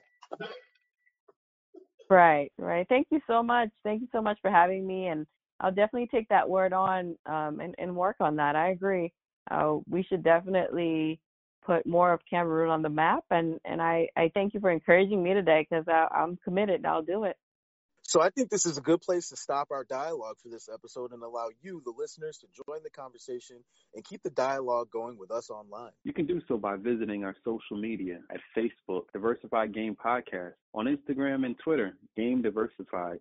Right, 2.11 2.53
right. 2.59 2.87
Thank 2.89 3.09
you 3.11 3.21
so 3.27 3.43
much. 3.43 3.69
Thank 3.85 4.01
you 4.01 4.09
so 4.13 4.21
much 4.21 4.39
for 4.43 4.51
having 4.51 4.87
me, 4.87 5.07
and 5.07 5.27
I'll 5.61 5.71
definitely 5.71 6.09
take 6.09 6.29
that 6.29 6.49
word 6.49 6.73
on 6.73 7.17
um, 7.27 7.61
and, 7.61 7.75
and 7.79 7.95
work 7.95 8.17
on 8.21 8.37
that. 8.37 8.57
I 8.57 8.71
agree. 8.71 9.13
Uh, 9.51 9.77
we 9.89 10.03
should 10.03 10.23
definitely 10.25 11.21
put 11.65 11.87
more 11.87 12.13
of 12.13 12.21
Cameroon 12.29 12.71
on 12.71 12.83
the 12.83 12.89
map, 12.89 13.25
and 13.31 13.59
and 13.65 13.81
I 13.81 14.09
I 14.17 14.31
thank 14.35 14.55
you 14.55 14.61
for 14.61 14.71
encouraging 14.71 15.23
me 15.23 15.35
today 15.35 15.67
because 15.69 15.85
I'm 15.89 16.37
committed. 16.45 16.85
I'll 16.85 17.03
do 17.03 17.25
it. 17.25 17.37
So 18.07 18.21
I 18.21 18.29
think 18.29 18.51
this 18.51 18.67
is 18.67 18.77
a 18.77 18.83
good 18.83 19.01
place 19.01 19.31
to 19.31 19.37
stop 19.37 19.69
our 19.71 19.83
dialogue 19.83 20.37
for 20.43 20.51
this 20.51 20.69
episode 20.73 21.13
and 21.13 21.23
allow 21.23 21.49
you, 21.63 21.81
the 21.85 21.93
listeners, 21.97 22.39
to 22.39 22.47
join 22.67 22.83
the 22.83 22.91
conversation 22.91 23.57
and 23.95 24.05
keep 24.05 24.23
the 24.23 24.31
dialogue 24.31 24.91
going 24.91 25.19
with 25.19 25.31
us 25.31 25.49
online. 25.49 25.91
You 26.05 26.13
can 26.13 26.27
do 26.27 26.43
so 26.47 26.59
by 26.59 26.77
visiting 26.77 27.25
our 27.25 27.35
social 27.45 27.79
media 27.79 28.19
at 28.31 28.41
Facebook, 28.57 29.05
Diversified 29.15 29.73
Game 29.73 29.97
Podcast, 29.97 30.53
on 30.75 30.85
Instagram 30.85 31.47
and 31.47 31.59
Twitter, 31.59 31.97
Game 32.15 32.43
Diversified, 32.43 33.21